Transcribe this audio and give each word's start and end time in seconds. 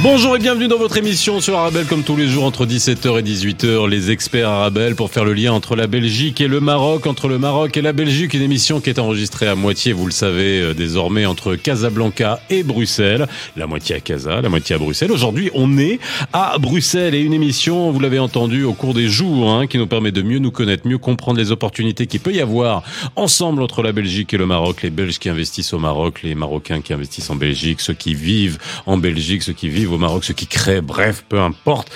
Bonjour 0.00 0.36
et 0.36 0.38
bienvenue 0.38 0.68
dans 0.68 0.78
votre 0.78 0.96
émission 0.96 1.40
sur 1.40 1.58
Arabelle 1.58 1.84
comme 1.84 2.04
tous 2.04 2.14
les 2.14 2.28
jours 2.28 2.44
entre 2.44 2.66
17h 2.66 3.18
et 3.18 3.22
18h 3.22 3.88
les 3.88 4.12
experts 4.12 4.48
Arabelle 4.48 4.94
pour 4.94 5.10
faire 5.10 5.24
le 5.24 5.34
lien 5.34 5.52
entre 5.52 5.74
la 5.74 5.88
Belgique 5.88 6.40
et 6.40 6.46
le 6.46 6.60
Maroc, 6.60 7.08
entre 7.08 7.26
le 7.26 7.36
Maroc 7.36 7.76
et 7.76 7.82
la 7.82 7.92
Belgique, 7.92 8.32
une 8.32 8.42
émission 8.42 8.80
qui 8.80 8.90
est 8.90 9.00
enregistrée 9.00 9.48
à 9.48 9.56
moitié, 9.56 9.92
vous 9.92 10.06
le 10.06 10.12
savez 10.12 10.60
euh, 10.60 10.72
désormais 10.72 11.26
entre 11.26 11.56
Casablanca 11.56 12.38
et 12.48 12.62
Bruxelles, 12.62 13.26
la 13.56 13.66
moitié 13.66 13.96
à 13.96 14.00
Casa, 14.00 14.40
la 14.40 14.48
moitié 14.48 14.76
à 14.76 14.78
Bruxelles. 14.78 15.10
Aujourd'hui, 15.10 15.50
on 15.52 15.78
est 15.78 15.98
à 16.32 16.58
Bruxelles 16.58 17.16
et 17.16 17.20
une 17.20 17.34
émission, 17.34 17.90
vous 17.90 17.98
l'avez 17.98 18.20
entendu 18.20 18.62
au 18.62 18.74
cours 18.74 18.94
des 18.94 19.08
jours, 19.08 19.50
hein, 19.50 19.66
qui 19.66 19.78
nous 19.78 19.88
permet 19.88 20.12
de 20.12 20.22
mieux 20.22 20.38
nous 20.38 20.52
connaître, 20.52 20.86
mieux 20.86 20.98
comprendre 20.98 21.38
les 21.38 21.50
opportunités 21.50 22.06
qu'il 22.06 22.20
peut 22.20 22.32
y 22.32 22.40
avoir 22.40 22.84
ensemble 23.16 23.62
entre 23.62 23.82
la 23.82 23.90
Belgique 23.90 24.32
et 24.32 24.38
le 24.38 24.46
Maroc, 24.46 24.82
les 24.82 24.90
Belges 24.90 25.18
qui 25.18 25.28
investissent 25.28 25.72
au 25.72 25.80
Maroc, 25.80 26.20
les 26.22 26.36
Marocains 26.36 26.82
qui 26.82 26.92
investissent 26.92 27.30
en 27.30 27.36
Belgique, 27.36 27.80
ceux 27.80 27.94
qui 27.94 28.14
vivent 28.14 28.58
en 28.86 28.96
Belgique, 28.96 29.42
ceux 29.42 29.54
qui 29.54 29.68
vivent 29.68 29.87
au 29.92 29.98
Maroc, 29.98 30.24
ceux 30.24 30.34
qui 30.34 30.46
créent, 30.46 30.80
bref, 30.80 31.24
peu 31.28 31.40
importe, 31.40 31.90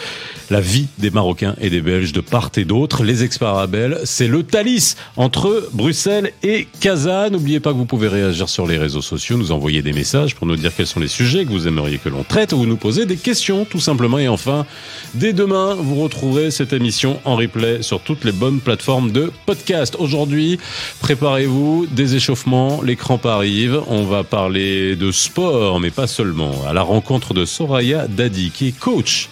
la 0.50 0.60
vie 0.60 0.86
des 0.98 1.10
Marocains 1.10 1.54
et 1.60 1.70
des 1.70 1.80
Belges 1.80 2.12
de 2.12 2.20
part 2.20 2.50
et 2.56 2.64
d'autre. 2.64 3.04
Les 3.04 3.24
experts 3.24 3.48
Arabelle, 3.48 4.00
c'est 4.04 4.28
le 4.28 4.42
Thalys 4.42 4.96
entre 5.16 5.68
Bruxelles 5.72 6.32
et 6.42 6.66
Casa. 6.80 7.30
N'oubliez 7.30 7.60
pas 7.60 7.72
que 7.72 7.78
vous 7.78 7.86
pouvez 7.86 8.08
réagir 8.08 8.48
sur 8.48 8.66
les 8.66 8.78
réseaux 8.78 9.02
sociaux, 9.02 9.36
nous 9.36 9.52
envoyer 9.52 9.82
des 9.82 9.92
messages 9.92 10.34
pour 10.34 10.46
nous 10.46 10.56
dire 10.56 10.72
quels 10.76 10.86
sont 10.86 11.00
les 11.00 11.08
sujets 11.08 11.44
que 11.44 11.50
vous 11.50 11.68
aimeriez 11.68 11.98
que 11.98 12.08
l'on 12.08 12.22
traite 12.22 12.52
ou 12.52 12.66
nous 12.66 12.76
poser 12.76 13.06
des 13.06 13.16
questions, 13.16 13.64
tout 13.64 13.80
simplement. 13.80 14.18
Et 14.18 14.28
enfin, 14.28 14.66
dès 15.14 15.32
demain, 15.32 15.74
vous 15.74 16.02
retrouverez 16.02 16.50
cette 16.50 16.72
émission 16.72 17.20
en 17.24 17.36
replay 17.36 17.82
sur 17.82 18.00
toutes 18.00 18.24
les 18.24 18.32
bonnes 18.32 18.60
plateformes 18.60 19.10
de 19.10 19.32
podcast. 19.46 19.96
Aujourd'hui, 19.98 20.58
préparez-vous, 21.00 21.86
des 21.90 22.16
échauffements, 22.16 22.82
les 22.82 22.96
crampes 22.96 23.26
arrivent. 23.26 23.80
On 23.88 24.04
va 24.04 24.22
parler 24.22 24.96
de 24.96 25.10
sport, 25.10 25.80
mais 25.80 25.90
pas 25.90 26.06
seulement. 26.06 26.52
À 26.68 26.72
la 26.72 26.82
rencontre 26.82 27.34
de 27.34 27.44
Soraya 27.44 27.81
Dadi, 28.08 28.50
qui 28.50 28.68
est 28.68 28.78
coach. 28.78 29.28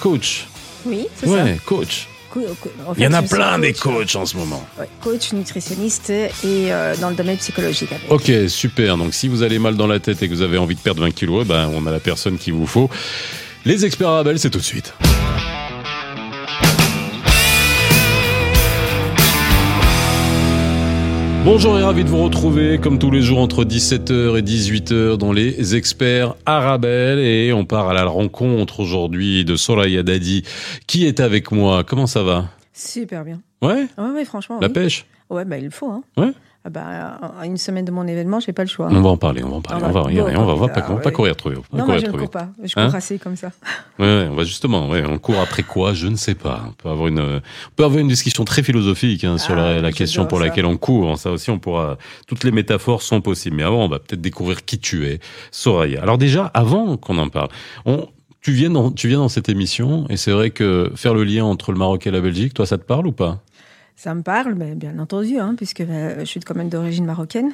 Coach. 0.00 0.46
Oui, 0.84 1.06
c'est 1.16 1.28
Ouais, 1.28 1.58
coach. 1.64 2.02
ça. 2.02 2.06
Co- 2.30 2.40
co- 2.60 2.70
en 2.88 2.94
Il 2.96 3.02
y 3.02 3.06
en 3.06 3.12
a 3.12 3.22
plein 3.22 3.58
des 3.58 3.72
coach, 3.74 4.12
coachs 4.12 4.16
en 4.16 4.24
ce 4.26 4.36
moment. 4.38 4.66
ouais, 4.78 4.88
coach, 5.02 5.32
nutritionniste 5.34 6.08
et 6.10 6.32
euh, 6.44 6.96
dans 6.96 7.10
le 7.10 7.14
domaine 7.14 7.36
psychologique. 7.36 7.90
avec. 7.92 8.10
Ok, 8.10 8.32
super. 8.48 8.96
Donc 8.96 9.12
si 9.12 9.28
vous 9.28 9.42
allez 9.42 9.58
mal 9.58 9.76
dans 9.76 9.86
la 9.86 10.00
tête 10.00 10.22
et 10.22 10.28
que 10.28 10.34
vous 10.34 10.40
avez 10.42 10.56
envie 10.56 10.74
de 10.74 10.80
perdre 10.80 11.02
20 11.02 11.10
kilos, 11.10 11.42
eh 11.44 11.48
ben, 11.48 11.70
on 11.74 11.86
a 11.86 11.90
la 11.92 12.00
personne 12.00 12.38
qu'il 12.38 12.54
vous 12.54 12.66
faut. 12.66 12.88
Les 13.66 13.84
experts 13.84 14.08
Arabelle, 14.08 14.38
c'est 14.38 14.48
tout 14.50 14.58
de 14.58 14.64
suite. 14.64 14.94
Bonjour 21.44 21.76
et 21.76 21.82
ravi 21.82 22.04
de 22.04 22.08
vous 22.08 22.22
retrouver 22.22 22.78
comme 22.78 23.00
tous 23.00 23.10
les 23.10 23.20
jours 23.20 23.40
entre 23.40 23.64
17h 23.64 24.38
et 24.38 24.42
18h 24.42 25.16
dans 25.16 25.32
les 25.32 25.74
experts 25.74 26.36
Arabelle 26.46 27.18
et 27.18 27.52
on 27.52 27.64
part 27.64 27.88
à 27.88 27.94
la 27.94 28.04
rencontre 28.04 28.78
aujourd'hui 28.78 29.44
de 29.44 29.56
Soraya 29.56 30.04
Dadi 30.04 30.44
qui 30.86 31.04
est 31.04 31.18
avec 31.18 31.50
moi. 31.50 31.82
Comment 31.82 32.06
ça 32.06 32.22
va? 32.22 32.44
Super 32.72 33.24
bien. 33.24 33.40
Ouais? 33.60 33.86
Ouais, 33.98 34.10
ouais, 34.14 34.24
franchement. 34.24 34.60
La 34.60 34.68
oui. 34.68 34.72
pêche? 34.72 35.04
Ouais, 35.30 35.44
bah, 35.44 35.58
il 35.58 35.64
le 35.64 35.70
faut. 35.70 35.90
Hein. 35.90 36.04
Ouais? 36.16 36.30
Ah 36.64 36.70
bah, 36.70 37.18
à 37.40 37.46
une 37.46 37.56
semaine 37.56 37.84
de 37.84 37.90
mon 37.90 38.06
événement, 38.06 38.38
j'ai 38.38 38.52
pas 38.52 38.62
le 38.62 38.68
choix. 38.68 38.86
On 38.88 39.00
va 39.00 39.08
en 39.10 39.16
parler, 39.16 39.42
on 39.42 39.48
va 39.48 39.56
en 39.56 39.60
parler. 39.60 39.82
Ah 39.84 39.88
On 39.88 39.92
va, 39.92 40.00
on 40.02 40.44
va, 40.44 40.52
on 40.52 40.56
va 40.56 40.66
Ah 40.72 40.80
pas, 40.80 40.92
ouais. 40.94 41.00
pas 41.02 41.10
courir 41.10 41.34
trop. 41.34 41.50
vite, 41.50 41.58
non, 41.72 41.84
moi, 41.86 41.98
je 41.98 42.06
ne 42.06 42.12
cours 42.12 42.30
pas. 42.30 42.48
Je 42.62 42.72
Hein 42.76 42.86
cours 42.86 42.94
assez 42.94 43.18
comme 43.18 43.34
ça. 43.34 43.50
Ouais, 43.98 44.06
ouais, 44.06 44.28
on 44.30 44.36
va 44.36 44.44
justement, 44.44 44.88
ouais, 44.88 45.02
on 45.04 45.18
court 45.18 45.40
après 45.40 45.64
quoi 45.64 45.92
Je 45.92 46.06
ne 46.06 46.14
sais 46.14 46.34
pas. 46.36 46.62
On 46.68 46.72
peut 46.72 46.88
avoir 46.88 47.08
une, 47.08 47.18
on 47.18 47.40
peut 47.74 47.84
avoir 47.84 47.98
une 48.00 48.06
discussion 48.08 48.44
très 48.44 48.62
philosophique 48.62 49.24
hein, 49.24 49.38
sur 49.38 49.58
Ah, 49.58 49.80
la, 49.80 49.90
question 49.92 50.24
pour 50.26 50.38
ça. 50.38 50.44
laquelle 50.44 50.66
on 50.66 50.76
court. 50.76 51.18
Ça 51.18 51.32
aussi, 51.32 51.50
on 51.50 51.58
pourra. 51.58 51.98
Toutes 52.28 52.44
les 52.44 52.52
métaphores 52.52 53.02
sont 53.02 53.20
possibles. 53.20 53.56
Mais 53.56 53.64
avant, 53.64 53.84
on 53.84 53.88
va 53.88 53.98
peut-être 53.98 54.20
découvrir 54.20 54.64
qui 54.64 54.78
tu 54.78 55.06
es, 55.06 55.18
Soraya. 55.50 56.00
Alors 56.00 56.16
déjà, 56.16 56.46
avant 56.54 56.96
qu'on 56.96 57.18
en 57.18 57.28
parle, 57.28 57.48
on, 57.86 58.06
tu 58.40 58.52
viens 58.52 58.70
dans, 58.70 58.90
tu 58.92 59.08
viens 59.08 59.18
dans 59.18 59.28
cette 59.28 59.48
émission 59.48 60.06
et 60.10 60.16
c'est 60.16 60.30
vrai 60.32 60.50
que 60.50 60.92
faire 60.96 61.14
le 61.14 61.24
lien 61.24 61.44
entre 61.44 61.72
le 61.72 61.78
Maroc 61.78 62.06
et 62.06 62.10
la 62.12 62.20
Belgique, 62.20 62.54
toi, 62.54 62.66
ça 62.66 62.78
te 62.78 62.84
parle 62.84 63.06
ou 63.08 63.12
pas? 63.12 63.40
Ça 63.94 64.14
me 64.14 64.22
parle, 64.22 64.54
mais 64.54 64.74
bien 64.74 64.98
entendu, 64.98 65.38
hein, 65.38 65.54
puisque 65.56 65.82
bah, 65.84 66.18
je 66.20 66.24
suis 66.24 66.40
quand 66.40 66.56
même 66.56 66.68
d'origine 66.70 67.04
marocaine. 67.04 67.52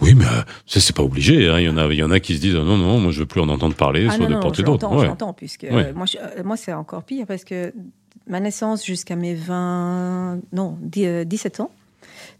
Oui, 0.00 0.14
mais 0.14 0.24
euh, 0.24 0.42
ça, 0.66 0.80
c'est 0.80 0.94
pas 0.96 1.02
obligé. 1.02 1.48
Hein. 1.48 1.58
Il 1.58 1.64
y 1.64 1.68
en 1.68 1.76
a, 1.76 1.86
il 1.86 1.94
y 1.98 2.02
en 2.02 2.10
a 2.10 2.20
qui 2.20 2.36
se 2.36 2.40
disent 2.40 2.56
ah 2.56 2.62
non, 2.64 2.78
non, 2.78 2.98
moi, 3.00 3.12
je 3.12 3.20
veux 3.20 3.26
plus 3.26 3.40
en 3.40 3.48
entendre 3.48 3.74
parler, 3.74 4.06
ah 4.08 4.12
soit 4.12 4.24
non, 4.24 4.28
de 4.30 4.34
non, 4.34 4.40
part 4.40 4.52
et 4.52 4.54
je 4.54 4.62
d'autre. 4.62 4.84
l'entends, 4.86 4.96
Ouais. 4.96 5.04
je 5.04 5.10
l'entends, 5.10 5.32
puisque 5.34 5.62
Ouais. 5.64 5.86
euh, 5.88 5.92
moi, 5.94 6.06
je- 6.06 6.16
euh, 6.18 6.42
moi 6.44 6.56
c'est 6.56 6.72
encore 6.72 7.02
pire, 7.02 7.26
parce 7.26 7.44
que 7.44 7.72
ma 8.28 8.40
naissance 8.40 8.84
jusqu'à 8.86 9.16
mes 9.16 9.34
20, 9.34 10.38
non, 10.52 10.78
10, 10.80 11.04
euh, 11.06 11.24
17 11.24 11.60
ans, 11.60 11.70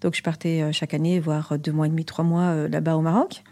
donc 0.01 0.15
je 0.17 0.23
partais 0.23 0.63
euh, 0.63 0.73
chaque 0.73 0.95
année, 0.95 1.21
voire 1.21 1.59
deux 1.59 1.73
mois 1.73 1.87
et 1.87 1.91
demi, 1.91 2.05
trois 2.05 2.25
mois 2.25 2.43
euh, 2.45 2.69
là-bas 2.69 2.97
au 2.97 3.01
Maroc. 3.03 3.43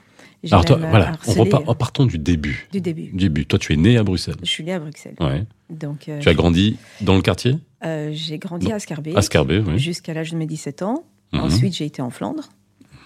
Alors 0.50 0.64
toi, 0.64 0.76
voilà, 0.76 1.16
on 1.26 1.32
repart, 1.32 1.68
euh, 1.68 1.74
partons 1.74 2.06
du 2.06 2.18
début. 2.18 2.68
du 2.72 2.80
début. 2.80 3.06
Du 3.08 3.16
début. 3.16 3.46
Toi, 3.46 3.58
tu 3.58 3.72
es 3.72 3.76
né 3.76 3.96
à 3.98 4.04
Bruxelles. 4.04 4.36
Je 4.42 4.48
suis 4.48 4.62
née 4.64 4.72
à 4.72 4.78
Bruxelles. 4.78 5.16
Ouais. 5.20 5.44
Donc, 5.68 6.08
euh, 6.08 6.20
Tu 6.20 6.28
as 6.28 6.34
grandi 6.34 6.76
dans 7.00 7.14
le 7.16 7.22
quartier 7.22 7.58
euh, 7.84 8.10
j'ai 8.12 8.38
grandi 8.38 8.72
à 8.72 8.76
Ascarbé 8.76 9.14
À 9.14 9.22
Scarbé, 9.22 9.60
oui. 9.60 9.78
jusqu'à 9.78 10.12
l'âge 10.12 10.32
de 10.32 10.36
mes 10.36 10.46
17 10.46 10.82
ans. 10.82 11.04
Mhm. 11.32 11.40
Ensuite, 11.42 11.74
j'ai 11.76 11.84
été 11.84 12.02
en 12.02 12.10
Flandre. 12.10 12.48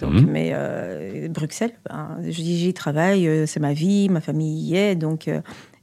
Donc, 0.00 0.14
Mhm. 0.14 0.26
Mais 0.30 0.50
euh, 0.54 1.28
Bruxelles, 1.28 1.72
ben, 1.88 2.16
j'y 2.28 2.72
travaille, 2.72 3.28
euh, 3.28 3.44
c'est 3.46 3.60
ma 3.60 3.74
vie, 3.74 4.08
ma 4.08 4.20
famille 4.22 4.62
y 4.70 4.76
est. 4.76 4.94
Donc, 4.94 5.28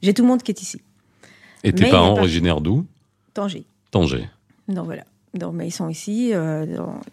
j'ai 0.02 0.12
tout 0.14 0.22
le 0.22 0.28
monde 0.28 0.42
qui 0.42 0.50
est 0.50 0.60
ici. 0.60 0.80
Et 1.62 1.72
tes 1.72 1.84
Mais 1.84 1.90
parents 1.90 2.12
originaires 2.18 2.60
d'où? 2.60 2.84
Tanger. 3.34 3.64
Tanger. 3.92 4.28
Donc 4.68 4.86
voilà. 4.86 5.04
Donc, 5.34 5.54
mais 5.54 5.68
ils 5.68 5.72
sont 5.72 5.88
ici. 5.88 6.32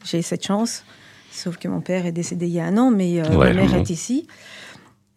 j'ai 0.03 0.21
cette 0.23 0.45
chance. 0.45 0.83
Sauf 1.31 1.57
que 1.57 1.67
mon 1.67 1.81
père 1.81 2.05
est 2.05 2.11
décédé 2.11 2.47
il 2.47 2.53
y 2.53 2.59
a 2.59 2.65
un 2.65 2.77
an, 2.77 2.89
mais 2.91 3.19
euh, 3.19 3.35
Ouais, 3.35 3.53
ma 3.53 3.61
mère 3.63 3.75
est 3.75 3.89
ici. 3.89 4.27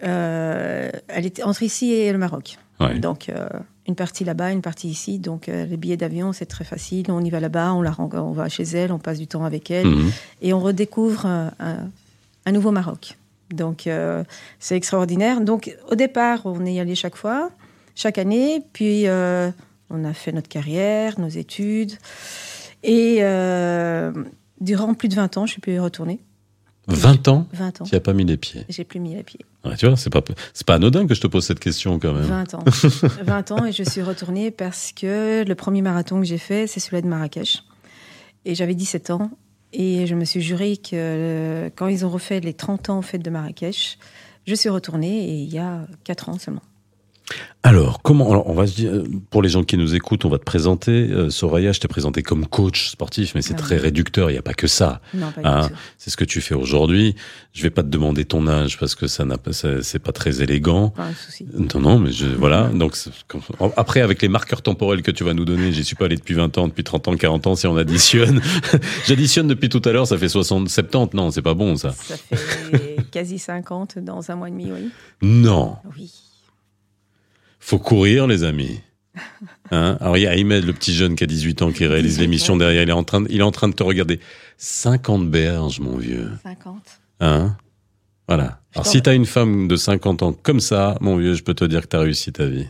Euh, 0.02 0.90
elle 1.08 1.26
est 1.26 1.42
entre 1.42 1.62
ici 1.62 1.92
et 1.92 2.12
le 2.12 2.18
Maroc. 2.18 2.58
Ouais. 2.78 2.98
Donc, 2.98 3.28
euh, 3.28 3.48
une 3.86 3.94
partie 3.94 4.24
là-bas, 4.24 4.50
une 4.52 4.62
partie 4.62 4.88
ici. 4.88 5.18
Donc, 5.18 5.46
les 5.48 5.76
billets 5.76 5.96
d'avion, 5.96 6.32
c'est 6.32 6.46
très 6.46 6.64
facile. 6.64 7.06
On 7.10 7.22
y 7.24 7.30
va 7.30 7.40
là-bas, 7.40 7.74
on, 7.74 7.82
la 7.82 7.94
on 7.98 8.32
va 8.32 8.48
chez 8.48 8.62
elle, 8.64 8.92
on 8.92 8.98
passe 8.98 9.18
du 9.18 9.26
temps 9.26 9.44
avec 9.44 9.70
elle. 9.70 9.86
Mhm. 9.86 10.12
Et 10.42 10.52
on 10.52 10.60
redécouvre 10.60 11.26
un, 11.26 11.52
un- 11.58 12.52
nouveau 12.52 12.70
Maroc. 12.70 13.16
Donc, 13.50 13.88
c'est 14.58 14.76
extraordinaire. 14.76 15.40
Donc, 15.40 15.76
au 15.90 15.94
départ, 15.94 16.40
on 16.44 16.64
est 16.64 16.80
allé 16.80 16.94
chaque 16.94 17.16
fois, 17.16 17.50
chaque 17.94 18.18
année. 18.18 18.62
Puis, 18.72 19.06
on 19.08 20.04
a 20.04 20.12
fait 20.14 20.32
notre 20.32 20.48
carrière, 20.48 21.18
nos 21.20 21.28
études. 21.28 21.92
Et 22.82 23.18
durant 24.60 24.94
plus 24.94 25.08
de 25.08 25.14
20 25.14 25.36
ans, 25.36 25.46
je 25.46 25.52
suis 25.52 25.60
plus 25.60 25.78
retournée. 25.80 26.20
20 26.88 27.28
ans 27.28 27.46
20 27.52 27.82
ans. 27.82 27.84
Tu 27.84 27.94
n'y 27.94 27.96
as 27.96 28.00
pas 28.00 28.12
mis 28.12 28.24
les 28.24 28.36
pieds. 28.36 28.64
J'ai 28.68 28.84
plus 28.84 29.00
mis 29.00 29.14
les 29.14 29.22
pieds. 29.22 29.44
Ouais, 29.64 29.76
tu 29.76 29.86
vois, 29.86 29.96
c'est 29.96 30.10
pas, 30.10 30.22
c'est 30.54 30.66
pas 30.66 30.74
anodin 30.74 31.06
que 31.06 31.14
je 31.14 31.20
te 31.20 31.26
pose 31.26 31.44
cette 31.44 31.60
question 31.60 31.98
quand 31.98 32.12
même. 32.12 32.24
20 32.24 32.54
ans. 32.54 32.64
20 33.22 33.50
ans 33.52 33.64
et 33.66 33.72
je 33.72 33.82
suis 33.82 34.02
retournée 34.02 34.50
parce 34.50 34.92
que 34.92 35.44
le 35.46 35.54
premier 35.54 35.82
marathon 35.82 36.18
que 36.20 36.26
j'ai 36.26 36.38
fait, 36.38 36.66
c'est 36.66 36.80
celui 36.80 37.02
de 37.02 37.06
Marrakech. 37.06 37.64
Et 38.44 38.54
j'avais 38.54 38.74
17 38.74 39.10
ans 39.10 39.30
et 39.72 40.06
je 40.06 40.14
me 40.14 40.24
suis 40.24 40.40
juré 40.40 40.76
que 40.76 40.90
euh, 40.94 41.70
quand 41.76 41.88
ils 41.88 42.04
ont 42.04 42.10
refait 42.10 42.40
les 42.40 42.54
30 42.54 42.90
ans 42.90 42.98
aux 42.98 43.02
fêtes 43.02 43.22
de 43.22 43.30
Marrakech, 43.30 43.98
je 44.46 44.54
suis 44.54 44.70
retournée 44.70 45.28
et 45.28 45.34
il 45.34 45.52
y 45.52 45.58
a 45.58 45.86
4 46.04 46.30
ans 46.30 46.38
seulement. 46.38 46.62
Alors, 47.62 48.00
comment 48.00 48.30
alors, 48.30 48.48
on 48.48 48.54
va 48.54 48.66
se 48.66 48.74
dire, 48.74 48.90
pour 49.28 49.42
les 49.42 49.50
gens 49.50 49.64
qui 49.64 49.76
nous 49.76 49.94
écoutent, 49.94 50.24
on 50.24 50.30
va 50.30 50.38
te 50.38 50.44
présenter. 50.44 51.10
Euh, 51.10 51.28
Soraya, 51.28 51.72
je 51.72 51.80
t'ai 51.80 51.88
présenté 51.88 52.22
comme 52.22 52.46
coach 52.46 52.88
sportif, 52.88 53.34
mais 53.34 53.42
c'est 53.42 53.52
Ah 53.52 53.58
très 53.58 53.74
oui. 53.74 53.82
réducteur. 53.82 54.30
Il 54.30 54.32
n'y 54.32 54.38
a 54.38 54.42
pas 54.42 54.54
que 54.54 54.66
ça. 54.66 55.02
Non, 55.12 55.30
pas 55.30 55.42
du 55.62 55.68
tout. 55.68 55.74
C'est 55.98 56.08
ce 56.08 56.16
que 56.16 56.24
tu 56.24 56.40
fais 56.40 56.54
aujourd'hui. 56.54 57.14
Je 57.52 57.62
vais 57.62 57.68
pas 57.68 57.82
te 57.82 57.88
demander 57.88 58.24
ton 58.24 58.46
âge 58.48 58.78
parce 58.78 58.94
que 58.94 59.06
ça 59.06 59.26
n'a 59.26 59.36
pas, 59.36 59.52
c'est 59.52 59.98
pas 59.98 60.12
très 60.12 60.40
élégant. 60.42 60.88
Pas 60.88 61.04
un 61.08 61.12
souci. 61.12 61.46
Non, 61.52 61.80
non, 61.80 61.98
mais 61.98 62.12
je, 62.12 62.26
voilà. 62.28 62.68
Donc, 62.68 62.96
après, 63.76 64.00
avec 64.00 64.22
les 64.22 64.28
marqueurs 64.28 64.62
temporels 64.62 65.02
que 65.02 65.10
tu 65.10 65.22
vas 65.24 65.34
nous 65.34 65.44
donner, 65.44 65.70
j'y 65.70 65.84
suis 65.84 65.96
pas 65.96 66.06
allé 66.06 66.16
depuis 66.16 66.34
20 66.34 66.56
ans, 66.56 66.66
depuis 66.66 66.84
30 66.84 67.08
ans, 67.08 67.14
40 67.16 67.46
ans, 67.46 67.56
si 67.56 67.66
on 67.66 67.76
additionne. 67.76 68.40
J'additionne 69.06 69.48
depuis 69.48 69.68
tout 69.68 69.82
à 69.84 69.92
l'heure, 69.92 70.06
ça 70.06 70.16
fait 70.16 70.30
60, 70.30 70.70
70. 70.70 71.14
Non, 71.14 71.30
c'est 71.30 71.42
pas 71.42 71.54
bon, 71.54 71.76
ça. 71.76 71.90
Ça 71.92 72.16
fait 72.16 72.96
quasi 73.10 73.38
50 73.38 73.98
dans 73.98 74.30
un 74.30 74.36
mois 74.36 74.48
et 74.48 74.52
demi, 74.52 74.70
oui. 74.72 74.88
Non. 75.20 75.76
Oui. 75.98 76.10
Faut 77.60 77.78
courir, 77.78 78.26
les 78.26 78.44
amis. 78.44 78.80
Hein? 79.72 79.98
Alors, 80.00 80.16
il 80.16 80.22
y 80.22 80.26
a 80.26 80.32
Ahmed, 80.32 80.64
le 80.64 80.72
petit 80.72 80.92
jeune 80.92 81.14
qui 81.14 81.22
a 81.22 81.28
18 81.28 81.62
ans, 81.62 81.70
qui 81.70 81.86
réalise 81.86 82.14
18, 82.14 82.22
l'émission 82.22 82.56
derrière. 82.56 82.82
Il 82.82 82.88
est, 82.88 82.92
en 82.92 83.04
train 83.04 83.20
de, 83.20 83.28
il 83.30 83.38
est 83.38 83.44
en 83.44 83.52
train 83.52 83.68
de 83.68 83.72
te 83.72 83.84
regarder. 83.84 84.18
50 84.56 85.30
berges, 85.30 85.78
mon 85.78 85.96
vieux. 85.96 86.28
50. 86.42 86.82
Hein? 87.20 87.56
Voilà. 88.26 88.58
Alors, 88.74 88.86
si 88.86 89.00
t'as 89.00 89.14
une 89.14 89.26
femme 89.26 89.68
de 89.68 89.76
50 89.76 90.22
ans 90.24 90.32
comme 90.32 90.58
ça, 90.58 90.98
mon 91.00 91.16
vieux, 91.16 91.34
je 91.34 91.44
peux 91.44 91.54
te 91.54 91.64
dire 91.64 91.82
que 91.82 91.86
t'as 91.86 92.00
réussi 92.00 92.32
ta 92.32 92.46
vie. 92.46 92.66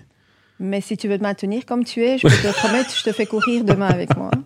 Mais 0.63 0.81
si 0.83 0.97
tu 0.99 1.09
veux 1.09 1.17
te 1.17 1.23
maintenir 1.23 1.65
comme 1.65 1.85
tu 1.85 2.05
es, 2.05 2.19
je 2.19 2.29
peux 2.29 2.35
te 2.35 2.53
promettre, 2.59 2.95
je 2.97 3.03
te 3.03 3.13
fais 3.13 3.25
courir 3.27 3.65
demain 3.65 3.89
avec 3.89 4.17
moi. 4.17 4.31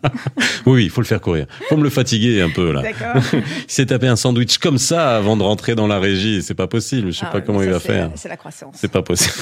Oui, 0.67 0.85
il 0.85 0.91
faut 0.91 1.03
le 1.03 1.07
faire 1.07 1.21
courir. 1.21 1.45
faut 1.69 1.77
me 1.77 1.83
le 1.83 1.91
fatiguer 1.91 2.41
un 2.41 2.49
peu 2.49 2.73
là. 2.73 2.81
D'accord. 2.81 3.21
il 3.35 3.43
s'est 3.71 3.85
tapé 3.85 4.07
un 4.07 4.17
sandwich 4.17 4.57
comme 4.57 4.79
ça 4.79 5.15
avant 5.15 5.37
de 5.37 5.43
rentrer 5.43 5.75
dans 5.75 5.87
la 5.87 5.99
régie. 5.99 6.43
C'est 6.43 6.55
pas 6.55 6.67
possible. 6.69 7.13
Je 7.13 7.19
sais 7.19 7.27
Ah 7.29 7.33
pas 7.33 7.43
comment 7.43 7.61
il 7.63 7.69
va 7.69 7.79
c'est- 7.81 7.89
faire. 7.89 8.11
C'est 8.15 8.31
la 8.31 8.39
croissance. 8.39 8.75
C'est 8.79 8.91
pas 8.91 9.03
possible. 9.03 9.35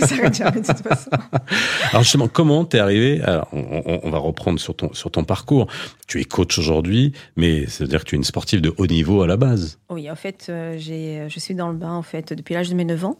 ça 0.00 0.16
va 0.16 0.30
jamais 0.30 0.60
de 0.60 0.66
toute 0.66 0.82
façon. 0.86 1.08
Alors 1.92 2.02
justement, 2.02 2.28
comment 2.28 2.66
t'es 2.66 2.78
arrivé 2.78 3.22
Alors, 3.22 3.48
on, 3.52 3.82
on- 3.86 4.00
on 4.02 4.10
va 4.10 4.18
reprendre 4.18 4.60
sur 4.60 4.76
ton 4.76 4.92
sur 4.92 5.10
ton 5.10 5.24
parcours. 5.24 5.66
Tu 6.08 6.20
es 6.20 6.24
coach 6.24 6.58
aujourd'hui, 6.58 7.12
mais 7.36 7.66
ça 7.68 7.84
veut 7.84 7.88
dire 7.88 8.00
que 8.04 8.10
tu 8.10 8.16
es 8.16 8.18
une 8.18 8.24
sportive 8.24 8.60
de 8.60 8.74
haut 8.76 8.86
niveau 8.86 9.22
à 9.22 9.26
la 9.26 9.38
base. 9.38 9.78
Oui, 9.88 10.10
en 10.10 10.16
fait, 10.16 10.48
euh, 10.50 10.76
j'ai, 10.78 11.26
je 11.30 11.40
suis 11.40 11.54
dans 11.54 11.68
le 11.70 11.76
bain 11.76 11.92
en 11.92 12.02
fait 12.02 12.34
depuis 12.34 12.52
l'âge 12.54 12.68
de 12.68 12.74
mes 12.74 12.84
9 12.84 13.02
ans. 13.06 13.18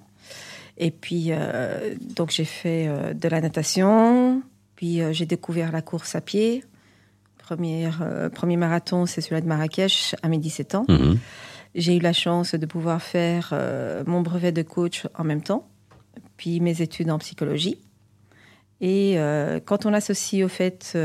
Et 0.79 0.91
puis, 0.91 1.27
euh, 1.31 1.95
donc 2.01 2.31
j'ai 2.31 2.45
fait 2.45 2.87
euh, 2.87 3.15
de 3.15 3.29
la 3.29 3.41
natation, 3.41 4.43
puis 4.75 5.01
euh, 5.01 5.13
j'ai 5.13 5.27
découvert 5.27 5.73
la 5.73 5.83
course 5.83 6.15
à 6.15 6.21
pied. 6.21 6.65
Première, 7.39 8.31
premier 8.35 8.57
marathon, 8.57 9.07
c'est 9.07 9.21
celui 9.21 9.41
de 9.41 9.47
Marrakech 9.47 10.17
à 10.21 10.29
mes 10.29 10.39
17 10.39 10.75
ans. 10.75 10.85
Mhm. 10.89 11.17
J'ai 11.77 11.97
eu 11.97 12.01
la 12.01 12.13
chance 12.13 12.57
de 12.57 12.67
pouvoir 12.67 13.01
faire 13.01 13.55
mon 14.05 14.21
brevet 14.21 14.51
de 14.51 14.63
coach 14.63 15.07
en 15.15 15.23
même 15.23 15.43
temps, 15.43 15.69
puis 16.37 16.59
mes 16.59 16.83
études 16.83 17.09
en 17.09 17.21
psychologie. 17.21 17.79
Et 18.81 19.17
quand 19.65 19.87
on 19.87 19.93
associe 19.93 20.45
au 20.45 20.49
fait 20.49 20.99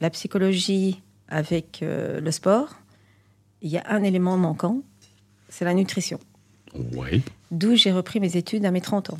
la 0.00 0.10
psychologie 0.10 1.00
avec 1.28 1.78
le 1.80 2.30
sport, 2.32 2.74
il 3.62 3.70
y 3.70 3.78
a 3.78 3.84
un 3.88 4.02
élément 4.02 4.36
manquant, 4.36 4.82
c'est 5.48 5.64
la 5.64 5.72
nutrition. 5.72 6.20
Oui. 6.74 7.22
D'où 7.50 7.74
j'ai 7.76 7.92
repris 7.92 8.20
mes 8.20 8.36
études 8.36 8.64
à 8.66 8.70
mes 8.70 8.80
30 8.80 9.10
ans. 9.10 9.18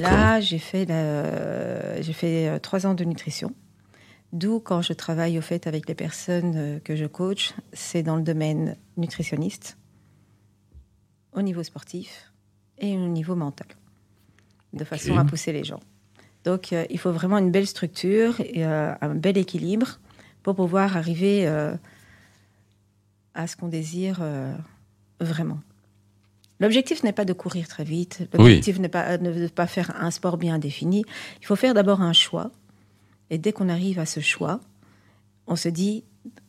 Là, 0.00 0.40
j'ai 0.40 0.58
fait, 0.58 0.84
la- 0.84 2.00
j'ai 2.02 2.12
fait 2.12 2.48
euh, 2.48 2.58
trois 2.58 2.86
ans 2.86 2.94
de 2.94 3.04
nutrition. 3.04 3.52
D'où, 4.32 4.60
quand 4.60 4.82
je 4.82 4.92
travaille 4.92 5.38
au 5.38 5.42
fait 5.42 5.66
avec 5.66 5.88
les 5.88 5.94
personnes 5.94 6.54
euh, 6.56 6.78
que 6.80 6.94
je 6.96 7.06
coach, 7.06 7.52
c'est 7.72 8.02
dans 8.02 8.16
le 8.16 8.22
domaine 8.22 8.76
nutritionniste, 8.96 9.76
au 11.32 11.42
niveau 11.42 11.62
sportif 11.62 12.30
et 12.78 12.96
au 12.96 13.08
niveau 13.08 13.34
mental, 13.36 13.66
de 14.72 14.84
façon 14.84 15.16
à 15.16 15.24
pousser 15.24 15.52
les 15.52 15.64
gens. 15.64 15.80
Donc, 16.44 16.72
euh, 16.72 16.84
il 16.90 16.98
faut 16.98 17.12
vraiment 17.12 17.38
une 17.38 17.50
belle 17.50 17.66
structure 17.66 18.40
et 18.40 18.64
euh, 18.64 18.92
un 19.00 19.14
bel 19.14 19.36
équilibre 19.38 19.98
pour 20.42 20.54
pouvoir 20.56 20.96
arriver 20.96 21.46
euh, 21.46 21.74
à 23.34 23.46
ce 23.46 23.56
qu'on 23.56 23.68
désire 23.68 24.20
vraiment. 25.20 25.60
L'objectif 26.60 27.02
n'est 27.02 27.12
pas 27.12 27.24
de 27.24 27.32
courir 27.32 27.66
très 27.68 27.84
vite. 27.84 28.28
L'objectif 28.34 28.78
n'est 28.78 28.88
pas 28.88 29.16
ne 29.18 29.32
de 29.32 29.48
pas 29.48 29.66
faire 29.66 29.92
un 29.98 30.10
sport 30.10 30.36
bien 30.36 30.58
défini. 30.58 31.04
Il 31.40 31.46
faut 31.46 31.56
faire 31.56 31.74
d'abord 31.74 32.02
un 32.02 32.12
choix. 32.12 32.50
Et 33.30 33.38
dès 33.38 33.52
qu'on 33.52 33.68
arrive 33.68 33.98
à 33.98 34.06
ce 34.06 34.20
choix, 34.20 34.60
on 35.46 35.56
se 35.56 35.68
dit, 35.68 36.04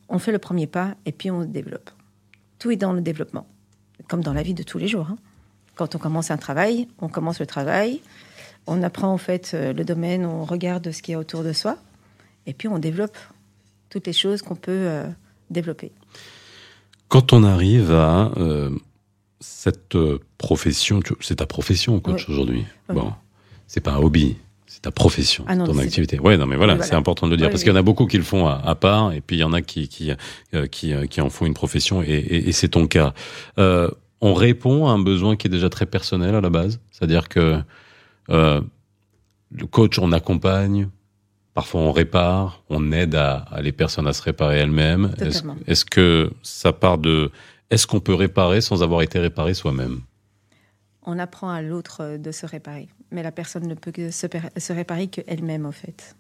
on 0.09 0.19
fait 0.19 0.31
le 0.31 0.39
premier 0.39 0.67
pas 0.67 0.95
et 1.05 1.11
puis 1.11 1.31
on 1.31 1.45
développe. 1.45 1.89
Tout 2.59 2.71
est 2.71 2.75
dans 2.75 2.91
le 2.93 3.01
développement, 3.01 3.47
comme 4.07 4.21
dans 4.21 4.33
la 4.33 4.43
vie 4.43 4.53
de 4.53 4.63
tous 4.63 4.77
les 4.77 4.87
jours. 4.87 5.07
hein. 5.09 5.17
Quand 5.75 5.95
on 5.95 5.97
commence 5.97 6.29
un 6.29 6.37
travail, 6.37 6.87
on 6.99 7.07
commence 7.07 7.39
le 7.39 7.45
travail, 7.45 8.01
on 8.67 8.83
apprend 8.83 9.11
en 9.11 9.17
fait 9.17 9.51
euh, 9.53 9.73
le 9.73 9.83
domaine, 9.85 10.25
on 10.25 10.43
regarde 10.43 10.91
ce 10.91 11.01
qu'il 11.01 11.13
y 11.13 11.15
a 11.15 11.19
autour 11.19 11.43
de 11.43 11.53
soi, 11.53 11.77
et 12.45 12.53
puis 12.53 12.67
on 12.67 12.77
développe 12.77 13.17
toutes 13.89 14.05
les 14.05 14.13
choses 14.13 14.41
qu'on 14.41 14.55
peut 14.55 14.71
euh, 14.71 15.07
développer. 15.49 15.91
Quand 17.07 17.33
on 17.33 17.43
arrive 17.43 17.91
à 17.91 18.31
euh, 18.37 18.69
cette 19.41 19.95
euh, 19.95 20.19
profession, 20.37 21.01
c'est 21.19 21.35
ta 21.37 21.45
profession, 21.45 21.99
coach, 21.99 22.25
Oui. 22.27 22.33
aujourd'hui. 22.33 22.65
Oui. 22.89 22.95
Bon, 22.95 23.11
c'est 23.67 23.81
pas 23.81 23.91
un 23.91 23.97
hobby, 23.97 24.37
c'est 24.67 24.83
ta 24.83 24.91
profession, 24.91 25.43
Ah 25.47 25.55
non, 25.55 25.65
ton 25.65 25.77
activité. 25.79 26.19
Ouais, 26.19 26.37
non, 26.37 26.45
mais 26.45 26.55
voilà, 26.55 26.81
c'est 26.81 26.93
important 26.95 27.25
de 27.27 27.31
le 27.31 27.37
dire 27.37 27.47
Oui, 27.47 27.51
parce 27.51 27.63
qu'il 27.63 27.71
y 27.71 27.75
en 27.75 27.79
a 27.79 27.81
beaucoup 27.81 28.05
qui 28.05 28.17
le 28.17 28.23
font 28.23 28.47
à, 28.47 28.53
à 28.63 28.75
part, 28.75 29.11
et 29.11 29.19
puis 29.21 29.35
il 29.35 29.39
y 29.39 29.43
en 29.43 29.51
a 29.53 29.61
qui 29.61 29.87
qui 29.89 30.11
euh, 30.53 30.67
qui, 30.67 30.93
euh, 30.93 31.05
qui 31.07 31.19
en 31.21 31.29
font 31.29 31.45
une 31.45 31.53
profession, 31.53 32.01
et, 32.01 32.05
et- 32.07 32.49
et 32.49 32.51
c'est 32.53 32.69
ton 32.69 32.87
cas. 32.87 33.13
Euh, 33.59 33.89
on 34.21 34.33
répond 34.33 34.87
à 34.87 34.91
un 34.91 34.99
besoin 34.99 35.35
qui 35.35 35.47
est 35.47 35.49
déjà 35.49 35.69
très 35.69 35.85
personnel 35.87 36.35
à 36.35 36.41
la 36.41 36.49
base, 36.49 36.79
c'est-à-dire 36.91 37.27
que 37.27 37.59
euh, 38.29 38.61
le 39.51 39.65
coach, 39.65 39.97
on 39.99 40.11
accompagne. 40.11 40.87
Parfois, 41.53 41.81
on 41.81 41.91
répare, 41.91 42.63
on 42.69 42.93
aide 42.93 43.15
à, 43.15 43.39
à 43.51 43.61
les 43.61 43.73
personnes 43.73 44.07
à 44.07 44.13
se 44.13 44.21
réparer 44.21 44.59
elles-mêmes. 44.59 45.11
Est-ce 45.67 45.83
que 45.83 46.31
ça 46.43 46.71
part 46.71 46.97
de 46.97 47.29
est-ce 47.71 47.87
qu'on 47.87 48.01
peut 48.01 48.13
réparer 48.13 48.61
sans 48.61 48.83
avoir 48.83 49.01
été 49.01 49.17
réparé 49.17 49.53
soi-même? 49.53 50.01
On 51.03 51.17
apprend 51.17 51.49
à 51.49 51.61
l'autre 51.61 52.01
euh, 52.01 52.17
de 52.17 52.31
se 52.31 52.45
réparer, 52.45 52.89
mais 53.09 53.23
la 53.23 53.31
personne 53.31 53.65
ne 53.65 53.73
peut 53.73 53.91
que 53.91 54.11
se, 54.11 54.27
se 54.57 54.73
réparer 54.73 55.07
qu'elle-même, 55.07 55.65
en 55.65 55.71
fait. 55.71 56.15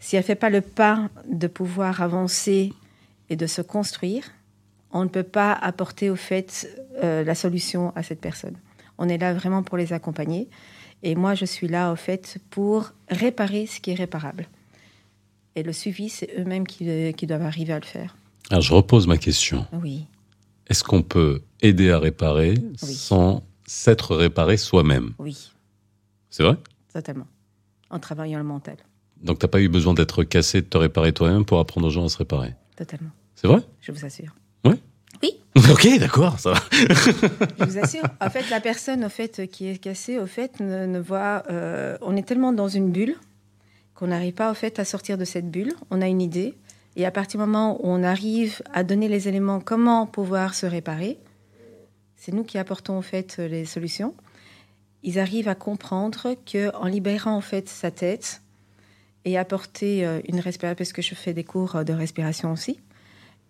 Si 0.00 0.16
elle 0.16 0.22
ne 0.22 0.26
fait 0.26 0.34
pas 0.34 0.50
le 0.50 0.60
pas 0.60 1.08
de 1.30 1.46
pouvoir 1.46 2.00
avancer 2.00 2.72
et 3.28 3.36
de 3.36 3.46
se 3.46 3.62
construire, 3.62 4.24
on 4.90 5.04
ne 5.04 5.08
peut 5.08 5.22
pas 5.22 5.52
apporter 5.52 6.10
au 6.10 6.16
fait 6.16 6.68
euh, 7.02 7.22
la 7.22 7.34
solution 7.34 7.92
à 7.94 8.02
cette 8.02 8.20
personne. 8.20 8.56
On 8.98 9.08
est 9.08 9.18
là 9.18 9.34
vraiment 9.34 9.62
pour 9.62 9.76
les 9.76 9.92
accompagner. 9.92 10.48
Et 11.02 11.16
moi, 11.16 11.34
je 11.34 11.44
suis 11.44 11.68
là, 11.68 11.92
au 11.92 11.96
fait, 11.96 12.38
pour 12.50 12.92
réparer 13.10 13.66
ce 13.66 13.80
qui 13.80 13.90
est 13.90 13.94
réparable. 13.94 14.46
Et 15.54 15.62
le 15.62 15.72
suivi, 15.72 16.08
c'est 16.08 16.30
eux-mêmes 16.38 16.66
qui, 16.66 16.88
euh, 16.88 17.12
qui 17.12 17.26
doivent 17.26 17.42
arriver 17.42 17.72
à 17.74 17.78
le 17.78 17.84
faire. 17.84 18.16
Alors, 18.50 18.62
je 18.62 18.72
repose 18.72 19.06
ma 19.06 19.18
question. 19.18 19.66
Oui, 19.72 20.06
Est-ce 20.68 20.82
qu'on 20.84 21.02
peut 21.02 21.42
aider 21.60 21.90
à 21.90 21.98
réparer 21.98 22.54
Oui. 22.82 22.94
sans 22.94 23.42
s'être 23.66 24.14
réparé 24.16 24.56
soi-même? 24.56 25.12
Oui, 25.18 25.50
C'est 26.30 26.42
vrai? 26.42 26.56
Totalement. 26.92 27.26
En 27.90 27.98
travaillant 27.98 28.38
le 28.38 28.44
mental, 28.44 28.76
Donc, 29.22 29.38
t'as 29.38 29.48
pas 29.48 29.60
eu 29.60 29.68
besoin 29.68 29.94
d'être 29.94 30.24
cassé, 30.24 30.60
de 30.62 30.66
te 30.66 30.76
réparer 30.76 31.12
toi-même 31.12 31.44
pour 31.44 31.58
apprendre 31.60 31.86
aux 31.86 31.90
gens 31.90 32.04
à 32.04 32.08
se 32.08 32.18
réparer? 32.18 32.54
totalement. 32.76 33.10
C'est 33.36 33.46
vrai? 33.46 33.60
Je 33.80 33.92
vous 33.92 34.04
assure. 34.04 34.34
Ok, 35.70 35.86
d'accord, 36.00 36.40
ça 36.40 36.50
va. 36.54 36.60
Je 36.72 37.64
vous 37.64 37.78
assure. 37.78 38.02
En 38.20 38.28
fait, 38.28 38.50
la 38.50 38.60
personne 38.60 39.04
au 39.04 39.08
fait, 39.08 39.46
qui 39.48 39.68
est 39.68 39.78
cassée, 39.78 40.18
au 40.18 40.26
fait, 40.26 40.58
ne, 40.58 40.84
ne 40.86 40.98
voit. 40.98 41.44
euh, 41.48 41.96
on 42.02 42.16
est 42.16 42.24
tellement 42.26 42.52
dans 42.52 42.66
une 42.66 42.90
bulle 42.90 43.14
qu'on 43.94 44.08
n'arrive 44.08 44.34
pas 44.34 44.50
au 44.50 44.54
fait 44.54 44.80
à 44.80 44.84
sortir 44.84 45.16
de 45.16 45.24
cette 45.24 45.48
bulle. 45.52 45.72
On 45.92 46.02
a 46.02 46.08
une 46.08 46.20
idée. 46.20 46.54
Et 46.96 47.04
à 47.06 47.10
partir 47.10 47.40
du 47.40 47.46
moment 47.46 47.76
où 47.84 47.88
on 47.88 48.02
arrive 48.02 48.62
à 48.72 48.84
donner 48.84 49.08
les 49.08 49.28
éléments, 49.28 49.60
comment 49.60 50.06
pouvoir 50.06 50.54
se 50.54 50.66
réparer, 50.66 51.18
c'est 52.16 52.32
nous 52.32 52.44
qui 52.44 52.58
apportons 52.58 52.98
au 52.98 53.02
fait 53.02 53.38
les 53.38 53.64
solutions. 53.64 54.14
Ils 55.02 55.18
arrivent 55.18 55.48
à 55.48 55.54
comprendre 55.54 56.34
que 56.46 56.74
en 56.76 56.86
libérant 56.86 57.36
en 57.36 57.40
fait 57.40 57.68
sa 57.68 57.90
tête 57.90 58.40
et 59.24 59.36
apporter 59.36 60.06
euh, 60.06 60.20
une 60.28 60.40
respiration, 60.40 60.76
parce 60.76 60.92
que 60.92 61.02
je 61.02 61.14
fais 61.14 61.32
des 61.32 61.44
cours 61.44 61.84
de 61.84 61.92
respiration 61.92 62.52
aussi. 62.52 62.78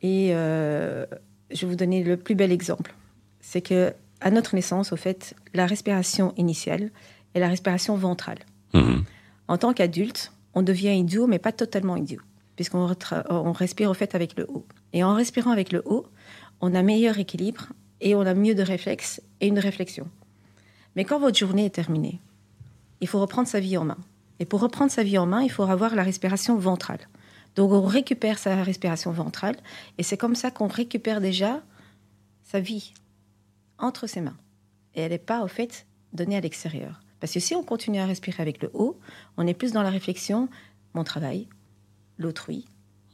Et 0.02 0.30
euh, 0.32 1.06
je 1.50 1.62
vais 1.62 1.66
vous 1.70 1.76
donner 1.76 2.02
le 2.02 2.16
plus 2.16 2.34
bel 2.34 2.52
exemple. 2.52 2.94
C'est 3.40 3.60
que 3.60 3.92
à 4.20 4.30
notre 4.30 4.54
naissance, 4.54 4.92
au 4.92 4.96
fait, 4.96 5.34
la 5.52 5.66
respiration 5.66 6.32
initiale 6.36 6.90
est 7.34 7.40
la 7.40 7.48
respiration 7.48 7.96
ventrale. 7.96 8.38
Mhm. 8.72 9.04
En 9.48 9.58
tant 9.58 9.74
qu'adulte, 9.74 10.32
on 10.54 10.62
devient 10.62 10.96
idiot, 10.96 11.26
mais 11.26 11.38
pas 11.38 11.52
totalement 11.52 11.96
idiot, 11.96 12.20
puisqu'on 12.56 12.94
on 13.28 13.52
respire 13.52 13.90
au 13.90 13.94
fait 13.94 14.14
avec 14.14 14.36
le 14.36 14.46
haut. 14.48 14.66
Et 14.92 15.02
en 15.04 15.14
respirant 15.14 15.50
avec 15.50 15.72
le 15.72 15.82
haut, 15.84 16.06
on 16.60 16.74
a 16.74 16.82
meilleur 16.82 17.18
équilibre 17.18 17.68
et 18.00 18.14
on 18.14 18.20
a 18.20 18.34
mieux 18.34 18.54
de 18.54 18.62
réflexes 18.62 19.20
et 19.40 19.48
une 19.48 19.58
réflexion. 19.58 20.08
Mais 20.96 21.04
quand 21.04 21.18
votre 21.18 21.38
journée 21.38 21.66
est 21.66 21.74
terminée, 21.74 22.20
il 23.00 23.08
faut 23.08 23.20
reprendre 23.20 23.48
sa 23.48 23.60
vie 23.60 23.76
en 23.76 23.84
main. 23.84 23.98
Et 24.40 24.44
pour 24.44 24.60
reprendre 24.60 24.90
sa 24.90 25.02
vie 25.02 25.18
en 25.18 25.26
main, 25.26 25.42
il 25.42 25.50
faut 25.50 25.62
avoir 25.64 25.94
la 25.94 26.02
respiration 26.02 26.56
ventrale. 26.56 27.08
Donc 27.56 27.72
on 27.72 27.82
récupère 27.82 28.38
sa 28.38 28.62
respiration 28.62 29.12
ventrale 29.12 29.56
et 29.98 30.02
c'est 30.02 30.16
comme 30.16 30.34
ça 30.34 30.50
qu'on 30.50 30.66
récupère 30.66 31.20
déjà 31.20 31.62
sa 32.42 32.60
vie 32.60 32.92
entre 33.78 34.06
ses 34.06 34.20
mains. 34.20 34.36
Et 34.94 35.02
elle 35.02 35.12
n'est 35.12 35.18
pas, 35.18 35.42
au 35.42 35.48
fait, 35.48 35.86
donnée 36.12 36.36
à 36.36 36.40
l'extérieur. 36.40 37.00
Parce 37.20 37.32
que 37.32 37.40
si 37.40 37.54
on 37.54 37.62
continue 37.62 38.00
à 38.00 38.06
respirer 38.06 38.42
avec 38.42 38.62
le 38.62 38.70
haut, 38.74 38.98
on 39.36 39.46
est 39.46 39.54
plus 39.54 39.72
dans 39.72 39.82
la 39.82 39.90
réflexion, 39.90 40.48
mon 40.94 41.04
travail, 41.04 41.48
l'autrui, 42.18 42.64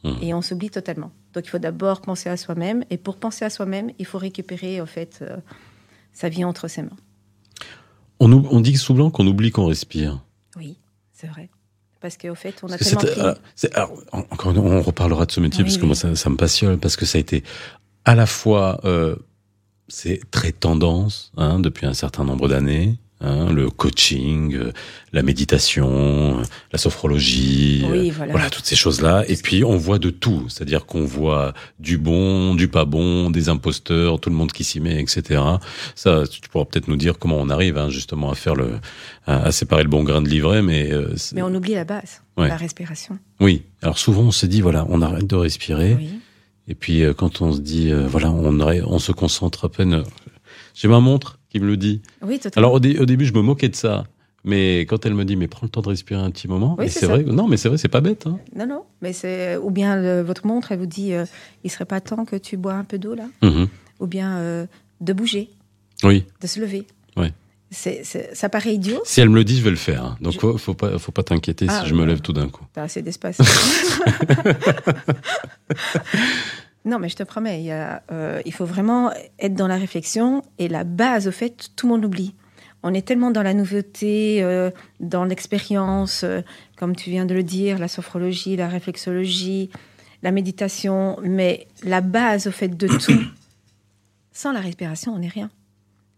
Mhm. 0.05 0.17
et 0.23 0.35
on 0.35 0.43
s'oublie 0.43 0.71
totalement. 0.71 1.11
Donc 1.35 1.47
il 1.47 1.51
faut 1.51 1.59
d'abord 1.59 2.01
penser 2.01 2.29
à 2.29 2.37
soi-même, 2.37 2.85
et 2.91 2.97
pour 2.97 3.17
penser 3.17 3.45
à 3.45 3.51
soi-même, 3.51 3.91
il 3.99 4.07
faut 4.07 4.19
récupérer, 4.19 4.81
au 4.81 4.87
fait, 4.87 5.19
euh, 5.23 5.37
sa 6.13 6.29
vie 6.29 6.45
entre 6.45 6.69
ses 6.69 6.83
mains. 6.83 6.97
On, 8.19 8.31
on 8.33 8.61
dit 8.61 8.77
souvent 8.77 9.11
qu'on 9.11 9.27
oublie 9.27 9.51
qu'on 9.51 9.67
respire. 9.67 10.23
Oui, 10.57 10.77
c'est 11.13 11.27
vrai. 11.27 11.49
Parce 12.01 12.17
qu'au 12.17 12.35
fait, 12.35 12.55
on 12.63 12.69
a 12.69 12.79
tellement 12.79 13.01
pris... 13.01 13.21
alors, 13.21 13.37
c'est- 13.55 13.75
alors, 13.75 13.93
en- 14.13 14.19
encore, 14.21 14.53
une- 14.53 14.59
on 14.59 14.81
reparlera 14.83 15.27
de 15.27 15.33
ce 15.33 15.41
métier 15.41 15.63
Oui, 15.63 15.69
parce 15.69 15.79
que 15.79 15.87
moi 15.87 15.95
ça, 15.95 16.15
ça 16.17 16.31
me 16.31 16.37
passionne 16.37 16.79
parce 16.79 16.97
que 16.97 17.05
ça 17.07 17.19
a 17.19 17.21
été 17.21 17.45
à 18.07 18.15
la 18.15 18.25
fois 18.27 18.81
euh, 18.85 19.17
c'est 19.89 20.21
très 20.31 20.53
tendance 20.53 21.31
hein, 21.37 21.61
depuis 21.61 21.85
un 21.87 21.93
certain 21.95 22.25
nombre 22.25 22.49
d'années. 22.49 22.97
Hein, 23.21 23.53
le 23.53 23.71
coaching, 23.71 24.55
euh, 24.55 24.73
la 25.13 25.23
méditation, 25.23 26.41
euh, 26.41 26.43
la 26.73 26.79
sophrologie, 26.79 27.85
Oui, 27.91 28.11
euh, 28.11 28.13
voilà. 28.17 28.33
voilà 28.33 28.51
toutes 28.51 28.65
ces 28.67 28.77
choses-là. 28.77 29.25
Et 29.29 29.37
puis 29.37 29.65
on 29.65 29.77
voit 29.77 29.99
de 29.99 30.11
tout, 30.11 30.45
c'est-à-dire 30.49 30.87
qu'on 30.87 31.05
voit 31.05 31.53
du 31.79 31.99
bon, 31.99 32.55
du 32.55 32.69
pas 32.69 32.85
bon, 32.85 33.31
des 33.31 33.49
imposteurs, 33.49 34.21
tout 34.21 34.31
le 34.31 34.37
monde 34.37 34.53
qui 34.53 34.65
s'y 34.65 34.81
met, 34.81 35.01
etc. 35.01 35.43
Ça, 35.95 36.25
tu 36.27 36.41
pourras 36.49 36.65
peut-être 36.65 36.89
nous 36.89 36.97
dire 36.97 37.19
comment 37.19 37.37
on 37.39 37.51
arrive 37.51 37.77
hein, 37.79 37.91
justement 37.91 38.31
à 38.31 38.35
faire 38.35 38.55
le, 38.55 38.79
à, 39.27 39.45
à 39.45 39.53
séparer 39.53 39.83
le 39.83 39.89
bon 39.89 40.03
grain 40.05 40.23
de 40.23 40.29
l'ivraie, 40.29 40.63
mais, 40.63 40.93
euh, 40.93 41.15
Mais 41.35 41.43
on 41.43 41.55
oublie 41.55 41.75
la 41.75 41.85
base, 41.85 42.23
Ouais. 42.37 42.49
la 42.49 42.57
respiration. 42.57 43.19
oui. 43.41 43.63
Alors 43.83 43.99
souvent 43.99 44.23
on 44.23 44.31
se 44.31 44.47
dit 44.47 44.61
voilà, 44.61 44.87
on 44.89 45.01
arrête 45.03 45.27
de 45.27 45.37
respirer. 45.37 45.95
Oui. 45.99 46.11
Et 46.69 46.75
puis 46.75 47.03
euh, 47.03 47.13
quand 47.15 47.41
on 47.41 47.53
se 47.53 47.61
dit 47.61 47.91
euh, 47.91 48.07
voilà, 48.07 48.31
on, 48.31 48.61
arrête- 48.61 48.85
on 48.87 48.99
se 48.99 49.11
concentre 49.13 49.65
à 49.65 49.69
peine. 49.69 50.05
J'ai 50.75 50.87
ma 50.89 51.01
montre 51.01 51.39
qui 51.51 51.61
me 51.61 51.67
le 51.67 51.77
dit. 51.77 52.01
Oui, 52.23 52.39
totalement. 52.39 52.69
Alors 52.69 52.77
au, 52.77 52.81
dé- 52.81 52.99
au 52.99 53.05
début, 53.07 53.27
je 53.27 53.35
me 53.35 53.43
moquais 53.43 53.69
de 53.69 53.77
ça. 53.77 54.05
Mais 54.43 54.81
quand 54.87 55.05
elle 55.05 55.13
me 55.15 55.27
dit, 55.27 55.37
mais 55.37 55.49
prends 55.49 55.67
le 55.67 55.69
temps 55.69 55.83
de 55.83 55.89
respirer 55.91 56.19
un 56.23 56.31
petit 56.31 56.49
moment, 56.49 56.75
Oui, 56.79 56.89
c'est 56.89 57.05
vrai. 57.05 57.25
Non, 57.25 57.47
mais 57.47 57.59
c'est 57.59 57.69
vrai, 57.69 57.77
c'est 57.77 57.89
pas 57.89 58.01
bête. 58.01 58.27
Hein. 58.27 58.39
Non, 58.57 58.67
non. 58.67 58.85
Mais 59.03 59.13
c'est 59.13 59.59
ou 59.59 59.71
bien 59.71 59.97
le- 60.01 60.23
votre 60.23 60.47
montre, 60.47 60.73
elle 60.73 60.79
vous 60.79 60.87
dit, 60.87 61.13
euh, 61.13 61.27
il 61.63 61.71
serait 61.71 61.85
pas 61.85 62.01
temps 62.01 62.25
que 62.25 62.37
tu 62.37 62.57
bois 62.57 62.73
un 62.73 62.85
peu 62.85 62.97
d'eau 62.99 63.15
là, 63.15 63.27
Mhm. 63.43 63.69
ou 64.01 64.07
bien 64.07 64.39
euh, 64.39 64.65
de 65.03 65.13
bouger, 65.13 65.51
Oui. 66.05 66.25
de 66.41 66.47
se 66.47 66.59
lever. 66.61 66.87
C'est, 67.73 68.01
c'est- 68.03 68.35
ça 68.35 68.49
paraît 68.49 68.75
idiot. 68.75 69.01
Si 69.05 69.21
elle 69.21 69.29
me 69.29 69.37
le 69.37 69.45
dit, 69.45 69.57
je 69.57 69.63
vais 69.63 69.71
le 69.71 69.77
faire. 69.77 70.05
hein. 70.05 70.17
Donc 70.21 70.33
Je- 70.33 70.41
faut, 70.41 70.59
faut 70.59 70.75
pas, 70.75 70.99
faut 70.99 71.13
pas 71.13 71.23
t'inquiéter 71.23 71.67
Ah, 71.69 71.83
si 71.85 71.89
je 71.89 71.95
me 71.95 72.05
lève 72.05 72.21
tout 72.21 72.33
d'un 72.33 72.49
coup. 72.49 72.65
T'as 72.73 72.83
assez 72.83 73.01
d'espace. 73.01 73.39
non, 76.85 76.99
mais 76.99 77.09
je 77.09 77.17
te 77.17 77.23
promets, 77.23 77.61
il, 77.61 77.67
y 77.67 77.73
a, 77.73 78.03
euh, 78.11 78.41
il 78.47 78.55
faut 78.55 78.65
vraiment 78.65 79.13
être 79.39 79.55
dans 79.55 79.67
la 79.67 79.77
réflexion. 79.77 80.43
Et 80.59 80.69
la 80.69 80.85
base, 80.85 81.29
au 81.29 81.33
fait, 81.33 81.71
tout 81.77 81.87
le 81.87 81.93
monde 81.93 82.05
oublie. 82.05 82.35
On 82.83 82.95
est 82.95 83.07
tellement 83.07 83.31
dans 83.31 83.43
la 83.43 83.53
nouveauté, 83.53 84.43
euh, 84.43 84.71
dans 85.01 85.25
l'expérience, 85.25 86.25
euh, 86.25 86.41
comme 86.77 86.97
tu 86.97 87.11
viens 87.11 87.27
de 87.27 87.35
le 87.35 87.43
dire, 87.43 87.79
la 87.79 87.89
sophrologie, 87.89 88.57
la 88.57 88.69
réflexologie, 88.69 89.69
la 90.23 90.31
méditation. 90.31 91.19
Mais 91.23 91.69
la 91.83 92.01
base, 92.01 92.47
au 92.47 92.51
fait, 92.51 92.69
de 92.69 92.89
tout, 92.89 93.21
sans 94.33 94.53
la 94.53 94.61
respiration, 94.61 95.13
on 95.13 95.19
n'est 95.19 95.29
rien. 95.29 95.51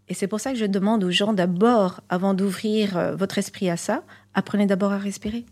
Et 0.09 0.15
c'est 0.15 0.29
pour 0.29 0.41
ça 0.41 0.53
que 0.53 0.59
je 0.59 0.67
demande 0.67 1.03
aux 1.03 1.11
gens 1.11 1.33
d'abord, 1.33 2.01
avant 2.09 2.35
d'ouvrir 2.35 2.97
euh, 2.97 3.17
votre 3.17 3.39
esprit 3.39 3.69
à 3.69 3.77
ça, 3.77 4.05
apprenez 4.35 4.67
d'abord 4.67 4.93
à 4.93 4.99
respirer. 4.99 5.45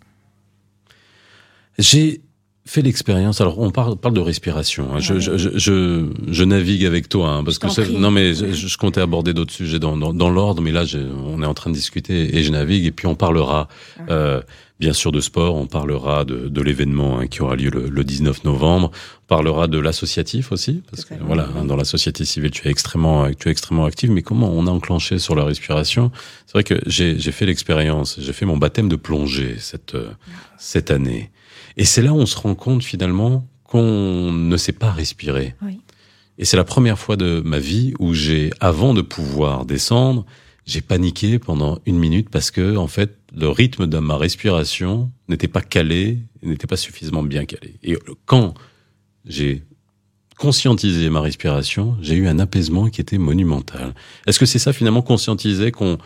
J'ai 1.79 2.21
fait 2.67 2.83
l'expérience. 2.83 3.41
Alors, 3.41 3.59
on 3.59 3.71
parle, 3.71 3.97
parle 3.97 4.15
de 4.15 4.21
respiration. 4.21 4.95
hein. 4.95 5.01
Je, 5.01 5.15
Ouais. 5.15 5.21
je, 5.21 5.37
je, 5.37 5.49
je- 5.59 6.07
je 6.29 6.45
navigue 6.45 6.85
avec 6.85 7.09
toi, 7.09 7.31
hein, 7.31 7.45
parce 7.45 7.59
que 7.59 7.91
non, 7.99 8.11
mais 8.11 8.35
je, 8.35 8.53
je 8.53 8.77
comptais 8.79 9.01
aborder 9.01 9.33
d'autres 9.35 9.53
sujets 9.53 9.79
dans, 9.79 9.97
dans, 9.97 10.13
dans 10.13 10.31
l'ordre, 10.31 10.63
mais 10.63 10.71
là, 10.71 10.85
on 11.27 11.43
est 11.43 11.47
en 11.47 11.55
train 11.55 11.71
de 11.71 11.75
discuter 11.75 12.37
et 12.37 12.43
je 12.43 12.53
navigue. 12.53 12.85
Et 12.87 12.93
puis, 12.93 13.07
on 13.07 13.15
parlera, 13.17 13.69
Ah. 13.99 14.03
euh, 14.11 14.41
bien 14.79 14.93
sûr, 14.93 15.11
de 15.11 15.21
sport. 15.21 15.57
On 15.57 15.67
parlera 15.67 16.25
de, 16.25 16.49
de 16.49 16.63
l'événement 16.63 17.19
hein, 17.19 17.27
qui 17.27 17.43
aura 17.43 17.57
lieu 17.57 17.71
le, 17.71 17.89
le 17.89 18.05
19 18.05 18.45
novembre. 18.45 18.91
On 19.25 19.27
parlera 19.27 19.67
de 19.67 19.79
l'associatif 19.79 20.53
aussi, 20.53 20.83
parce 20.91 21.05
que 21.05 21.15
voilà, 21.27 21.49
hein, 21.59 21.65
dans 21.65 21.77
la 21.77 21.85
société 21.85 22.25
civile, 22.25 22.51
tu 22.51 22.69
es 22.69 22.71
extrêmement, 22.71 23.31
tu 23.33 23.49
es 23.49 23.51
extrêmement 23.51 23.85
active. 23.87 24.11
Mais 24.11 24.23
comment 24.23 24.51
on 24.53 24.67
a 24.67 24.71
enclenché 24.71 25.19
sur 25.19 25.35
la 25.35 25.45
respiration? 25.45 26.13
C'est 26.47 26.53
vrai 26.53 26.65
que 26.65 26.81
j'ai 26.87 27.17
fait 27.33 27.47
l'expérience. 27.47 28.19
J'ai 28.21 28.33
fait 28.33 28.47
mon 28.47 28.59
baptême 28.59 28.89
de 28.89 28.97
plongée 28.97 29.57
cette 29.59 29.95
euh, 29.95 30.11
cette 30.59 30.91
année. 30.91 31.31
Et 31.81 31.87
c'est 31.87 32.03
là 32.03 32.13
où 32.13 32.17
on 32.17 32.27
se 32.27 32.37
rend 32.37 32.55
compte 32.55 32.85
finalement 32.85 33.49
qu'on 33.65 34.31
ne 34.33 34.57
sait 34.59 34.75
pas 34.75 34.91
respirer. 34.93 35.55
Oui. 35.63 35.81
Et 36.37 36.45
c'est 36.45 36.59
la 36.59 36.65
première 36.65 36.99
fois 36.99 37.17
de 37.17 37.41
ma 37.43 37.59
vie 37.59 37.95
où 37.99 38.13
j'ai, 38.13 38.51
avant 38.61 38.93
de 38.93 39.01
pouvoir 39.01 39.65
descendre, 39.65 40.27
j'ai 40.67 40.83
paniqué 40.83 41.39
pendant 41.39 41.79
une 41.87 41.99
minute 41.99 42.29
parce 42.29 42.51
que, 42.51 42.77
en 42.77 42.87
fait, 42.87 43.17
le 43.35 43.49
rythme 43.49 43.87
de 43.87 43.97
ma 43.97 44.19
respiration 44.19 45.11
n'était 45.31 45.49
pas 45.49 45.63
calé, 45.63 46.19
n'était 46.43 46.67
pas 46.67 46.77
suffisamment 46.77 47.23
bien 47.23 47.47
calé. 47.47 47.77
Et 47.83 47.97
quand 48.27 48.53
j'ai 49.25 49.63
conscientisé 50.41 51.11
ma 51.11 51.21
respiration, 51.21 51.97
j'ai 52.01 52.15
eu 52.15 52.27
un 52.27 52.39
apaisement 52.39 52.89
qui 52.89 53.03
était 53.03 53.19
monumental. 53.19 53.95
Est-ce 54.27 54.39
que 54.39 54.47
c'est 54.47 54.59
ça 54.59 54.73
finalement 54.73 55.03
conscientiser 55.03 55.71
qu'on 55.71 55.99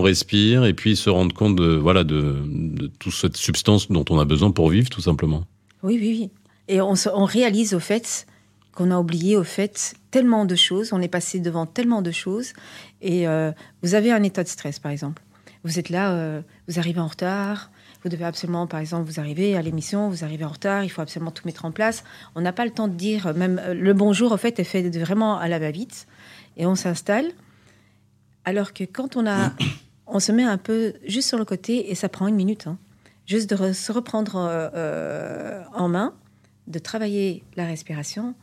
respire 0.00 0.64
et 0.64 0.74
puis 0.74 0.94
se 0.94 1.10
rendre 1.10 1.34
compte 1.34 1.56
de 1.56 1.74
voilà 1.74 2.04
de, 2.04 2.40
de 2.46 2.86
toute 2.86 3.12
cette 3.12 3.36
substance 3.36 3.90
dont 3.90 4.04
on 4.08 4.20
a 4.20 4.24
besoin 4.24 4.52
pour 4.52 4.70
vivre 4.70 4.88
tout 4.88 5.00
simplement? 5.00 5.44
Oui, 5.82 5.98
oui, 6.00 6.16
oui. 6.20 6.30
Et 6.68 6.80
on 6.80 7.24
réalise 7.24 7.74
au 7.74 7.80
fait 7.80 8.28
qu'on 8.72 8.92
a 8.92 8.98
oublié 8.98 9.36
au 9.36 9.42
fait 9.42 9.94
tellement 10.12 10.44
de 10.44 10.54
choses, 10.54 10.92
on 10.92 11.00
est 11.00 11.08
passé 11.08 11.40
devant 11.40 11.66
tellement 11.66 12.00
de 12.00 12.12
choses. 12.12 12.52
Et 13.02 13.26
euh, 13.26 13.50
vous 13.82 13.96
avez 13.96 14.12
un 14.12 14.22
état 14.22 14.44
de 14.44 14.48
stress, 14.48 14.78
par 14.78 14.92
exemple. 14.92 15.20
Vous 15.64 15.80
êtes 15.80 15.88
là, 15.88 16.12
euh, 16.12 16.42
vous 16.68 16.78
arrivez 16.78 17.00
en 17.00 17.08
retard, 17.08 17.72
vous 18.02 18.08
devez 18.08 18.24
absolument, 18.24 18.66
par 18.66 18.80
exemple, 18.80 19.08
vous 19.10 19.20
arrivez 19.20 19.56
à 19.56 19.62
l'émission, 19.62 20.08
vous 20.08 20.24
arrivez 20.24 20.44
en 20.44 20.48
retard, 20.50 20.84
il 20.84 20.88
faut 20.88 21.02
absolument 21.02 21.30
tout 21.30 21.42
mettre 21.46 21.64
en 21.64 21.70
place. 21.70 22.02
On 22.34 22.40
n'a 22.40 22.52
pas 22.52 22.64
le 22.64 22.70
temps 22.70 22.88
de 22.88 22.94
dire, 22.94 23.34
même 23.34 23.60
euh, 23.62 23.74
le 23.74 23.92
bonjour, 23.92 24.32
au 24.32 24.36
fait, 24.36 24.58
est 24.58 24.64
fait 24.64 24.88
vraiment 24.98 25.38
à 25.38 25.48
la 25.48 25.58
va-vite. 25.58 26.06
Et 26.56 26.66
on 26.66 26.74
s'installe. 26.74 27.26
Alors 28.44 28.72
que 28.72 28.84
quand 28.84 29.16
on 29.16 29.26
a, 29.26 29.52
on 30.06 30.18
se 30.18 30.32
met 30.32 30.44
un 30.44 30.56
peu 30.58 30.94
juste 31.06 31.28
sur 31.28 31.38
le 31.38 31.44
côté 31.44 31.90
et 31.90 31.94
ça 31.94 32.08
prend 32.08 32.26
une 32.26 32.36
minute, 32.36 32.66
hein. 32.66 32.78
juste 33.26 33.50
de 33.50 33.56
re- 33.56 33.72
se 33.74 33.92
reprendre 33.92 34.36
euh, 34.36 34.68
euh, 34.74 35.62
en 35.74 35.88
main, 35.88 36.14
de 36.68 36.78
travailler 36.78 37.44
la 37.56 37.66
respiration. 37.66 38.34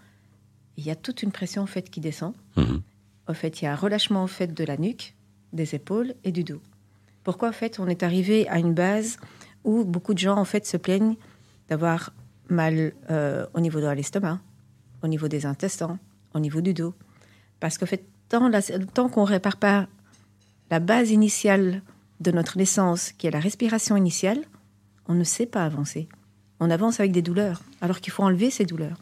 Il 0.77 0.85
y 0.85 0.91
a 0.91 0.95
toute 0.95 1.23
une 1.23 1.31
pression 1.31 1.63
en 1.63 1.67
fait 1.67 1.89
qui 1.89 1.99
descend. 1.99 2.33
Mhm. 2.57 2.81
Au 3.27 3.33
fait, 3.33 3.61
il 3.61 3.65
y 3.65 3.67
a 3.67 3.73
un 3.73 3.75
relâchement 3.75 4.23
au 4.23 4.27
fait 4.27 4.53
de 4.53 4.63
la 4.63 4.77
nuque, 4.77 5.15
des 5.51 5.73
épaules 5.73 6.13
et 6.23 6.31
du 6.31 6.43
dos. 6.43 6.61
Pourquoi 7.23 7.49
en 7.49 7.53
fait 7.53 7.79
on 7.79 7.87
est 7.87 8.03
arrivé 8.03 8.47
à 8.47 8.59
une 8.59 8.73
base 8.73 9.17
où 9.67 9.83
beaucoup 9.85 10.13
de 10.13 10.19
gens 10.19 10.37
en 10.37 10.45
fait 10.45 10.65
se 10.65 10.77
plaignent 10.77 11.15
d'avoir 11.69 12.11
mal 12.49 12.93
euh, 13.11 13.45
au 13.53 13.59
niveau 13.59 13.79
de 13.81 13.87
l'estomac, 13.87 14.39
au 15.03 15.07
niveau 15.07 15.27
des 15.27 15.45
intestins, 15.45 15.99
au 16.33 16.39
niveau 16.39 16.61
du 16.61 16.73
dos, 16.73 16.93
parce 17.59 17.77
qu'en 17.77 17.85
fait 17.85 18.03
tant, 18.29 18.47
la- 18.47 18.61
tant 18.61 19.09
qu'on 19.09 19.25
répare 19.25 19.57
pas 19.57 19.87
la 20.71 20.79
base 20.79 21.11
initiale 21.11 21.81
de 22.21 22.31
notre 22.31 22.57
naissance, 22.57 23.11
qui 23.11 23.27
est 23.27 23.31
la 23.31 23.39
respiration 23.39 23.95
initiale, 23.97 24.39
on 25.07 25.13
ne 25.13 25.23
sait 25.23 25.45
pas 25.45 25.63
avancer. 25.65 26.07
On 26.59 26.69
avance 26.71 26.99
avec 26.99 27.11
des 27.11 27.21
douleurs, 27.21 27.61
alors 27.81 27.99
qu'il 27.99 28.11
faut 28.11 28.23
enlever 28.23 28.49
ces 28.49 28.65
douleurs. 28.65 28.97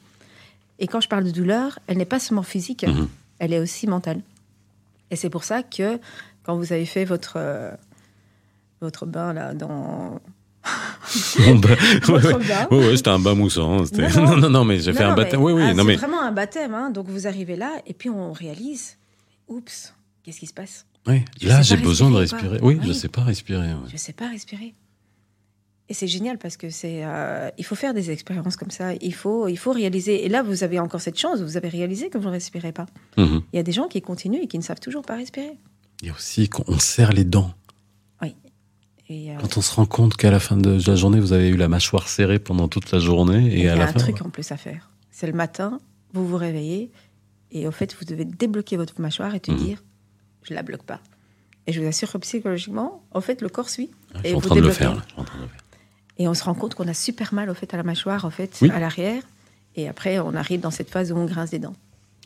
Et 0.79 0.88
quand 0.88 1.00
je 1.00 1.07
parle 1.07 1.24
de 1.24 1.31
douleur, 1.31 1.79
elle 1.88 1.98
n'est 1.98 2.05
pas 2.05 2.19
seulement 2.19 2.43
physique, 2.43 2.84
Mhm. 2.86 3.07
elle 3.39 3.53
est 3.53 3.60
aussi 3.60 3.88
mentale. 3.88 4.22
Et 5.12 5.15
c'est 5.15 5.29
pour 5.29 5.43
ça 5.43 5.62
que 5.63 6.00
quand 6.43 6.57
vous 6.57 6.74
avez 6.74 6.86
fait 6.86 7.05
votre, 7.05 7.34
euh, 7.38 7.72
votre 8.81 9.05
bain 9.05 9.34
là 9.34 9.53
dans 9.53 10.19
Bon, 11.39 11.55
bah, 11.55 11.69
ouais, 12.10 12.34
ouais. 12.34 12.88
Ouais, 12.88 12.98
c'était 12.98 13.10
un 13.10 13.19
bain 13.19 13.36
moussant. 13.36 13.86
c'était- 13.86 14.07
Non, 14.10 14.10
non. 14.25 14.25
Non, 14.25 14.38
non, 14.38 14.50
non, 14.50 14.65
mais 14.65 14.79
j'ai 14.79 14.93
fait 14.93 15.03
un 15.03 15.15
baptême. 15.15 15.39
mais, 15.39 15.45
Oui, 15.45 15.53
oui, 15.53 15.63
ah, 15.77 15.84
mais. 15.84 15.95
vraiment 15.95 16.22
un 16.22 16.31
baptême. 16.31 16.74
hein. 16.74 16.89
Donc 16.89 17.07
vous 17.07 17.27
arrivez 17.27 17.55
là 17.55 17.72
et 17.86 17.93
puis 17.93 18.10
on 18.10 18.31
réalise, 18.34 18.98
oups, 19.48 19.93
qu'est-ce 20.24 20.39
qui 20.39 20.48
se 20.48 20.53
passe? 20.53 20.86
Oui, 21.07 21.24
là, 21.43 21.62
j'ai 21.62 21.77
besoin 21.77 22.10
de 22.10 22.15
respirer. 22.15 22.57
Oui, 22.62 22.77
Oui. 22.81 22.88
je 22.88 22.93
sais 22.93 23.10
pas 23.10 23.22
respirer. 23.22 23.69
Je 23.91 23.98
sais 23.98 24.13
pas 24.13 24.27
respirer. 24.29 24.74
Et 25.88 25.93
c'est 25.93 26.07
génial 26.07 26.39
parce 26.39 26.57
que 26.57 26.72
c'est, 26.72 27.01
euh, 27.05 27.51
il 27.60 27.63
faut 27.63 27.75
faire 27.75 27.93
des 27.93 28.10
expériences 28.10 28.55
comme 28.57 28.72
ça. 28.72 28.93
Il 29.01 29.13
faut, 29.13 29.48
il 29.48 29.55
faut 29.57 29.72
réaliser. 29.72 30.25
Et 30.25 30.29
là, 30.29 30.41
vous 30.41 30.63
avez 30.63 30.79
encore 30.79 31.00
cette 31.00 31.19
chance. 31.19 31.41
Vous 31.41 31.57
avez 31.57 31.69
réalisé 31.69 32.10
que 32.10 32.17
vous 32.17 32.25
ne 32.25 32.31
respirez 32.34 32.72
pas. 32.72 32.88
Mhm. 33.17 33.43
Il 33.53 33.55
y 33.55 33.60
a 33.60 33.63
des 33.63 33.72
gens 33.72 33.88
qui 33.88 34.01
continuent 34.01 34.41
et 34.41 34.48
qui 34.48 34.57
ne 34.57 34.63
savent 34.63 34.79
toujours 34.79 35.03
pas 35.03 35.15
respirer. 35.15 35.51
Il 36.01 36.07
y 36.07 36.12
a 36.12 36.13
aussi 36.15 36.50
quand 36.50 36.63
on 36.67 36.79
serre 36.79 37.13
les 37.13 37.24
dents. 37.24 37.51
Et 39.09 39.31
euh, 39.31 39.35
Quand 39.39 39.57
on 39.57 39.62
se 39.62 39.74
rend 39.75 39.85
compte 39.85 40.15
qu'à 40.17 40.31
la 40.31 40.39
fin 40.39 40.57
de 40.57 40.79
la 40.88 40.95
journée, 40.95 41.19
vous 41.19 41.33
avez 41.33 41.50
eu 41.50 41.57
la 41.57 41.67
mâchoire 41.67 42.07
serrée 42.07 42.39
pendant 42.39 42.67
toute 42.67 42.91
la 42.91 43.00
journée 43.00 43.39
il 43.47 43.53
et 43.59 43.63
y 43.63 43.67
à 43.67 43.74
a 43.74 43.75
la 43.75 43.83
un 43.85 43.88
fin. 43.93 44.00
truc 44.00 44.21
en 44.21 44.29
plus 44.29 44.51
à 44.51 44.57
faire. 44.57 44.89
C'est 45.12 45.27
le 45.27 45.33
matin, 45.33 45.79
vous 46.13 46.27
vous 46.27 46.38
réveillez 46.38 46.91
et 47.51 47.67
au 47.67 47.71
fait, 47.71 47.95
vous 48.00 48.05
devez 48.05 48.25
débloquer 48.25 48.77
votre 48.77 49.00
mâchoire 49.00 49.35
et 49.35 49.39
te 49.39 49.51
Mhm. 49.51 49.57
dire, 49.57 49.83
je 50.43 50.53
la 50.53 50.63
bloque 50.63 50.83
pas. 50.83 51.00
Et 51.67 51.74
je 51.74 51.79
vous 51.81 51.88
assure 51.88 52.12
que 52.12 52.17
psychologiquement, 52.19 53.03
en 53.12 53.21
fait, 53.21 53.41
le 53.41 53.50
corps 53.50 53.69
suit. 53.69 53.89
Ah, 54.13 54.17
Je 54.17 54.19
et 54.19 54.27
suis 54.27 54.35
en 54.35 54.39
vous 54.39 54.45
train 54.47 54.55
de 54.55 54.62
le 54.62 54.67
débloquez. 54.67 54.79
faire. 54.79 54.95
là. 54.95 55.01
Je 55.07 55.12
suis 55.13 55.21
en 55.21 55.24
train 55.24 55.38
de 55.38 55.41
le 55.43 55.47
faire. 55.50 55.57
Et 56.17 56.27
on 56.27 56.33
se 56.33 56.43
rend 56.43 56.53
compte 56.53 56.75
qu'on 56.75 56.88
a 56.88 56.93
super 56.93 57.33
mal 57.33 57.50
au 57.50 57.53
fait 57.53 57.74
à 57.74 57.77
la 57.77 57.83
mâchoire, 57.83 58.24
au 58.25 58.29
fait, 58.29 58.57
Oui. 58.62 58.69
à 58.71 58.79
l'arrière. 58.79 59.21
Et 59.75 59.88
après, 59.89 60.19
on 60.19 60.33
arrive 60.35 60.62
dans 60.62 60.71
cette 60.71 60.89
phase 60.89 61.12
où 61.12 61.17
on 61.17 61.25
grince 61.25 61.50
des 61.51 61.59
dents. 61.59 61.75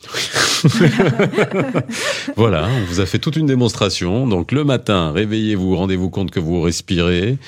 Voilà, 2.36 2.68
on 2.68 2.84
vous 2.84 3.00
a 3.00 3.06
fait 3.06 3.18
toute 3.18 3.36
une 3.36 3.46
démonstration. 3.46 4.26
Donc 4.26 4.52
le 4.52 4.64
matin, 4.64 5.12
réveillez-vous, 5.12 5.76
rendez-vous 5.76 6.10
compte 6.10 6.30
que 6.30 6.40
vous 6.40 6.60
respirez. 6.60 7.38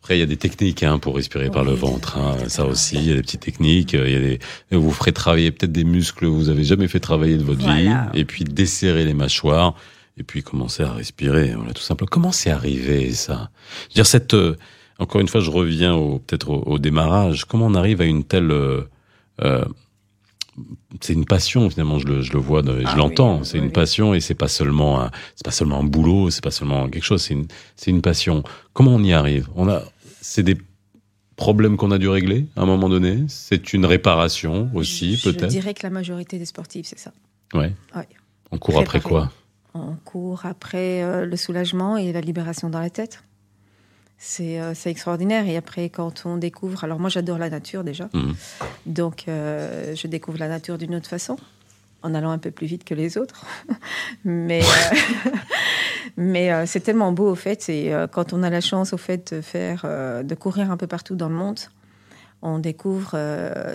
Après, 0.00 0.16
il 0.16 0.20
y 0.20 0.22
a 0.22 0.26
des 0.26 0.36
techniques 0.36 0.82
hein, 0.82 0.98
pour 0.98 1.16
respirer 1.16 1.50
par 1.50 1.64
le 1.64 1.72
ventre. 1.72 2.16
hein. 2.18 2.36
Ça 2.48 2.64
aussi, 2.64 2.96
il 2.96 3.08
y 3.08 3.12
a 3.12 3.14
des 3.14 3.22
petites 3.22 3.42
techniques. 3.42 3.92
Il 3.92 4.10
y 4.10 4.16
a 4.16 4.20
des... 4.20 4.38
Vous 4.70 4.90
ferez 4.90 5.12
travailler 5.12 5.50
peut-être 5.50 5.72
des 5.72 5.84
muscles 5.84 6.20
que 6.20 6.26
vous 6.26 6.48
avez 6.48 6.64
jamais 6.64 6.88
fait 6.88 7.00
travailler 7.00 7.36
de 7.36 7.44
votre 7.44 7.60
Voilà. 7.60 8.10
vie. 8.12 8.20
Et 8.20 8.24
puis 8.24 8.44
desserrer 8.44 9.04
les 9.04 9.14
mâchoires. 9.14 9.74
Et 10.16 10.22
puis 10.22 10.42
commencer 10.42 10.82
à 10.82 10.92
respirer. 10.92 11.52
Voilà, 11.56 11.72
tout 11.74 11.82
simplement. 11.82 12.08
Comment 12.10 12.32
c'est 12.32 12.50
arrivé 12.50 13.12
ça? 13.12 13.50
Je 13.82 13.88
veux 13.88 13.94
dire, 13.96 14.06
cette... 14.06 14.34
euh, 14.34 14.56
Encore 14.98 15.20
une 15.20 15.28
fois, 15.28 15.40
je 15.40 15.50
reviens 15.50 15.94
au 15.94 16.18
peut-être 16.20 16.50
au, 16.50 16.62
au 16.66 16.78
démarrage. 16.78 17.44
Comment 17.44 17.66
on 17.66 17.74
arrive 17.74 18.00
à 18.00 18.04
une 18.04 18.24
telle... 18.24 18.50
euh, 18.50 18.82
euh, 19.42 19.64
c'est 21.00 21.12
une 21.12 21.24
passion 21.24 21.68
finalement. 21.70 21.98
Je 21.98 22.06
le, 22.06 22.22
je 22.22 22.32
le 22.32 22.38
vois, 22.38 22.62
de- 22.62 22.82
Ah 22.84 22.88
je 22.90 22.92
oui, 22.94 22.98
l'entends. 22.98 23.38
oui, 23.38 23.44
c'est 23.44 23.54
oui, 23.54 23.60
une 23.60 23.66
oui. 23.66 23.72
passion 23.72 24.14
et 24.14 24.20
c'est 24.20 24.34
pas 24.34 24.48
seulement, 24.48 25.00
un, 25.00 25.10
c'est 25.36 25.44
pas 25.44 25.50
seulement 25.50 25.78
un 25.80 25.84
boulot, 25.84 26.30
c'est 26.30 26.42
pas 26.42 26.50
seulement 26.50 26.88
quelque 26.88 27.04
chose. 27.04 27.22
C'est 27.22 27.34
une, 27.34 27.46
c'est 27.76 27.90
une 27.90 28.02
passion. 28.02 28.42
Comment 28.72 28.92
on 28.94 29.02
y 29.02 29.12
arrive? 29.12 29.48
On 29.56 29.68
a, 29.68 29.82
c'est 30.20 30.42
des 30.42 30.56
problèmes 31.36 31.76
qu'on 31.76 31.90
a 31.92 31.98
dû 31.98 32.08
régler 32.08 32.46
à 32.56 32.62
un 32.62 32.66
moment 32.66 32.88
donné? 32.88 33.24
C'est 33.28 33.72
une 33.72 33.86
réparation 33.86 34.70
aussi, 34.74 35.16
Je 35.16 35.30
peut-être? 35.30 35.46
dirais 35.48 35.74
que 35.74 35.84
la 35.84 35.90
majorité 35.90 36.38
des 36.38 36.46
sportifs, 36.46 36.86
c'est 36.86 36.98
ça. 36.98 37.12
Ouais. 37.54 37.72
Ouais. 37.94 38.08
On 38.50 38.58
court 38.58 38.78
après 38.80 39.00
quoi? 39.00 39.30
On 39.74 39.94
court 40.04 40.46
après 40.46 41.02
euh, 41.02 41.26
le 41.26 41.36
soulagement 41.36 41.96
et 41.96 42.12
la 42.12 42.20
libération 42.20 42.70
dans 42.70 42.80
la 42.80 42.90
tête. 42.90 43.22
C'est 44.18 44.60
euh, 44.60 44.74
c'est 44.74 44.90
extraordinaire. 44.90 45.46
Et 45.46 45.56
après, 45.56 45.88
quand 45.88 46.26
on 46.26 46.36
découvre. 46.36 46.82
Alors, 46.82 46.98
moi, 46.98 47.08
j'adore 47.08 47.38
la 47.38 47.50
nature 47.50 47.84
déjà. 47.84 48.08
Mhm. 48.12 48.34
Donc, 48.86 49.24
euh, 49.28 49.94
je 49.94 50.06
découvre 50.08 50.38
la 50.38 50.48
nature 50.48 50.76
d'une 50.76 50.96
autre 50.96 51.08
façon, 51.08 51.36
en 52.02 52.14
allant 52.14 52.32
un 52.32 52.38
peu 52.38 52.50
plus 52.50 52.66
vite 52.66 52.84
que 52.84 52.94
les 52.94 53.16
autres. 53.16 53.46
mais 54.24 54.62
euh, 54.62 55.30
mais 56.16 56.66
c'est 56.66 56.80
tellement 56.80 57.12
beau, 57.12 57.30
au 57.30 57.36
fait. 57.36 57.68
Et 57.68 57.94
quand 58.10 58.32
on 58.32 58.42
a 58.42 58.50
la 58.50 58.60
chance, 58.60 58.92
au 58.92 58.98
fait, 58.98 59.34
de, 59.34 59.40
faire, 59.40 59.84
de 60.24 60.34
courir 60.34 60.72
un 60.72 60.76
peu 60.76 60.88
partout 60.88 61.14
dans 61.14 61.28
le 61.28 61.36
monde, 61.36 61.60
on 62.42 62.58
découvre 62.58 63.16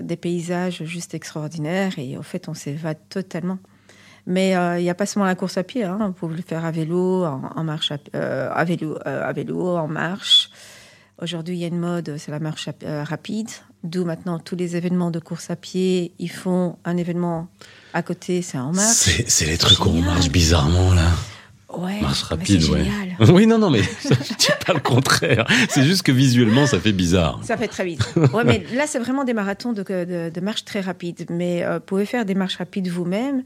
des 0.02 0.18
paysages 0.18 0.84
juste 0.84 1.14
extraordinaires. 1.14 1.98
Et 1.98 2.18
au 2.18 2.24
fait, 2.24 2.50
on 2.50 2.54
s'évade 2.54 2.98
totalement. 3.10 3.60
Mais 4.26 4.56
euh, 4.56 4.80
il 4.80 4.84
n'y 4.84 4.90
a 4.90 4.96
pas 4.96 5.06
seulement 5.06 5.26
la 5.26 5.36
course 5.36 5.58
à 5.58 5.64
pied. 5.64 5.84
Hein. 5.84 5.98
Vous 6.08 6.14
pouvez 6.14 6.36
le 6.38 6.42
faire 6.42 6.64
à 6.66 6.72
vélo, 6.72 7.26
en, 7.26 7.42
en 7.56 7.64
marche 7.64 7.92
à, 7.92 7.98
euh, 8.16 8.50
à 8.54 8.64
vélo, 8.64 8.98
euh, 9.06 9.28
à 9.28 9.34
vélo, 9.34 9.76
en 9.76 9.88
marche. 9.88 10.50
Aujourd'hui, 11.22 11.56
il 11.56 11.60
y 11.62 11.64
a 11.66 11.68
une 11.68 11.80
mode, 11.80 12.16
c'est 12.18 12.32
la 12.32 12.40
marche 12.40 12.68
à- 12.70 13.04
rapide. 13.04 13.50
D'où 13.84 14.06
maintenant 14.06 14.40
tous 14.40 14.56
les 14.56 14.78
événements 14.78 15.12
de 15.12 15.20
course 15.20 15.50
à 15.50 15.56
pied, 15.58 16.14
ils 16.20 16.32
font 16.32 16.78
un 16.86 16.96
événement 16.98 17.48
à 17.94 18.02
côté, 18.02 18.42
c'est 18.42 18.58
en 18.58 18.72
marche. 18.72 19.10
C'est 19.28 19.46
les 19.46 19.58
trucs 19.58 19.86
où 19.86 19.90
on 19.90 20.02
marche 20.02 20.30
bizarrement 20.30 20.94
là. 20.94 21.10
Ouais, 21.76 22.00
Marche 22.02 22.22
rapide, 22.24 22.62
c'est 22.62 22.70
ouais. 22.70 22.86
Oui, 23.32 23.48
non, 23.48 23.58
non, 23.58 23.72
mais 23.72 23.82
je 24.04 24.10
dis 24.36 24.48
pas 24.66 24.74
le 24.74 24.80
contraire. 24.80 25.48
C'est 25.70 25.84
juste 25.84 26.04
que 26.04 26.12
visuellement, 26.12 26.68
ça 26.68 26.80
fait 26.80 26.92
bizarre. 26.92 27.40
Ça 27.44 27.58
fait 27.58 27.68
très 27.68 27.84
vite. 27.84 28.14
Ouais, 28.32 28.44
mais 28.44 28.64
là, 28.76 28.86
c'est 28.86 29.00
vraiment 29.00 29.24
des 29.24 29.34
marathons 29.34 29.74
de, 29.74 29.82
de, 29.82 30.30
de 30.30 30.42
marche 30.42 30.66
très 30.66 30.82
rapides. 30.82 31.26
Mais 31.32 31.64
euh, 31.64 31.76
vous 31.76 31.80
pouvez 31.82 32.06
faire 32.06 32.26
des 32.26 32.36
marches 32.36 32.58
rapides 32.58 32.90
vous-même 32.90 33.42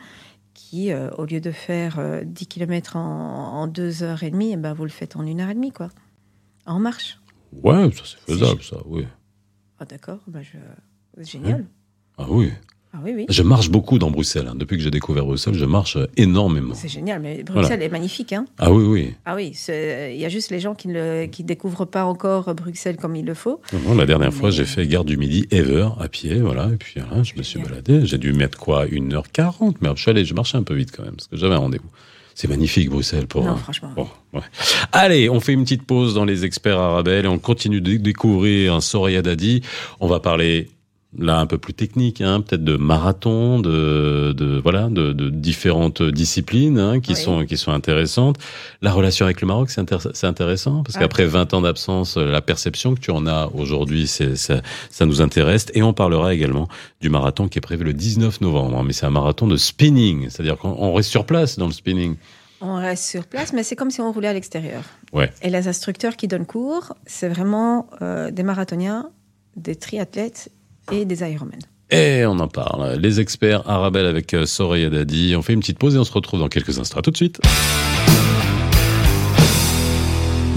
qui, 0.69 0.91
euh, 0.91 1.09
au 1.17 1.25
lieu 1.25 1.39
de 1.39 1.51
faire 1.51 1.97
euh, 1.97 2.23
10 2.25 2.47
km 2.47 2.97
en, 2.97 3.61
en 3.61 3.67
2h30, 3.69 4.49
eh 4.51 4.57
ben, 4.57 4.73
vous 4.73 4.83
le 4.83 4.89
faites 4.89 5.15
en 5.15 5.23
1h30, 5.23 5.71
quoi. 5.71 5.89
En 6.65 6.79
marche. 6.79 7.19
Ouais, 7.53 7.89
ça 7.93 8.03
c'est 8.05 8.19
faisable, 8.33 8.61
ça, 8.61 8.77
oui. 8.85 9.07
Ah, 9.79 9.85
d'accord, 9.85 10.19
bah, 10.27 10.41
je... 10.41 10.57
génial. 11.23 11.65
Ah 12.17 12.25
oui. 12.29 12.51
Ah 12.93 12.99
oui, 13.03 13.11
oui. 13.15 13.25
Je 13.29 13.43
marche 13.43 13.69
beaucoup 13.69 13.99
dans 13.99 14.09
Bruxelles. 14.09 14.47
hein. 14.49 14.55
Depuis 14.55 14.77
que 14.77 14.83
j'ai 14.83 14.89
découvert 14.91 15.25
Bruxelles, 15.25 15.53
je 15.53 15.65
marche 15.65 15.97
euh, 15.97 16.07
énormément. 16.17 16.73
C'est 16.73 16.87
génial, 16.87 17.21
mais 17.21 17.43
Bruxelles 17.43 17.81
est 17.83 17.89
magnifique. 17.89 18.33
Hein 18.33 18.45
Ah 18.57 18.71
oui, 18.71 18.83
oui. 18.85 19.13
ah 19.25 19.35
oui, 19.35 19.51
c'est- 19.53 20.13
il 20.15 20.19
y 20.21 20.25
a 20.25 20.29
juste 20.29 20.49
les 20.51 20.59
gens 20.59 20.73
qui 20.73 20.87
ne 20.87 21.25
qui 21.25 21.43
découvrent 21.43 21.85
pas 21.85 22.05
encore 22.05 22.53
Bruxelles 22.55 22.97
comme 22.97 23.15
il 23.15 23.25
le 23.25 23.33
faut. 23.33 23.61
Non, 23.85 23.93
la 23.95 24.05
dernière 24.05 24.33
fois, 24.33 24.49
j'ai 24.51 24.65
fait 24.65 24.87
Gare 24.87 25.03
du 25.05 25.17
Midi, 25.17 25.47
Ever, 25.51 25.89
à 25.99 26.07
pied, 26.07 26.35
voilà. 26.39 26.69
Et 26.73 26.77
puis 26.77 26.93
voilà, 27.05 27.23
je 27.23 27.33
me 27.35 27.43
suis 27.43 27.59
Génial. 27.59 27.81
baladé. 27.83 28.05
J'ai 28.05 28.17
dû 28.17 28.33
mettre 28.33 28.57
quoi 28.57 28.85
1h40, 28.87 29.75
mais 29.81 29.89
je 29.95 30.01
suis 30.01 30.11
allé, 30.11 30.25
je 30.25 30.33
marchais 30.33 30.57
un 30.57 30.63
peu 30.63 30.73
vite 30.73 30.91
quand 30.95 31.03
même, 31.03 31.15
parce 31.15 31.27
que 31.27 31.35
j'avais 31.37 31.55
un 31.55 31.59
rendez-vous. 31.59 31.89
C'est 32.35 32.47
magnifique, 32.47 32.89
Bruxelles, 32.89 33.25
pour. 33.27 33.43
non, 33.43 33.53
euh, 33.53 33.55
franchement. 33.55 33.93
Ouais. 34.33 34.41
Allez, 34.91 35.27
on 35.29 35.39
fait 35.39 35.53
une 35.53 35.63
petite 35.63 35.83
pause 35.83 36.13
dans 36.13 36.23
les 36.25 36.45
experts 36.45 36.77
arabelles 36.79 37.25
et 37.25 37.27
on 37.27 37.39
continue 37.39 37.81
de 37.81 37.97
découvrir 37.97 38.75
un 38.75 38.79
Soraya 38.81 39.21
Dadi. 39.23 39.61
On 39.99 40.07
va 40.07 40.19
parler 40.19 40.69
là 41.19 41.39
un 41.39 41.45
peu 41.45 41.57
plus 41.57 41.73
technique, 41.73 42.21
hein, 42.21 42.41
peut-être 42.41 42.63
de 42.63 42.77
marathon, 42.77 43.59
de, 43.59 44.33
de 44.35 44.59
voilà, 44.61 44.87
de, 44.89 45.13
de 45.13 45.29
différentes 45.29 46.01
disciplines 46.03 46.77
hein, 46.79 46.99
qui 46.99 47.13
Oui. 47.13 47.17
sont 47.19 47.45
qui 47.45 47.57
sont 47.57 47.71
intéressantes. 47.71 48.37
La 48.81 48.91
relation 48.91 49.25
avec 49.25 49.41
le 49.41 49.47
Maroc, 49.47 49.69
c'est 49.69 49.81
intér- 49.81 50.11
c'est 50.13 50.27
intéressant 50.27 50.83
parce 50.83 50.95
Ah. 50.95 50.99
qu'après 50.99 51.25
20 51.25 51.53
ans 51.53 51.61
d'absence, 51.61 52.17
la 52.17 52.41
perception 52.41 52.93
que 52.95 52.99
tu 52.99 53.11
en 53.11 53.25
as 53.27 53.49
aujourd'hui, 53.53 54.07
c'est 54.07 54.35
ça, 54.35 54.61
ça 54.89 55.05
nous 55.05 55.21
intéresse 55.21 55.67
et 55.73 55.81
on 55.83 55.93
parlera 55.93 56.33
également 56.33 56.67
du 57.01 57.09
marathon 57.09 57.47
qui 57.47 57.57
est 57.57 57.61
prévu 57.61 57.83
le 57.83 57.93
19 57.93 58.41
novembre. 58.41 58.77
hein, 58.77 58.83
mais 58.85 58.93
c'est 58.93 59.05
un 59.05 59.09
marathon 59.11 59.47
de 59.47 59.57
spinning, 59.57 60.29
c'est-à-dire 60.29 60.57
qu'on 60.57 60.75
on 60.77 60.93
reste 60.93 61.09
sur 61.09 61.25
place 61.25 61.57
dans 61.57 61.67
le 61.67 61.73
spinning. 61.73 62.15
On 62.61 62.75
reste 62.75 63.03
sur 63.03 63.25
place, 63.27 63.53
mais 63.53 63.61
c'est 63.63 63.75
comme 63.75 63.91
si 63.91 64.01
on 64.01 64.11
roulait 64.11 64.29
à 64.29 64.33
l'extérieur. 64.33 64.81
Ouais. 65.13 65.31
Et 65.43 65.49
les 65.51 65.67
instructeurs 65.67 66.15
qui 66.15 66.27
donnent 66.27 66.47
cours, 66.47 66.93
c'est 67.05 67.29
vraiment 67.29 67.87
euh, 68.01 68.31
des 68.31 68.41
marathoniens, 68.41 69.09
des 69.55 69.75
triathlètes 69.75 70.49
et 70.91 71.05
des 71.05 71.21
Ironman. 71.29 71.59
Et 71.89 72.25
on 72.25 72.39
en 72.39 72.47
parle. 72.47 72.97
Les 72.99 73.19
experts 73.19 73.67
Arabelle 73.69 74.05
avec 74.05 74.33
euh, 74.33 74.45
Soraya 74.45 74.89
Dadi. 74.89 75.35
On 75.37 75.41
fait 75.41 75.53
une 75.53 75.61
petite 75.61 75.79
pause 75.79 75.95
et 75.95 75.99
on 75.99 76.03
se 76.03 76.11
retrouve 76.11 76.39
dans 76.41 76.49
quelques 76.49 76.77
instants. 76.79 76.99
À 76.99 77.01
tout 77.01 77.11
de 77.11 77.17
suite. 77.17 77.39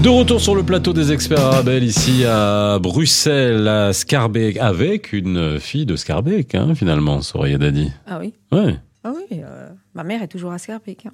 De 0.01 0.09
retour 0.09 0.41
sur 0.41 0.55
le 0.55 0.63
plateau 0.63 0.93
des 0.93 1.11
experts 1.11 1.39
Arabelle, 1.39 1.83
ici 1.83 2.25
à 2.25 2.79
Bruxelles, 2.79 3.67
à 3.67 3.93
Scarbeck, 3.93 4.57
avec 4.57 5.13
une 5.13 5.59
fille 5.59 5.85
de 5.85 5.95
Scarbeck, 5.95 6.55
hein, 6.55 6.73
finalement, 6.73 7.21
Soraya 7.21 7.59
Dadi. 7.59 7.91
Ah 8.07 8.17
oui 8.19 8.33
Ouais. 8.51 8.77
Ah 9.03 9.13
oui, 9.15 9.41
euh, 9.43 9.69
ma 9.93 10.03
mère 10.03 10.23
est 10.23 10.27
toujours 10.27 10.51
à 10.53 10.57
Scarbeck. 10.57 11.05
hein. 11.05 11.11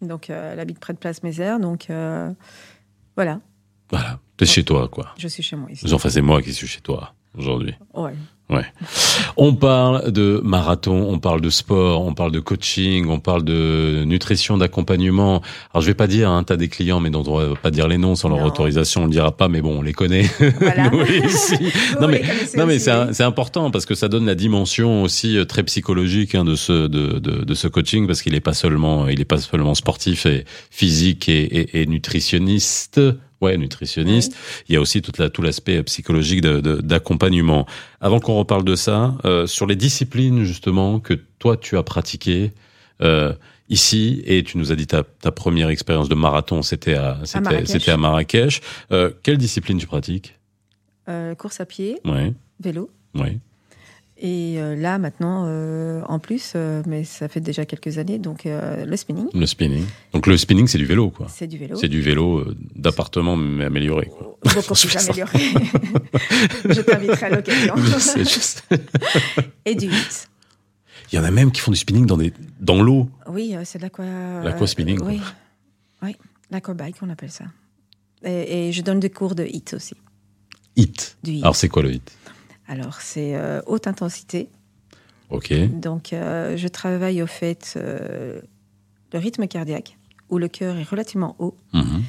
Donc, 0.00 0.30
euh, 0.30 0.52
elle 0.54 0.60
habite 0.60 0.78
près 0.78 0.94
de 0.94 0.98
Place 0.98 1.22
Mézère. 1.22 1.60
Donc, 1.60 1.90
euh, 1.90 2.30
voilà, 3.14 3.40
Voilà. 3.90 4.18
T'es 4.38 4.46
chez 4.46 4.64
toi, 4.64 4.88
quoi. 4.88 5.14
je 5.18 5.28
suis 5.28 5.42
chez 5.42 5.54
moi 5.56 5.70
ici. 5.70 5.86
Enfin, 5.92 6.08
c'est 6.08 6.22
moi 6.22 6.40
qui 6.42 6.52
suis 6.54 6.66
chez 6.66 6.80
toi 6.80 7.12
aujourd'hui. 7.38 7.74
Ouais. 7.92 8.14
On 9.36 9.54
parle 9.54 10.12
de 10.12 10.40
marathon, 10.44 11.08
on 11.10 11.18
parle 11.18 11.40
de 11.40 11.50
sport, 11.50 12.04
on 12.04 12.14
parle 12.14 12.30
de 12.30 12.40
coaching, 12.40 13.08
on 13.08 13.18
parle 13.18 13.42
de 13.42 14.04
nutrition, 14.04 14.56
d'accompagnement. 14.58 15.42
Alors 15.72 15.80
je 15.82 15.86
vais 15.86 15.94
pas 15.94 16.06
dire, 16.06 16.30
hein, 16.30 16.44
t'as 16.44 16.56
des 16.56 16.68
clients, 16.68 17.00
mais 17.00 17.10
dont 17.10 17.24
on 17.26 17.38
va 17.38 17.56
pas 17.56 17.70
dire 17.70 17.88
les 17.88 17.98
noms 17.98 18.14
sans 18.14 18.28
leur 18.28 18.38
Non. 18.38 18.44
autorisation, 18.46 19.02
on 19.02 19.04
le 19.06 19.10
dira 19.10 19.32
pas, 19.32 19.48
mais 19.48 19.60
bon, 19.60 19.78
on 19.78 19.82
les 19.82 19.92
connaît. 19.92 20.30
Voilà. 20.60 20.90
Nous, 20.92 21.04
ici. 21.26 21.56
Vous, 21.94 22.00
non 22.02 22.08
mais, 22.08 22.22
non 22.56 22.66
mais 22.66 22.78
c'est 22.78 23.22
important 23.22 23.70
parce 23.70 23.86
que 23.86 23.94
ça 23.94 24.08
donne 24.08 24.26
la 24.26 24.34
dimension 24.34 25.02
aussi 25.02 25.36
euh, 25.36 25.44
très 25.44 25.62
psychologique 25.64 26.34
hein, 26.34 26.44
de 26.44 26.54
ce 26.54 26.86
de, 26.86 27.18
de, 27.18 27.44
de 27.44 27.54
ce 27.54 27.66
coaching 27.66 28.06
parce 28.06 28.22
qu'il 28.22 28.34
est 28.34 28.40
pas 28.40 28.54
seulement 28.54 29.08
il 29.08 29.20
est 29.20 29.24
pas 29.24 29.38
seulement 29.38 29.74
sportif 29.74 30.26
et 30.26 30.44
physique 30.70 31.28
et, 31.28 31.42
et, 31.42 31.82
et 31.82 31.86
nutritionniste. 31.86 33.00
Ouais, 33.44 33.56
nutritionniste. 33.58 34.34
Il 34.68 34.74
y 34.74 34.76
a 34.76 34.80
aussi 34.80 35.02
toute 35.02 35.18
la, 35.18 35.28
tout 35.30 35.42
l'aspect 35.42 35.82
psychologique 35.82 36.40
de- 36.40 36.60
de- 36.60 36.80
d'accompagnement. 36.80 37.66
Avant 38.00 38.20
qu'on 38.20 38.34
reparle 38.38 38.64
de 38.64 38.74
ça, 38.76 39.14
euh, 39.24 39.46
sur 39.46 39.66
les 39.66 39.76
disciplines 39.76 40.44
justement 40.44 40.98
que 41.00 41.14
toi 41.38 41.56
tu 41.56 41.76
as 41.76 41.82
pratiquées 41.82 42.52
euh, 43.02 43.32
ici 43.68 44.22
et 44.24 44.42
tu 44.44 44.56
nous 44.58 44.72
as 44.72 44.76
dit 44.76 44.86
ta, 44.86 45.02
ta 45.02 45.30
première 45.32 45.68
expérience 45.68 46.08
de 46.08 46.14
marathon, 46.14 46.62
c'était 46.62 46.94
à 46.94 47.18
c'était, 47.24 47.90
à 47.90 47.96
Marrakech. 47.96 48.60
Euh, 48.92 49.10
quelle 49.22 49.36
discipline 49.38 49.78
tu 49.78 49.86
pratiques? 49.86 50.38
Euh, 51.08 51.34
course 51.34 51.60
à 51.60 51.66
pied, 51.66 51.98
Ouais, 52.04 52.32
vélo. 52.60 52.90
ouais. 53.14 53.38
Et 54.16 54.54
euh, 54.58 54.76
là, 54.76 54.98
maintenant, 54.98 55.44
euh, 55.46 56.00
en 56.06 56.20
plus, 56.20 56.52
euh, 56.54 56.82
mais 56.86 57.02
ça 57.02 57.26
fait 57.26 57.40
déjà 57.40 57.64
quelques 57.66 57.98
années, 57.98 58.18
donc 58.18 58.46
euh, 58.46 58.84
le 58.84 58.96
spinning, 58.96 59.26
Le 59.34 59.46
spinning. 59.46 59.84
Donc 60.12 60.28
le 60.28 60.36
spinning, 60.36 60.68
c'est 60.68 60.78
du 60.78 60.84
vélo, 60.84 61.10
quoi. 61.10 61.26
c'est 61.28 61.48
du 61.48 61.58
vélo. 61.58 61.76
C'est 61.76 61.88
du 61.88 62.00
vélo 62.00 62.44
d'appartement 62.76 63.36
mais 63.36 63.64
amélioré, 63.64 64.06
quoi. 64.06 64.38
Beaucoup 64.42 64.74
Je 64.76 64.86
plus 64.86 64.96
amélioré. 64.96 65.38
je 66.64 66.80
t'inviterai 66.80 67.26
à 67.26 67.30
l'occasion. 67.30 67.74
Je 67.84 67.98
sais, 67.98 68.24
je 68.24 68.40
sais. 68.40 68.62
Et 69.64 69.74
du 69.74 69.86
8. 69.86 70.28
Il 71.12 71.16
y 71.16 71.18
en 71.18 71.24
a 71.24 71.30
même 71.32 71.50
qui 71.50 71.60
font 71.60 71.72
du 71.72 71.76
spinning 71.76 72.06
dans 72.06 72.16
des 72.16 72.32
dans 72.60 72.82
l'eau. 72.82 73.08
Oui, 73.28 73.54
c'est 73.64 73.78
de 73.78 73.82
l'aqua... 73.82 74.04
L'aquaspinning, 74.44 74.98
quoi. 74.98 75.08
Oui, 75.08 75.20
oui 76.02 76.16
l'aquabike, 76.50 76.96
on 77.02 77.10
appelle 77.10 77.30
ça. 77.32 77.44
Et, 78.24 78.68
et 78.68 78.72
je 78.72 78.80
donne 78.82 79.00
des 79.00 79.10
cours 79.10 79.34
de 79.34 79.44
HIT 79.44 79.74
aussi. 79.74 79.94
Hit. 80.76 81.16
Du 81.22 81.32
HIT. 81.32 81.42
Alors 81.42 81.56
c'est 81.56 81.68
quoi 81.68 81.82
le 81.82 81.92
hit? 81.94 82.12
Alors, 82.66 83.00
c'est 83.00 83.36
euh, 83.36 83.60
haute 83.66 83.86
intensité. 83.86 84.50
Ok. 85.30 85.52
Donc, 85.80 86.12
euh, 86.12 86.56
je 86.56 86.68
travaille 86.68 87.22
au 87.22 87.26
fait 87.26 87.74
euh, 87.76 88.40
le 89.12 89.18
rythme 89.18 89.46
cardiaque, 89.46 89.98
où 90.30 90.38
le 90.38 90.48
cœur 90.48 90.76
est 90.76 90.88
relativement 90.88 91.36
haut. 91.38 91.56
Mhm. 91.72 92.02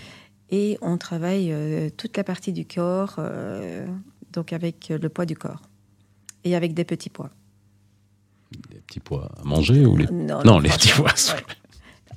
Et 0.51 0.77
on 0.81 0.97
travaille 0.97 1.51
toute 1.97 2.15
la 2.15 2.23
partie 2.23 2.53
du 2.53 2.65
corps, 2.65 3.19
donc 4.31 4.53
avec 4.53 4.89
le 4.89 5.09
poids 5.09 5.25
du 5.25 5.35
corps. 5.35 5.63
Et 6.43 6.55
avec 6.55 6.75
des 6.75 6.83
petits 6.83 7.09
poids. 7.09 7.31
Des 8.69 8.77
petits 8.77 8.99
pois 8.99 9.31
à 9.41 9.43
manger 9.43 9.85
ou 9.85 9.97
les 9.97 10.05
Non, 10.11 10.43
Non, 10.45 10.59
les 10.59 10.69
petits 10.69 10.93
ouais. 11.01 11.09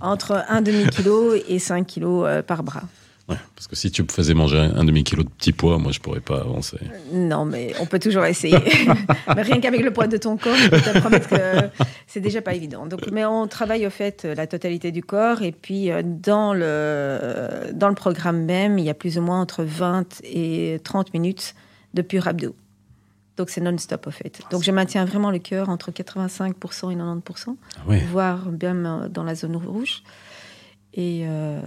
Entre 0.01 0.45
un 0.49 0.63
demi-kilo 0.63 1.35
et 1.35 1.59
5 1.59 1.87
kilos 1.87 2.25
euh, 2.27 2.43
par 2.43 2.63
bras. 2.63 2.85
Ouais, 3.29 3.37
parce 3.55 3.67
que 3.67 3.77
si 3.77 3.91
tu 3.91 4.03
me 4.03 4.09
faisais 4.09 4.33
manger 4.33 4.59
un, 4.59 4.77
un 4.77 4.85
demi-kilo 4.85 5.23
de 5.23 5.29
petits 5.29 5.53
pois, 5.53 5.79
moi 5.79 5.93
je 5.93 6.01
pourrais 6.01 6.21
pas 6.21 6.41
avancer. 6.41 6.79
Non, 7.13 7.45
mais 7.45 7.75
on 7.79 7.85
peut 7.87 7.99
toujours 7.99 8.25
essayer. 8.25 8.57
mais 9.37 9.43
rien 9.43 9.61
qu'avec 9.61 9.83
le 9.83 9.93
poids 9.93 10.07
de 10.07 10.17
ton 10.17 10.39
corps, 10.39 10.57
je 10.57 10.69
peux 10.69 10.81
te 10.81 10.99
promettre 10.99 11.29
que 11.29 11.69
c'est 12.07 12.21
déjà 12.21 12.41
pas 12.41 12.55
évident. 12.55 12.87
Donc, 12.87 13.11
mais 13.13 13.27
on 13.27 13.47
travaille 13.47 13.87
au 13.87 13.91
fait 13.91 14.25
la 14.25 14.47
totalité 14.47 14.93
du 14.93 15.03
corps. 15.03 15.43
Et 15.43 15.53
puis, 15.53 15.91
euh, 15.91 16.03
dans 16.05 16.55
le, 16.55 17.71
dans 17.75 17.89
le 17.89 17.95
programme 17.95 18.45
même, 18.45 18.79
il 18.79 18.87
y 18.87 18.91
a 18.91 18.95
plus 18.95 19.19
ou 19.19 19.23
moins 19.23 19.41
entre 19.41 19.63
20 19.63 20.23
et 20.25 20.81
30 20.83 21.13
minutes 21.13 21.55
de 21.93 22.03
pur 22.03 22.29
abdos. 22.29 22.55
Donc 23.37 23.51
c'est 23.51 23.61
non-stop 23.61 24.09
au 24.09 24.11
fait. 24.11 24.41
Donc 24.51 24.65
je 24.65 24.73
maintiens 24.73 25.05
vraiment 25.05 25.31
le 25.31 25.39
cœur 25.39 25.69
entre 25.69 25.93
85% 25.93 26.51
et 26.51 26.97
90%, 26.97 27.57
Ah 27.77 27.95
voire 28.11 28.51
même 28.51 28.85
euh, 28.87 29.09
dans 29.09 29.23
la 29.23 29.35
zone 29.37 29.57
rouge. 29.57 30.03
Et 31.01 31.21
euh, 31.29 31.61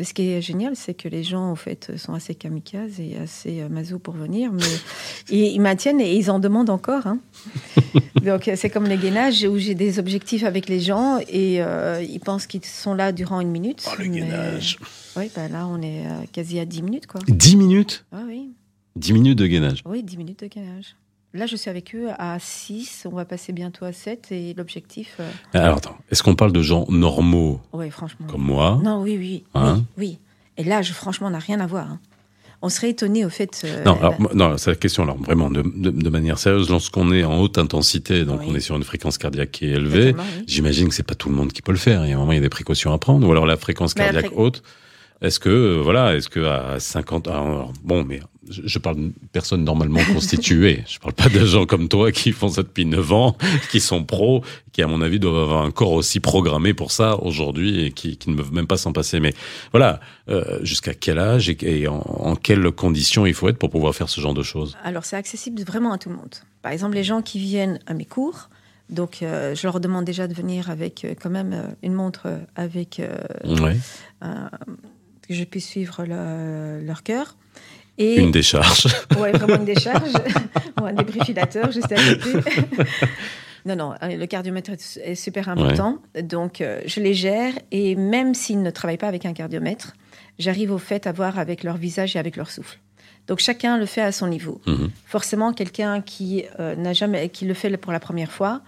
ce 0.00 0.14
qui 0.14 0.30
est 0.30 0.40
génial, 0.40 0.76
c'est 0.76 0.94
que 0.94 1.06
les 1.06 1.22
gens, 1.22 1.44
en 1.50 1.56
fait, 1.56 1.92
sont 1.98 2.14
assez 2.14 2.34
kamikazes 2.34 3.00
et 3.00 3.18
assez 3.18 3.60
euh, 3.60 3.68
mazou 3.68 3.98
pour 3.98 4.14
venir, 4.14 4.50
mais 4.50 4.62
ils, 5.30 5.52
ils 5.54 5.60
maintiennent 5.60 6.00
et 6.00 6.16
ils 6.16 6.30
en 6.30 6.38
demandent 6.38 6.70
encore. 6.70 7.06
hein. 7.06 7.18
Donc 8.24 8.48
euh, 8.48 8.54
c'est 8.56 8.70
comme 8.70 8.88
le 8.88 8.96
gainage 8.96 9.42
où 9.44 9.58
j'ai 9.58 9.74
des 9.74 9.98
objectifs 9.98 10.44
avec 10.44 10.68
les 10.70 10.80
gens 10.80 11.18
et 11.28 11.62
euh, 11.62 12.02
ils 12.02 12.20
pensent 12.20 12.46
qu'ils 12.46 12.64
sont 12.64 12.94
là 12.94 13.12
durant 13.12 13.40
une 13.40 13.50
minute. 13.50 13.84
Oh, 13.88 13.94
le 13.98 14.08
mais- 14.08 14.20
gainage. 14.20 14.78
Oui, 15.16 15.30
bah 15.36 15.48
là 15.48 15.66
on 15.66 15.82
est 15.82 16.04
quasi 16.32 16.58
à 16.58 16.64
10 16.64 16.80
minutes, 16.82 17.06
quoi. 17.06 17.20
10 17.28 17.56
minutes? 17.56 18.06
Ah 18.10 18.22
oui. 18.26 18.52
10 18.96 19.12
minutes 19.12 19.38
de 19.38 19.46
gainage. 19.46 19.82
Oui, 19.84 20.02
10 20.02 20.16
minutes 20.16 20.40
de 20.40 20.46
gainage. 20.46 20.96
Là, 21.34 21.46
je 21.46 21.56
suis 21.56 21.70
avec 21.70 21.94
eux 21.94 22.08
à 22.18 22.38
6, 22.38 23.06
on 23.10 23.14
va 23.16 23.24
passer 23.24 23.52
bientôt 23.54 23.86
à 23.86 23.92
7 23.92 24.32
et 24.32 24.52
l'objectif, 24.54 25.16
euh, 25.18 25.30
Alors 25.54 25.78
attends, 25.78 25.96
est-ce 26.10 26.22
qu'on 26.22 26.34
parle 26.34 26.52
de 26.52 26.60
gens 26.60 26.84
normaux 26.90 27.58
ouais, 27.72 27.88
franchement. 27.88 28.26
comme 28.28 28.42
moi 28.42 28.78
Non, 28.84 29.00
oui, 29.00 29.16
oui, 29.18 29.44
Hein 29.54 29.82
oui, 29.96 30.18
oui. 30.18 30.18
Et 30.58 30.64
là, 30.64 30.82
je, 30.82 30.92
franchement, 30.92 31.28
on 31.28 31.30
n'a 31.30 31.38
rien 31.38 31.58
à 31.60 31.66
voir. 31.66 31.90
hein. 31.90 32.00
On 32.64 32.68
serait 32.68 32.90
étonné 32.90 33.24
au 33.24 33.30
fait. 33.30 33.62
euh, 33.64 33.82
Non, 33.84 33.94
alors, 33.98 34.20
moi- 34.20 34.30
non, 34.34 34.56
c'est 34.58 34.70
la 34.70 34.76
question, 34.76 35.02
alors 35.04 35.16
vraiment, 35.16 35.50
de, 35.50 35.62
de- 35.62 35.90
de 35.90 36.08
manière 36.10 36.38
sérieuse, 36.38 36.68
lorsqu'on 36.68 37.10
est 37.12 37.24
en 37.24 37.40
haute 37.40 37.56
intensité, 37.58 38.24
donc 38.26 38.40
Oui. 38.40 38.46
on 38.50 38.54
est 38.54 38.60
sur 38.60 38.76
une 38.76 38.84
fréquence 38.84 39.16
cardiaque 39.18 39.50
qui 39.52 39.64
est 39.66 39.70
élevée, 39.70 40.14
oui. 40.16 40.44
j'imagine 40.46 40.88
que 40.88 40.94
c'est 40.94 41.02
pas 41.02 41.14
tout 41.16 41.28
le 41.30 41.34
monde 41.34 41.52
qui 41.52 41.62
peut 41.62 41.72
le 41.72 41.78
faire. 41.78 42.04
Il 42.04 42.10
y 42.10 42.12
a 42.12 42.16
un 42.16 42.18
moment, 42.20 42.32
il 42.32 42.36
y 42.36 42.38
a 42.38 42.42
des 42.42 42.48
précautions 42.50 42.92
à 42.92 42.98
prendre. 42.98 43.26
Ou 43.26 43.32
alors 43.32 43.46
la 43.46 43.56
fréquence 43.56 43.96
Mais 43.96 44.02
la 44.04 44.12
cardiaque 44.12 44.32
fré- 44.32 44.40
haute, 44.40 44.62
est-ce 45.22 45.40
que, 45.40 45.48
euh, 45.48 45.80
voilà, 45.82 46.14
est-ce 46.14 46.28
que 46.28 46.40
à 46.40 46.78
50, 46.78 47.28
alors, 47.28 47.72
bon, 47.82 48.04
mais 48.04 48.20
je, 48.50 48.78
parle 48.78 48.96
de 48.96 49.12
personnes 49.32 49.64
normalement 49.64 50.00
constituées. 50.12 50.82
je 50.88 50.98
parle 50.98 51.14
pas 51.14 51.28
de 51.28 51.44
gens 51.46 51.64
comme 51.64 51.88
toi 51.88 52.10
qui 52.10 52.32
font 52.32 52.48
ça 52.48 52.62
depuis 52.62 52.84
9 52.84 53.12
ans, 53.12 53.36
qui 53.70 53.80
sont 53.80 54.04
pros, 54.04 54.42
qui 54.72 54.82
à 54.82 54.86
mon 54.86 55.00
avis 55.00 55.20
doivent 55.20 55.42
avoir 55.42 55.62
un 55.64 55.70
corps 55.70 55.92
aussi 55.92 56.18
programmé 56.20 56.74
pour 56.74 56.90
ça 56.90 57.16
aujourd'hui 57.22 57.84
et 57.84 57.92
qui, 57.92 58.16
qui 58.16 58.30
ne 58.30 58.36
peuvent 58.36 58.52
même 58.52 58.66
pas 58.66 58.76
s'en 58.76 58.92
passer. 58.92 59.20
Mais 59.20 59.32
voilà, 59.70 60.00
euh, 60.28 60.58
jusqu'à 60.62 60.92
quel 60.92 61.18
âge 61.18 61.48
et, 61.48 61.56
et 61.62 61.88
en, 61.88 62.00
en 62.00 62.34
quelles 62.34 62.70
conditions 62.72 63.24
il 63.24 63.34
faut 63.34 63.48
être 63.48 63.58
pour 63.58 63.70
pouvoir 63.70 63.94
faire 63.94 64.08
ce 64.08 64.20
genre 64.20 64.34
de 64.34 64.42
choses? 64.42 64.76
Alors, 64.82 65.04
c'est 65.04 65.16
accessible 65.16 65.62
vraiment 65.62 65.92
à 65.92 65.98
tout 65.98 66.08
le 66.08 66.16
monde. 66.16 66.34
Par 66.62 66.72
exemple, 66.72 66.96
les 66.96 67.04
gens 67.04 67.22
qui 67.22 67.38
viennent 67.38 67.78
à 67.86 67.94
mes 67.94 68.04
cours, 68.04 68.48
donc 68.92 69.22
euh, 69.22 69.54
je 69.54 69.66
leur 69.66 69.80
demande 69.80 70.04
déjà 70.04 70.28
de 70.28 70.34
venir 70.34 70.70
avec 70.70 71.04
euh, 71.04 71.14
quand 71.20 71.30
même 71.30 71.52
euh, 71.52 71.66
une 71.82 71.94
montre 71.94 72.28
avec 72.54 73.00
Ouais. 73.44 73.76
Que 75.28 75.34
je 75.34 75.44
puisse 75.44 75.66
suivre 75.68 76.04
le- 76.04 76.84
leur 76.84 77.02
cœur. 77.02 77.36
Et 77.98 78.16
Une 78.20 78.30
décharge. 78.32 78.86
Ouais, 79.18 79.32
vraiment 79.32 79.56
une 79.56 79.64
décharge 79.66 80.12
ou 80.80 80.84
un 80.84 80.92
débrifilateur 80.94 81.70
juste 81.70 81.92
à 81.92 81.96
côté. 82.14 82.50
non, 83.66 83.76
non, 83.76 83.94
euh, 84.02 84.16
le 84.16 84.26
cardiomètre 84.26 84.70
est 85.02 85.14
super 85.14 85.48
important. 85.48 85.98
Donc, 86.22 86.60
euh, 86.60 86.80
je 86.86 87.00
les 87.00 87.14
gère 87.14 87.52
et 87.70 87.94
même 87.94 88.34
s'ils 88.34 88.62
ne 88.62 88.70
travaillent 88.70 88.96
pas 88.96 89.08
avec 89.08 89.24
un 89.26 89.32
cardiomètre, 89.34 89.92
j'arrive 90.38 90.72
au 90.72 90.78
fait 90.78 91.06
à 91.06 91.12
voir 91.12 91.38
avec 91.38 91.62
leur 91.62 91.76
visage 91.76 92.16
et 92.16 92.18
avec 92.18 92.36
leur 92.36 92.50
souffle. 92.50 92.78
Donc, 93.28 93.38
chacun 93.38 93.78
le 93.78 93.86
fait 93.86 94.00
à 94.00 94.10
son 94.10 94.26
niveau. 94.26 94.60
Mhm. 94.66 94.90
Forcément, 95.06 95.52
quelqu'un 95.52 96.00
qui 96.00 96.44
euh, 96.58 96.74
n'a 96.74 96.92
jamais, 96.92 97.28
qui 97.28 97.44
le 97.44 97.54
fait 97.54 97.76
pour 97.76 97.92
la 97.92 98.00
première 98.00 98.32
fois, 98.32 98.62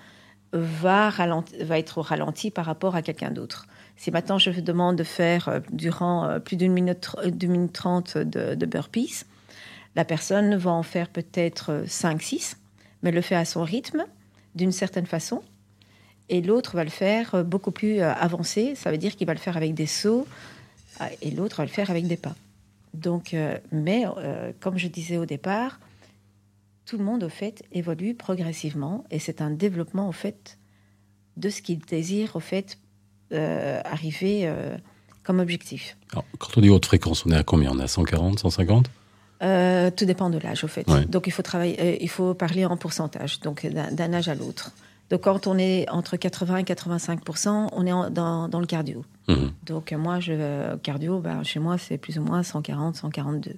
va, 0.52 1.10
ralenti- 1.10 1.60
va 1.64 1.78
être 1.80 1.98
au 1.98 2.02
ralenti 2.02 2.52
par 2.52 2.66
rapport 2.66 2.94
à 2.94 3.02
quelqu'un 3.02 3.32
d'autre. 3.32 3.66
Si 3.96 4.10
maintenant 4.10 4.38
je 4.38 4.50
vous 4.50 4.60
demande 4.60 4.96
de 4.96 5.04
faire 5.04 5.48
euh, 5.48 5.60
durant 5.70 6.24
euh, 6.26 6.38
plus 6.38 6.56
d'une 6.56 6.72
minute, 6.72 7.06
tr- 7.06 7.30
d'une 7.30 7.52
minute 7.52 7.72
trente 7.72 8.18
de, 8.18 8.54
de 8.54 8.66
burpees, 8.66 9.24
la 9.96 10.04
personne 10.04 10.56
va 10.56 10.72
en 10.72 10.82
faire 10.82 11.08
peut-être 11.08 11.84
5-6, 11.86 12.56
mais 13.02 13.12
le 13.12 13.20
fait 13.20 13.36
à 13.36 13.44
son 13.44 13.62
rythme, 13.62 14.04
d'une 14.54 14.72
certaine 14.72 15.06
façon. 15.06 15.42
Et 16.28 16.40
l'autre 16.40 16.74
va 16.74 16.84
le 16.84 16.90
faire 16.90 17.34
euh, 17.34 17.42
beaucoup 17.42 17.70
plus 17.70 18.00
euh, 18.00 18.12
avancé, 18.12 18.74
ça 18.74 18.90
veut 18.90 18.98
dire 18.98 19.14
qu'il 19.16 19.26
va 19.26 19.34
le 19.34 19.38
faire 19.40 19.56
avec 19.56 19.74
des 19.74 19.86
sauts, 19.86 20.26
et 21.22 21.30
l'autre 21.32 21.56
va 21.56 21.64
le 21.64 21.70
faire 21.70 21.90
avec 21.90 22.06
des 22.06 22.16
pas. 22.16 22.34
Donc, 22.94 23.34
euh, 23.34 23.58
mais 23.72 24.04
euh, 24.06 24.52
comme 24.60 24.78
je 24.78 24.86
disais 24.86 25.16
au 25.16 25.26
départ, 25.26 25.80
tout 26.86 26.98
le 26.98 27.04
monde 27.04 27.24
au 27.24 27.28
fait 27.28 27.64
évolue 27.72 28.14
progressivement, 28.14 29.04
et 29.10 29.18
c'est 29.18 29.40
un 29.40 29.50
développement 29.50 30.08
au 30.08 30.12
fait 30.12 30.58
de 31.36 31.50
ce 31.50 31.62
qu'il 31.62 31.78
désire 31.80 32.36
au 32.36 32.40
fait 32.40 32.76
euh, 32.76 32.83
arriver 33.84 34.42
euh, 34.46 34.76
comme 35.22 35.40
objectif. 35.40 35.96
Alors, 36.12 36.24
quand 36.38 36.56
on 36.56 36.60
dit 36.60 36.70
haute 36.70 36.86
fréquence, 36.86 37.24
on 37.26 37.30
est 37.30 37.36
à 37.36 37.42
combien? 37.42 37.72
On 37.72 37.78
est 37.78 37.84
à 37.84 37.88
140, 37.88 38.38
150 38.38 38.90
Euh, 39.42 39.90
tout 39.90 40.04
dépend 40.04 40.30
de 40.30 40.38
l'âge, 40.38 40.64
au 40.64 40.68
fait. 40.68 40.88
Ouais. 40.88 41.04
Donc, 41.06 41.26
il 41.26 41.30
faut, 41.32 41.42
travailler, 41.42 41.76
euh, 41.80 41.96
il 42.00 42.08
faut 42.08 42.34
parler 42.34 42.64
en 42.64 42.76
pourcentage, 42.76 43.40
donc 43.40 43.66
d'un 43.66 44.12
âge 44.12 44.28
à 44.28 44.34
l'autre. 44.34 44.70
Donc, 45.10 45.22
quand 45.22 45.46
on 45.46 45.58
est 45.58 45.88
entre 45.90 46.16
80 46.16 46.58
et 46.58 46.64
85 46.64 47.20
on 47.72 47.86
est 47.86 47.92
en- 47.92 48.10
dans, 48.10 48.48
dans 48.48 48.60
le 48.60 48.66
cardio. 48.66 49.04
Mhm. 49.28 49.52
Donc, 49.66 49.92
euh, 49.92 49.98
moi, 49.98 50.20
je, 50.20 50.32
euh, 50.32 50.76
cardio, 50.78 51.20
ben, 51.20 51.42
chez 51.42 51.60
moi, 51.60 51.76
c'est 51.78 51.98
plus 51.98 52.18
ou 52.18 52.22
moins 52.22 52.42
140, 52.42 52.96
142. 52.96 53.56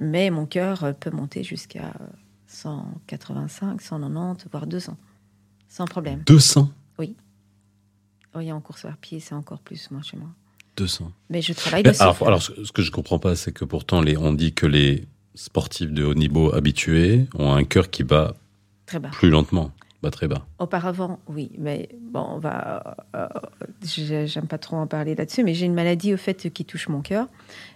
Mais 0.00 0.30
mon 0.30 0.46
cœur 0.46 0.84
euh, 0.84 0.92
peut 0.92 1.10
monter 1.10 1.42
jusqu'à 1.42 1.92
euh, 2.00 2.06
185, 2.48 3.80
190, 3.80 4.46
voire 4.50 4.66
200, 4.66 4.96
sans 5.68 5.84
problème. 5.86 6.22
200 6.26 6.68
Oui, 6.98 7.14
en 8.34 8.60
course 8.60 8.84
à 8.84 8.92
pied, 9.00 9.20
c'est 9.20 9.34
encore 9.34 9.60
plus, 9.60 9.90
moi, 9.90 10.02
chez 10.02 10.16
moi. 10.16 10.28
200. 10.76 11.12
Mais 11.28 11.42
je 11.42 11.52
travaille 11.52 11.82
dessus. 11.82 12.00
alors, 12.02 12.16
alors, 12.26 12.42
ce 12.42 12.72
que 12.72 12.82
je 12.82 12.90
comprends 12.90 13.18
pas, 13.18 13.36
c'est 13.36 13.52
que 13.52 13.64
pourtant, 13.64 14.00
les, 14.00 14.16
on 14.16 14.32
dit 14.32 14.52
que 14.52 14.66
les 14.66 15.04
sportifs 15.34 15.90
de 15.90 16.04
haut 16.04 16.14
niveau 16.14 16.54
habitués 16.54 17.26
ont 17.38 17.52
un 17.52 17.64
cœur 17.64 17.90
qui 17.90 18.04
bat 18.04 18.34
Très 18.86 18.98
bas. 18.98 19.10
plus 19.10 19.30
lentement, 19.30 19.72
bat 20.02 20.10
très 20.10 20.26
bas. 20.28 20.46
Auparavant, 20.58 21.18
oui, 21.28 21.50
mais 21.58 21.88
bon, 22.00 22.24
on 22.30 22.38
va. 22.38 22.96
euh, 23.14 23.26
j'ai- 23.84 24.26
J'aime 24.26 24.46
pas 24.46 24.58
trop 24.58 24.76
en 24.76 24.86
parler 24.86 25.14
là-dessus, 25.14 25.44
mais 25.44 25.54
j'ai 25.54 25.66
une 25.66 25.74
maladie 25.74 26.14
au 26.14 26.16
fait 26.16 26.50
qui 26.52 26.64
touche 26.64 26.88
mon 26.88 27.02
cœur, 27.02 27.26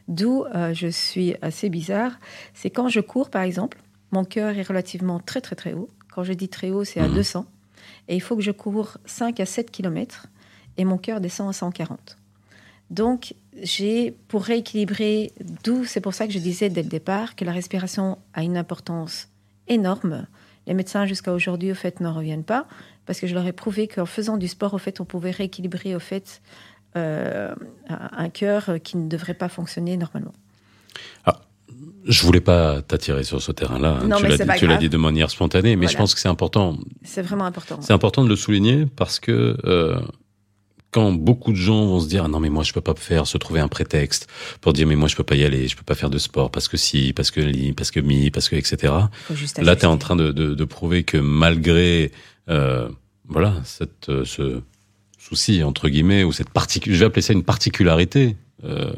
d'où 0.08 0.44
euh, 0.54 0.72
je 0.72 0.86
suis 0.88 1.34
assez 1.42 1.68
bizarre. 1.68 2.12
C'est 2.54 2.70
quand 2.70 2.88
je 2.88 3.00
cours, 3.00 3.28
par 3.30 3.42
exemple, 3.42 3.78
mon 4.12 4.24
cœur 4.24 4.56
est 4.56 4.62
relativement 4.62 5.18
très 5.20 5.40
très 5.40 5.56
très 5.56 5.74
haut. 5.74 5.88
Quand 6.14 6.22
je 6.24 6.32
dis 6.32 6.48
très 6.48 6.70
haut, 6.70 6.84
c'est 6.84 7.00
à 7.00 7.08
Mhm. 7.08 7.14
200, 7.14 7.46
et 8.08 8.14
il 8.14 8.20
faut 8.20 8.36
que 8.36 8.42
je 8.42 8.52
cours 8.52 8.98
5 9.04 9.40
à 9.40 9.46
7 9.46 9.70
km, 9.70 10.26
et 10.76 10.84
mon 10.84 10.98
cœur 10.98 11.20
descend 11.20 11.48
à 11.48 11.52
140. 11.52 12.16
Donc, 12.90 13.34
j'ai 13.62 14.12
pour 14.28 14.44
rééquilibrer, 14.44 15.32
d'où 15.64 15.84
c'est 15.84 16.00
pour 16.00 16.14
ça 16.14 16.26
que 16.26 16.32
je 16.32 16.38
disais 16.38 16.68
dès 16.68 16.82
le 16.82 16.88
départ 16.88 17.34
que 17.36 17.44
la 17.44 17.52
respiration 17.52 18.18
a 18.34 18.42
une 18.42 18.56
importance 18.56 19.28
énorme. 19.68 20.26
Les 20.66 20.74
médecins 20.74 21.06
jusqu'à 21.06 21.32
aujourd'hui, 21.32 21.70
au 21.72 21.74
fait, 21.74 22.00
n'en 22.00 22.12
reviennent 22.12 22.44
pas 22.44 22.66
parce 23.06 23.20
que 23.20 23.26
je 23.26 23.34
leur 23.34 23.46
ai 23.46 23.52
prouvé 23.52 23.86
qu'en 23.88 24.06
faisant 24.06 24.36
du 24.36 24.48
sport, 24.48 24.74
au 24.74 24.78
fait, 24.78 25.00
on 25.00 25.04
pouvait 25.04 25.30
rééquilibrer, 25.30 25.94
au 25.94 26.00
fait, 26.00 26.40
euh, 26.96 27.54
un 27.88 28.28
cœur 28.28 28.70
qui 28.82 28.96
ne 28.96 29.08
devrait 29.08 29.34
pas 29.34 29.48
fonctionner 29.48 29.96
normalement. 29.96 30.32
Je 32.06 32.22
voulais 32.22 32.40
pas 32.42 32.82
t'attirer 32.82 33.24
sur 33.24 33.40
ce 33.40 33.50
terrain-là. 33.50 33.98
hein. 34.02 34.56
Tu 34.58 34.66
l'as 34.66 34.76
dit, 34.76 34.90
de 34.90 34.96
manière 34.98 35.30
spontanée, 35.30 35.74
mais 35.74 35.88
je 35.88 35.96
pense 35.96 36.14
que 36.14 36.20
c'est 36.20 36.28
important. 36.28 36.76
C'est 37.02 37.22
vraiment 37.22 37.46
important. 37.46 37.80
C'est 37.80 37.94
important 37.94 38.24
de 38.24 38.28
le 38.28 38.36
souligner 38.36 38.84
parce 38.84 39.18
que 39.18 39.56
euh, 39.64 39.98
quand 40.94 41.10
beaucoup 41.10 41.50
de 41.50 41.56
gens 41.56 41.86
vont 41.86 41.98
se 41.98 42.06
dire 42.06 42.22
ah 42.24 42.28
non 42.28 42.38
mais 42.38 42.50
moi 42.50 42.62
je 42.62 42.72
peux 42.72 42.80
pas 42.80 42.94
faire, 42.94 43.26
se 43.26 43.36
trouver 43.36 43.58
un 43.58 43.66
prétexte 43.66 44.28
pour 44.60 44.72
dire 44.72 44.86
mais 44.86 44.94
moi 44.94 45.08
je 45.08 45.16
peux 45.16 45.24
pas 45.24 45.34
y 45.34 45.42
aller, 45.42 45.66
je 45.66 45.76
peux 45.76 45.82
pas 45.82 45.96
faire 45.96 46.08
de 46.08 46.18
sport 46.18 46.52
parce 46.52 46.68
que 46.68 46.76
si, 46.76 47.12
parce 47.12 47.32
que 47.32 47.40
li, 47.40 47.72
parce 47.72 47.90
que 47.90 47.98
mi, 47.98 48.30
parce 48.30 48.48
que 48.48 48.54
etc. 48.54 48.92
Là, 49.58 49.74
tu 49.74 49.82
es 49.82 49.86
en 49.86 49.98
train 49.98 50.14
de, 50.14 50.30
de, 50.30 50.54
de 50.54 50.64
prouver 50.64 51.02
que 51.02 51.18
malgré 51.18 52.12
euh, 52.48 52.88
voilà 53.26 53.54
cette, 53.64 54.08
euh, 54.08 54.24
ce 54.24 54.60
souci, 55.18 55.64
entre 55.64 55.88
guillemets, 55.88 56.22
ou 56.22 56.30
cette 56.30 56.50
particu 56.50 56.94
je 56.94 57.00
vais 57.00 57.06
appeler 57.06 57.22
ça 57.22 57.32
une 57.32 57.42
particularité 57.42 58.36
euh, 58.62 58.92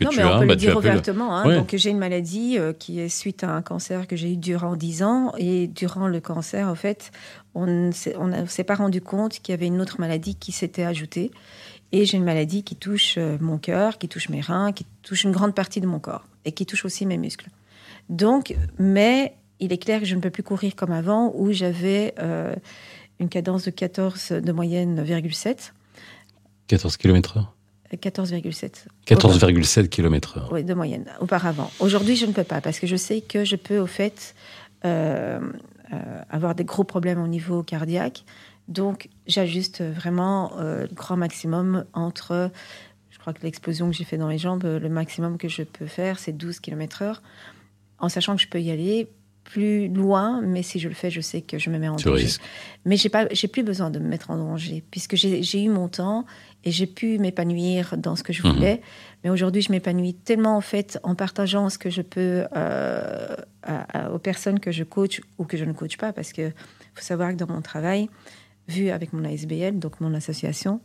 que 0.00 0.04
non, 0.04 0.10
tu 0.10 0.16
mais 0.16 0.24
on 0.24 0.40
peut 0.40 0.46
bah, 0.46 0.54
le 0.54 0.56
dire 0.56 0.76
ouvertement. 0.76 1.36
hein. 1.36 1.46
Ouais. 1.46 1.56
Donc, 1.56 1.74
j'ai 1.76 1.90
une 1.90 1.98
maladie 1.98 2.58
euh, 2.58 2.72
qui 2.72 3.00
est 3.00 3.08
suite 3.08 3.44
à 3.44 3.50
un 3.54 3.62
cancer 3.62 4.06
que 4.06 4.16
j'ai 4.16 4.32
eu 4.32 4.36
durant 4.36 4.74
10 4.74 5.02
ans. 5.02 5.32
Et 5.38 5.68
durant 5.68 6.08
le 6.08 6.20
cancer, 6.20 6.66
en 6.66 6.74
fait, 6.74 7.12
on 7.54 7.66
ne 7.66 7.92
s'est 7.92 8.64
pas 8.64 8.74
rendu 8.74 9.00
compte 9.00 9.38
qu'il 9.40 9.52
y 9.52 9.54
avait 9.54 9.66
une 9.66 9.80
autre 9.80 10.00
maladie 10.00 10.34
qui 10.34 10.52
s'était 10.52 10.84
ajoutée. 10.84 11.30
Et 11.92 12.04
j'ai 12.04 12.16
une 12.16 12.24
maladie 12.24 12.62
qui 12.62 12.76
touche 12.76 13.16
euh, 13.18 13.36
mon 13.40 13.58
cœur, 13.58 13.98
qui 13.98 14.08
touche 14.08 14.28
mes 14.28 14.40
reins, 14.40 14.72
qui 14.72 14.86
touche 15.02 15.24
une 15.24 15.32
grande 15.32 15.54
partie 15.54 15.80
de 15.80 15.86
mon 15.86 15.98
corps 15.98 16.24
et 16.44 16.52
qui 16.52 16.64
touche 16.66 16.84
aussi 16.84 17.04
mes 17.04 17.18
muscles. 17.18 17.48
Donc, 18.08 18.54
mais 18.78 19.34
il 19.58 19.72
est 19.72 19.78
clair 19.78 20.00
que 20.00 20.06
je 20.06 20.14
ne 20.14 20.20
peux 20.20 20.30
plus 20.30 20.42
courir 20.42 20.74
comme 20.74 20.92
avant, 20.92 21.32
où 21.34 21.52
j'avais 21.52 22.14
euh, 22.18 22.54
une 23.18 23.28
cadence 23.28 23.64
de 23.64 23.70
14 23.70 24.32
de 24.32 24.52
moyenne, 24.52 25.04
7. 25.30 25.74
14 26.68 26.96
km 26.96 27.36
heure 27.36 27.54
14,7. 27.96 28.86
14,7 29.06 29.88
km 29.88 30.38
heure. 30.38 30.48
Oui, 30.52 30.64
de 30.64 30.74
moyenne, 30.74 31.06
auparavant. 31.20 31.70
Aujourd'hui, 31.80 32.16
je 32.16 32.26
ne 32.26 32.32
peux 32.32 32.44
pas 32.44 32.60
parce 32.60 32.78
que 32.78 32.86
je 32.86 32.96
sais 32.96 33.20
que 33.20 33.44
je 33.44 33.56
peux, 33.56 33.78
au 33.78 33.86
fait, 33.86 34.34
euh, 34.84 35.40
euh, 35.92 35.96
avoir 36.30 36.54
des 36.54 36.64
gros 36.64 36.84
problèmes 36.84 37.22
au 37.22 37.28
niveau 37.28 37.62
cardiaque. 37.62 38.24
Donc, 38.68 39.08
j'ajuste 39.26 39.82
vraiment 39.82 40.52
euh, 40.58 40.82
le 40.82 40.94
grand 40.94 41.16
maximum 41.16 41.84
entre. 41.92 42.50
Je 43.10 43.18
crois 43.18 43.32
que 43.32 43.42
l'explosion 43.42 43.90
que 43.90 43.96
j'ai 43.96 44.04
fait 44.04 44.16
dans 44.16 44.28
les 44.28 44.38
jambes, 44.38 44.64
le 44.64 44.88
maximum 44.88 45.36
que 45.36 45.48
je 45.48 45.62
peux 45.62 45.86
faire, 45.86 46.18
c'est 46.18 46.32
12 46.32 46.60
km/h, 46.60 47.16
en 47.98 48.08
sachant 48.08 48.36
que 48.36 48.42
je 48.42 48.48
peux 48.48 48.60
y 48.60 48.70
aller 48.70 49.08
plus 49.44 49.88
loin, 49.88 50.40
mais 50.42 50.62
si 50.62 50.78
je 50.78 50.88
le 50.88 50.94
fais, 50.94 51.10
je 51.10 51.20
sais 51.20 51.40
que 51.40 51.58
je 51.58 51.70
me 51.70 51.78
mets 51.78 51.88
en 51.88 51.96
Tu 51.96 52.04
danger. 52.04 52.22
risques. 52.22 52.42
Mais 52.84 52.96
j'ai 52.96 53.08
pas, 53.08 53.26
j'ai 53.32 53.48
plus 53.48 53.62
besoin 53.64 53.90
de 53.90 53.98
me 53.98 54.06
mettre 54.08 54.30
en 54.30 54.36
danger 54.36 54.84
puisque 54.90 55.16
j'ai 55.16 55.62
eu 55.62 55.68
mon 55.68 55.88
temps 55.88 56.24
et 56.64 56.70
j'ai 56.70 56.86
pu 56.86 57.18
m'épanouir 57.18 57.96
dans 57.96 58.16
ce 58.16 58.22
que 58.22 58.32
je 58.32 58.46
Mhm. 58.46 58.52
voulais. 58.54 58.80
Mais 59.24 59.30
aujourd'hui, 59.30 59.62
je 59.62 59.70
m'épanouis 59.72 60.14
tellement 60.14 60.56
en 60.56 60.60
fait 60.60 60.98
en 61.02 61.14
partageant 61.14 61.68
ce 61.70 61.78
que 61.78 61.90
je 61.90 62.02
peux 62.02 62.44
euh, 62.54 63.36
à- 63.62 64.06
à- 64.06 64.10
aux 64.12 64.18
personnes 64.18 64.60
que 64.60 64.70
je 64.72 64.84
coach 64.84 65.20
ou 65.38 65.44
que 65.44 65.56
je 65.56 65.64
ne 65.64 65.72
coach 65.72 65.96
pas, 65.96 66.12
parce 66.12 66.32
que 66.32 66.50
faut 66.94 67.02
savoir 67.02 67.30
que 67.30 67.36
dans 67.36 67.46
mon 67.46 67.62
travail, 67.62 68.08
vu 68.68 68.90
avec 68.90 69.12
mon 69.12 69.24
ASBL, 69.24 69.78
donc 69.78 70.00
mon 70.00 70.12
association, 70.14 70.80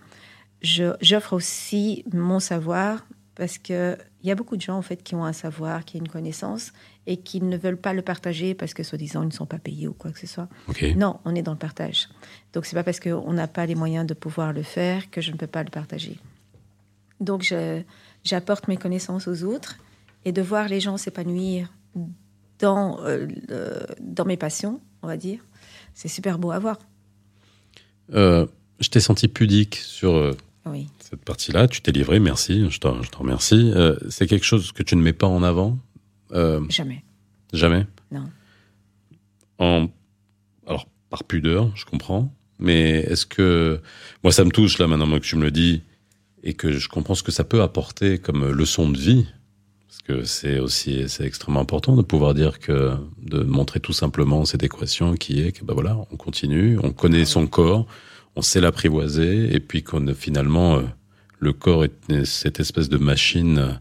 j'offre 0.62 1.34
aussi 1.34 2.04
mon 2.14 2.40
savoir 2.40 3.06
parce 3.36 3.58
que 3.58 3.98
il 4.26 4.30
y 4.30 4.32
a 4.32 4.36
beaucoup 4.36 4.58
de 4.58 4.62
gens 4.62 4.76
en 4.76 4.82
fait 4.82 5.04
qui 5.04 5.14
ont 5.14 5.24
un 5.24 5.34
savoir, 5.34 5.86
qui 5.86 5.98
ont 5.98 6.00
une 6.00 6.08
connaissance 6.08 6.74
et 7.06 7.18
qui 7.18 7.42
ne 7.42 7.58
veulent 7.58 7.78
pas 7.78 7.94
le 7.94 8.02
partager 8.02 8.56
parce 8.56 8.74
que 8.74 8.82
soi-disant 8.82 9.22
ils 9.22 9.28
ne 9.28 9.32
sont 9.32 9.46
pas 9.46 9.60
payés 9.60 9.88
ou 9.88 9.94
quoi 9.94 10.12
que 10.12 10.20
ce 10.20 10.26
soit. 10.26 10.50
Ok. 10.68 10.84
Non, 10.98 11.20
on 11.26 11.36
est 11.36 11.44
dans 11.44 11.52
le 11.52 11.60
partage. 11.60 12.10
Donc 12.52 12.66
c'est 12.66 12.76
pas 12.76 12.84
parce 12.84 13.00
qu'on 13.00 13.34
n'a 13.34 13.48
pas 13.48 13.68
les 13.68 13.76
moyens 13.76 14.08
de 14.08 14.16
pouvoir 14.16 14.52
le 14.52 14.64
faire 14.64 15.12
que 15.12 15.22
je 15.22 15.32
ne 15.32 15.38
peux 15.38 15.46
pas 15.46 15.64
le 15.64 15.70
partager. 15.70 16.18
Donc 17.20 17.54
j'apporte 18.24 18.68
mes 18.68 18.78
connaissances 18.78 19.28
aux 19.28 19.44
autres 19.44 19.78
et 20.26 20.32
de 20.32 20.42
voir 20.42 20.70
les 20.70 20.80
gens 20.80 20.98
s'épanouir 20.98 21.72
dans, 22.58 23.02
euh, 23.04 23.28
dans 24.00 24.26
mes 24.26 24.38
passions, 24.38 24.82
on 25.04 25.08
va 25.08 25.18
dire, 25.18 25.40
c'est 25.94 26.08
super 26.08 26.40
beau 26.40 26.50
à 26.50 26.58
voir. 26.58 26.80
Euh, 28.12 28.48
je 28.80 28.90
t'ai 28.90 29.00
senti 29.00 29.28
pudique 29.28 29.76
sur 29.76 30.16
euh, 30.16 30.36
Oui. 30.66 30.90
Cette 31.10 31.24
partie-là. 31.24 31.68
Tu 31.68 31.82
t'es 31.82 31.92
livré, 31.92 32.20
merci. 32.20 32.66
Je 32.70 32.80
t'en 32.80 33.02
je 33.04 33.10
t'en 33.10 33.20
remercie. 33.20 33.72
Euh, 33.76 33.96
c'est 34.10 34.28
quelque 34.28 34.46
chose 34.46 34.72
que 34.72 34.84
tu 34.84 34.96
ne 34.96 35.02
mets 35.02 35.14
pas 35.14 35.28
en 35.28 35.44
avant 35.44 35.78
Euh, 36.32 36.62
Jamais. 36.70 37.04
Jamais? 37.54 37.86
Non. 38.12 38.26
En... 39.60 39.88
Alors, 40.68 40.88
par 41.10 41.24
pudeur, 41.24 41.72
je 41.76 41.86
comprends. 41.86 42.34
Mais 42.60 43.00
est-ce 43.02 43.26
que. 43.26 43.80
Moi, 44.24 44.32
ça 44.34 44.44
me 44.44 44.50
touche, 44.52 44.80
là, 44.80 44.88
maintenant 44.88 45.08
que 45.20 45.24
tu 45.24 45.36
me 45.36 45.44
le 45.44 45.52
dis, 45.52 45.82
et 46.44 46.54
que 46.54 46.72
je 46.72 46.90
comprends 46.90 47.16
ce 47.16 47.24
que 47.24 47.32
ça 47.32 47.44
peut 47.44 47.62
apporter 47.62 48.18
comme 48.18 48.50
leçon 48.52 48.90
de 48.90 48.98
vie. 48.98 49.26
Parce 49.88 50.02
que 50.02 50.24
c'est 50.26 50.60
aussi 50.60 51.08
c'est 51.08 51.26
extrêmement 51.26 51.62
important 51.62 51.96
de 51.96 52.02
pouvoir 52.02 52.34
dire 52.34 52.60
que. 52.60 52.96
de 53.22 53.44
montrer 53.44 53.80
tout 53.80 53.94
simplement 53.94 54.44
cette 54.46 54.64
équation 54.64 55.14
qui 55.16 55.42
est 55.42 55.52
que, 55.52 55.64
ben 55.64 55.74
voilà, 55.76 55.98
on 56.12 56.18
continue, 56.18 56.80
on 56.82 56.92
connaît 56.92 57.26
son 57.26 57.46
corps, 57.48 57.86
on 58.36 58.42
sait 58.42 58.62
l'apprivoiser, 58.62 59.54
et 59.54 59.60
puis 59.60 59.84
qu'on 59.84 60.14
finalement. 60.14 60.78
euh, 60.78 60.84
le 61.40 61.54
corps 61.54 61.84
est 61.84 62.26
cette 62.26 62.60
espèce 62.60 62.90
de 62.90 62.98
machine 62.98 63.58
euh, 63.58 63.72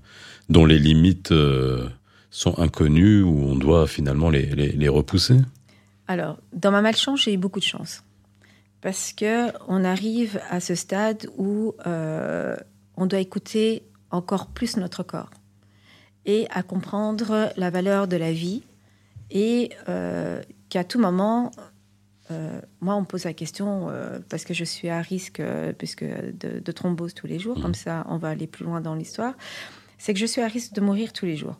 dont 0.48 0.66
les 0.66 0.78
limites 0.78 1.32
euh, 1.32 1.88
sont 2.30 2.58
inconnues, 2.58 3.22
où 3.22 3.44
on 3.44 3.54
doit 3.54 3.86
finalement 3.86 4.28
les, 4.28 4.88
repousser. 4.88 5.38
Alors, 6.08 6.38
dans 6.52 6.72
ma 6.72 6.82
malchance, 6.82 7.22
j'ai 7.22 7.32
eu 7.32 7.38
beaucoup 7.38 7.60
de 7.60 7.64
chance. 7.64 8.02
Parce 8.80 9.12
que 9.12 9.50
on 9.68 9.84
arrive 9.84 10.40
à 10.50 10.60
ce 10.60 10.74
stade 10.74 11.26
où 11.38 11.74
on 11.86 13.06
doit 13.06 13.20
écouter 13.20 13.82
encore 14.10 14.48
plus 14.48 14.76
notre 14.76 15.02
corps 15.02 15.30
et 16.26 16.46
à 16.50 16.62
comprendre 16.62 17.50
la 17.56 17.70
valeur 17.70 18.08
de 18.08 18.16
la 18.16 18.32
vie 18.32 18.62
et 19.30 19.70
qu'à 20.68 20.84
tout 20.84 21.00
moment, 21.00 21.50
euh, 22.30 22.60
moi, 22.80 22.94
on 22.96 23.00
me 23.02 23.06
pose 23.06 23.24
la 23.24 23.34
question 23.34 23.88
euh, 23.90 24.18
parce 24.28 24.44
que 24.44 24.54
je 24.54 24.64
suis 24.64 24.88
à 24.88 25.00
risque 25.00 25.40
euh, 25.40 25.72
puisque 25.72 26.04
de, 26.04 26.58
de 26.60 26.72
thrombose 26.72 27.12
tous 27.14 27.26
les 27.26 27.38
jours, 27.38 27.56
Mhm. 27.56 27.62
comme 27.62 27.74
ça, 27.74 28.04
on 28.08 28.16
va 28.16 28.28
aller 28.30 28.46
plus 28.46 28.64
loin 28.64 28.80
dans 28.80 28.94
l'histoire. 28.94 29.34
C'est 29.98 30.14
que 30.14 30.20
je 30.20 30.26
suis 30.26 30.40
à 30.40 30.46
risque 30.48 30.72
de 30.74 30.80
mourir 30.80 31.12
tous 31.12 31.26
les 31.26 31.36
jours. 31.36 31.56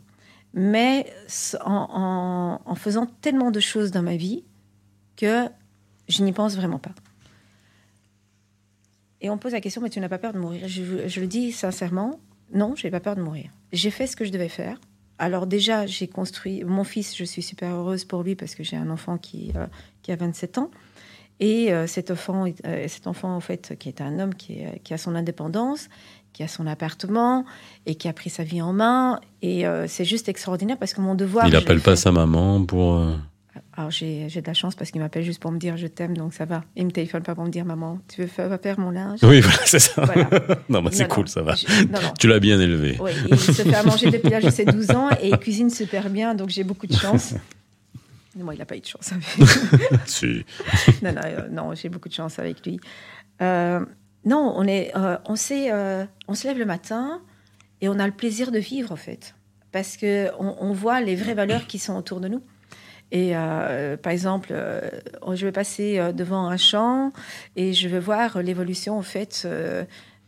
Mais 0.55 1.13
en, 1.65 2.61
en- 2.65 2.71
en 2.71 2.75
faisant 2.77 3.07
tellement 3.21 3.51
de 3.51 3.61
choses 3.61 3.91
dans 3.91 4.03
ma 4.03 4.17
vie 4.17 4.45
que 5.17 5.49
je 6.09 6.23
n'y 6.23 6.33
pense 6.33 6.55
vraiment 6.57 6.79
pas. 6.79 6.95
Et 9.21 9.31
on 9.31 9.35
me 9.35 9.41
pose 9.41 9.53
la 9.53 9.61
question, 9.61 9.81
mais 9.81 9.91
tu 9.91 10.01
n'as 10.01 10.09
pas 10.09 10.19
peur 10.19 10.33
de 10.33 10.39
mourir? 10.39 10.69
Je, 10.69 11.09
je 11.09 11.21
le 11.21 11.27
dis 11.27 11.51
sincèrement, 11.53 12.21
non, 12.53 12.75
j'ai 12.77 12.91
pas 12.91 13.01
peur 13.01 13.17
de 13.17 13.23
mourir. 13.23 13.51
J'ai 13.73 13.91
fait 13.91 14.07
ce 14.07 14.17
que 14.17 14.25
je 14.25 14.31
devais 14.31 14.49
faire. 14.51 14.79
Alors 15.19 15.47
déjà, 15.47 15.87
j'ai 15.87 16.09
construit 16.09 16.65
mon 16.65 16.85
fils. 16.85 17.17
Je 17.17 17.25
suis 17.25 17.43
super 17.43 17.73
heureuse 17.75 18.05
pour 18.05 18.23
lui 18.23 18.35
parce 18.35 18.55
que 18.55 18.65
j'ai 18.65 18.77
un 18.77 18.91
enfant 18.91 19.17
qui, 19.19 19.53
euh, 19.57 19.67
qui 20.03 20.11
a 20.13 20.17
27 20.17 20.59
ans. 20.59 20.71
Et 21.41 21.73
euh, 21.73 21.87
cet 21.87 22.11
enfant, 22.11 22.45
euh, 22.67 22.85
cet 22.89 23.07
enfant 23.07 23.35
en 23.35 23.41
fait, 23.41 23.77
qui 23.79 23.89
est 23.89 24.01
un 24.01 24.19
homme 24.19 24.35
qui, 24.35 24.55
est- 24.61 24.81
qui 24.85 24.95
a 24.95 24.99
son 24.99 25.15
indépendance, 25.15 25.89
qui 26.33 26.43
a 26.43 26.49
son 26.49 26.67
appartement 26.67 27.45
et 27.87 27.95
qui 27.95 28.09
a 28.09 28.13
pris 28.13 28.31
sa 28.31 28.43
vie 28.45 28.61
en 28.63 28.73
main. 28.73 29.21
Et 29.43 29.65
c'est 29.87 30.05
juste 30.05 30.29
extraordinaire 30.29 30.79
parce 30.79 30.93
que 30.95 31.01
mon 31.01 31.15
devoir. 31.15 31.47
Il 31.47 31.53
n'appelle 31.53 31.81
pas 31.81 31.97
sa 31.97 32.11
maman 32.11 32.65
pour... 32.65 33.01
Alors 33.77 33.91
j'ai 33.91 34.29
de 34.29 34.47
la 34.47 34.55
chance 34.55 34.77
parce 34.77 34.93
qu'il 34.93 35.01
m'appelle 35.01 35.25
juste 35.25 35.41
pour 35.41 35.51
me 35.51 35.59
dire 35.59 35.77
je 35.77 35.89
t'aime, 35.89 36.17
donc 36.17 36.33
ça 36.33 36.45
va. 36.45 36.63
Il 36.77 36.87
me 36.87 36.93
téléphone 36.93 37.23
pas 37.23 37.35
pour 37.35 37.45
me 37.45 37.51
dire 37.51 37.65
maman, 37.65 37.99
tu 38.09 38.21
veux 38.21 38.27
faire, 38.29 38.57
faire 38.63 38.79
mon 38.79 38.91
linge? 38.91 39.19
Oui, 39.25 39.41
voilà, 39.41 39.59
c'est 39.67 39.81
ça. 39.81 40.05
Voilà. 40.05 40.29
non, 40.69 40.81
bah, 40.81 40.91
c'est 40.93 41.09
cool, 41.09 41.25
non, 41.25 41.31
ça 41.31 41.43
va. 41.43 41.55
je- 41.57 41.67
non, 41.87 42.01
non. 42.01 42.13
Tu 42.19 42.29
l'as 42.29 42.39
bien 42.39 42.61
élevé. 42.61 42.97
Oui, 43.01 43.11
il 43.29 43.39
se 43.39 43.51
fait 43.51 43.75
à 43.75 43.83
manger 43.83 44.11
depuis 44.13 44.31
l'âge 44.31 44.45
de 44.45 44.51
ses 44.51 44.65
12 44.65 44.93
ans 44.93 45.11
et 45.21 45.29
il 45.31 45.37
cuisine 45.39 45.71
super 45.71 46.09
bien, 46.09 46.37
donc 46.37 46.51
j'ai 46.51 46.63
beaucoup 46.63 46.87
de 46.87 46.95
chance. 46.95 47.35
Moi, 48.37 48.55
il 48.55 48.59
n'a 48.59 48.65
pas 48.65 48.77
eu 48.77 48.81
de 48.81 48.87
chance 48.87 49.13
avec 49.13 49.49
Si. 50.07 50.45
non, 51.03 51.13
non, 51.13 51.21
euh, 51.25 51.49
non, 51.51 51.75
j'ai 51.75 51.89
beaucoup 51.89 52.09
de 52.09 52.15
chance 52.15 52.39
avec 52.39 52.65
lui. 52.67 52.79
Euh, 53.43 53.81
non, 54.25 54.55
on, 54.57 54.67
est, 54.67 54.93
euh, 54.97 55.17
on, 55.27 55.37
sait, 55.37 55.71
on 56.29 56.35
se 56.35 56.47
lève 56.47 56.59
le 56.59 56.65
matin 56.65 57.21
et 57.81 57.89
on 57.89 57.99
a 57.99 58.07
le 58.07 58.13
plaisir 58.13 58.51
de 58.53 58.59
vivre, 58.59 58.91
en 58.93 58.97
fait. 58.97 59.35
Parce 59.73 59.97
qu'on 59.97 60.57
on 60.61 60.73
voit 60.73 61.01
les 61.01 61.17
vraies 61.17 61.35
valeurs 61.35 61.67
qui 61.67 61.79
sont 61.81 61.97
autour 61.97 62.21
de 62.21 62.29
nous. 62.29 62.41
Et 63.11 63.37
euh, 63.37 63.97
par 63.97 64.13
exemple, 64.13 64.49
euh, 64.53 64.91
je 65.35 65.47
vais 65.47 65.53
passer 65.53 65.99
euh, 65.99 66.13
devant 66.13 66.49
un 66.49 66.57
champ 66.57 67.13
et 67.57 67.73
je 67.73 67.89
vais 67.89 68.01
voir 68.01 68.43
l'évolution, 68.43 68.99
en 68.99 69.03
fait, 69.03 69.47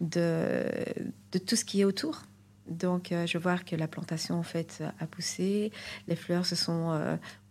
de, 0.00 0.64
tout 1.46 1.56
ce 1.56 1.64
qui 1.64 1.80
est 1.80 1.84
autour. 1.84 2.22
Donc, 2.68 3.12
je 3.26 3.38
vois 3.38 3.58
que 3.58 3.76
la 3.76 3.86
plantation, 3.86 4.36
en 4.36 4.42
fait, 4.42 4.82
a 4.98 5.06
poussé, 5.06 5.70
les 6.08 6.16
fleurs 6.16 6.44
se 6.44 6.56
sont 6.56 6.98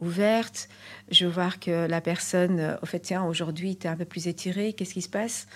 ouvertes. 0.02 0.68
Je 1.10 1.26
vois 1.26 1.52
que 1.52 1.88
la 1.88 2.02
personne, 2.02 2.78
au 2.82 2.86
fait, 2.86 3.00
tiens, 3.00 3.24
aujourd'hui, 3.24 3.78
tu 3.78 3.88
es 3.88 3.90
un 3.90 3.96
peu 3.96 4.04
plus 4.04 4.28
étiré, 4.28 4.74
qu'est-ce 4.74 4.94
qui 4.94 5.02
se 5.02 5.10
passe? 5.10 5.48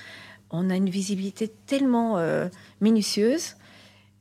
On 0.50 0.70
a 0.70 0.78
une 0.78 0.90
visibilité 0.90 1.50
tellement 1.66 2.24
minutieuse 2.80 3.58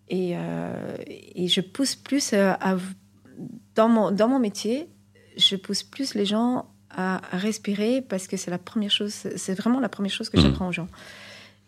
et, 0.08 0.34
je 0.34 1.60
pousse 1.60 1.94
plus 1.94 2.34
dans, 3.76 3.88
mon, 3.88 4.10
dans 4.10 4.26
mon 4.26 4.40
métier, 4.40 4.88
je 5.38 5.56
pousse 5.56 5.82
plus 5.82 6.14
les 6.14 6.26
gens 6.26 6.66
à, 6.90 7.20
respirer 7.32 8.02
parce 8.02 8.26
que 8.26 8.36
c'est 8.36 8.50
la 8.50 8.58
première 8.58 8.90
chose, 8.90 9.12
c'est 9.12 9.54
vraiment 9.54 9.80
la 9.80 9.88
première 9.88 10.12
chose 10.12 10.28
que 10.30 10.36
Mhm. 10.36 10.42
j'apprends 10.44 10.68
aux 10.68 10.72
gens. 10.72 10.88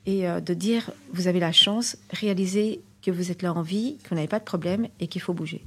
Et 0.06 0.28
euh, 0.28 0.40
de 0.40 0.54
dire, 0.54 0.90
vous 1.12 1.28
avez 1.28 1.40
la 1.40 1.52
chance, 1.52 1.96
réalisez 2.10 2.80
que 3.02 3.10
vous 3.10 3.30
êtes 3.30 3.42
là 3.42 3.52
en 3.54 3.62
vie, 3.62 3.98
que 4.02 4.08
vous 4.10 4.14
n'avez 4.16 4.28
pas 4.28 4.38
de 4.38 4.44
problème 4.44 4.88
et 4.98 5.06
qu'il 5.08 5.20
faut 5.20 5.34
bouger. 5.34 5.62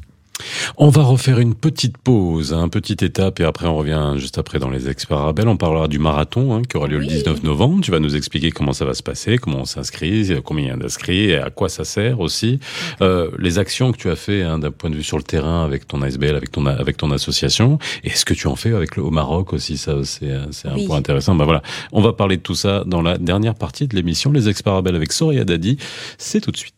On 0.77 0.89
va 0.89 1.03
refaire 1.03 1.39
une 1.39 1.53
petite 1.53 1.97
pause, 1.99 2.51
une 2.51 2.69
petite 2.69 3.03
étape, 3.03 3.39
et 3.39 3.43
après 3.43 3.67
on 3.67 3.75
revient 3.77 4.13
juste 4.17 4.39
après 4.39 4.57
dans 4.57 4.71
les 4.71 4.89
experts 4.89 5.17
Arabelle. 5.19 5.47
On 5.47 5.55
parlera 5.55 5.87
du 5.87 5.99
marathon 5.99 6.55
hein, 6.55 6.63
qui 6.67 6.77
aura 6.77 6.87
lieu 6.87 6.97
le 6.97 7.05
Oui. 7.05 7.09
19 7.09 7.43
novembre. 7.43 7.81
Tu 7.83 7.91
vas 7.91 7.99
nous 7.99 8.15
expliquer 8.15 8.49
comment 8.49 8.73
ça 8.73 8.83
va 8.83 8.95
se 8.95 9.03
passer, 9.03 9.37
comment 9.37 9.59
on 9.59 9.65
s'inscrit, 9.65 10.31
combien 10.43 10.65
il 10.65 10.67
y 10.69 10.71
a 10.71 10.75
d'inscrits, 10.75 11.29
et 11.29 11.37
à 11.37 11.51
quoi 11.51 11.69
ça 11.69 11.83
sert 11.83 12.19
aussi. 12.19 12.59
Euh, 13.01 13.29
les 13.37 13.59
actions 13.59 13.91
que 13.91 13.97
tu 13.97 14.09
as 14.09 14.15
fait 14.15 14.41
hein, 14.41 14.57
d'un 14.57 14.71
point 14.71 14.89
de 14.89 14.95
vue 14.95 15.03
sur 15.03 15.17
le 15.17 15.23
terrain 15.23 15.63
avec 15.63 15.87
ton 15.87 16.01
ASBL, 16.01 16.35
avec 16.35 16.51
ton 16.51 16.65
avec 16.65 16.97
ton 16.97 17.11
association, 17.11 17.77
et 18.03 18.09
ce 18.09 18.25
que 18.25 18.33
tu 18.33 18.47
en 18.47 18.55
fais 18.55 18.73
avec 18.73 18.95
le 18.95 19.03
au 19.03 19.11
Maroc 19.11 19.53
aussi, 19.53 19.77
ça 19.77 19.97
c'est 20.03 20.31
c'est 20.51 20.69
un 20.69 20.75
Oui. 20.75 20.87
point 20.87 20.97
intéressant. 20.97 21.35
Bah 21.35 21.45
voilà, 21.45 21.61
on 21.91 22.01
va 22.01 22.13
parler 22.13 22.37
de 22.37 22.41
tout 22.41 22.55
ça 22.55 22.83
dans 22.87 23.03
la 23.03 23.19
dernière 23.19 23.53
partie 23.55 23.87
de 23.87 23.95
l'émission 23.95 24.31
Les 24.31 24.49
experts 24.49 24.73
Arabelle 24.73 24.95
avec 24.95 25.11
Soraya 25.11 25.43
Dadi. 25.45 25.77
C'est 26.17 26.41
tout 26.41 26.51
de 26.51 26.57
suite. 26.57 26.73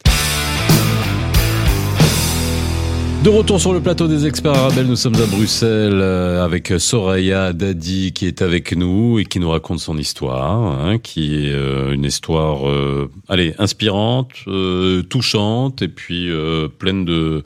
De 3.26 3.30
retour 3.32 3.60
sur 3.60 3.74
le 3.74 3.82
plateau 3.82 4.08
des 4.08 4.28
experts 4.28 4.54
Arabelle, 4.54 4.86
nous 4.86 4.96
sommes 4.96 5.16
à 5.16 5.26
Bruxelles 5.26 6.00
euh, 6.00 6.46
avec 6.46 6.72
Soraya 6.78 7.54
Dadi 7.54 8.12
qui 8.14 8.28
est 8.28 8.44
avec 8.44 8.78
nous 8.78 9.18
et 9.18 9.26
qui 9.26 9.40
nous 9.40 9.50
raconte 9.50 9.80
son 9.80 9.98
histoire, 9.98 10.80
hein, 10.80 11.00
qui 11.00 11.34
est 11.34 11.52
euh, 11.52 11.92
une 11.92 12.04
histoire, 12.04 12.70
euh, 12.70 13.10
allez, 13.28 13.56
inspirante, 13.58 14.30
euh, 14.46 15.02
touchante 15.02 15.82
et 15.82 15.88
puis 15.88 16.30
euh, 16.30 16.68
pleine 16.68 17.04
de 17.04 17.42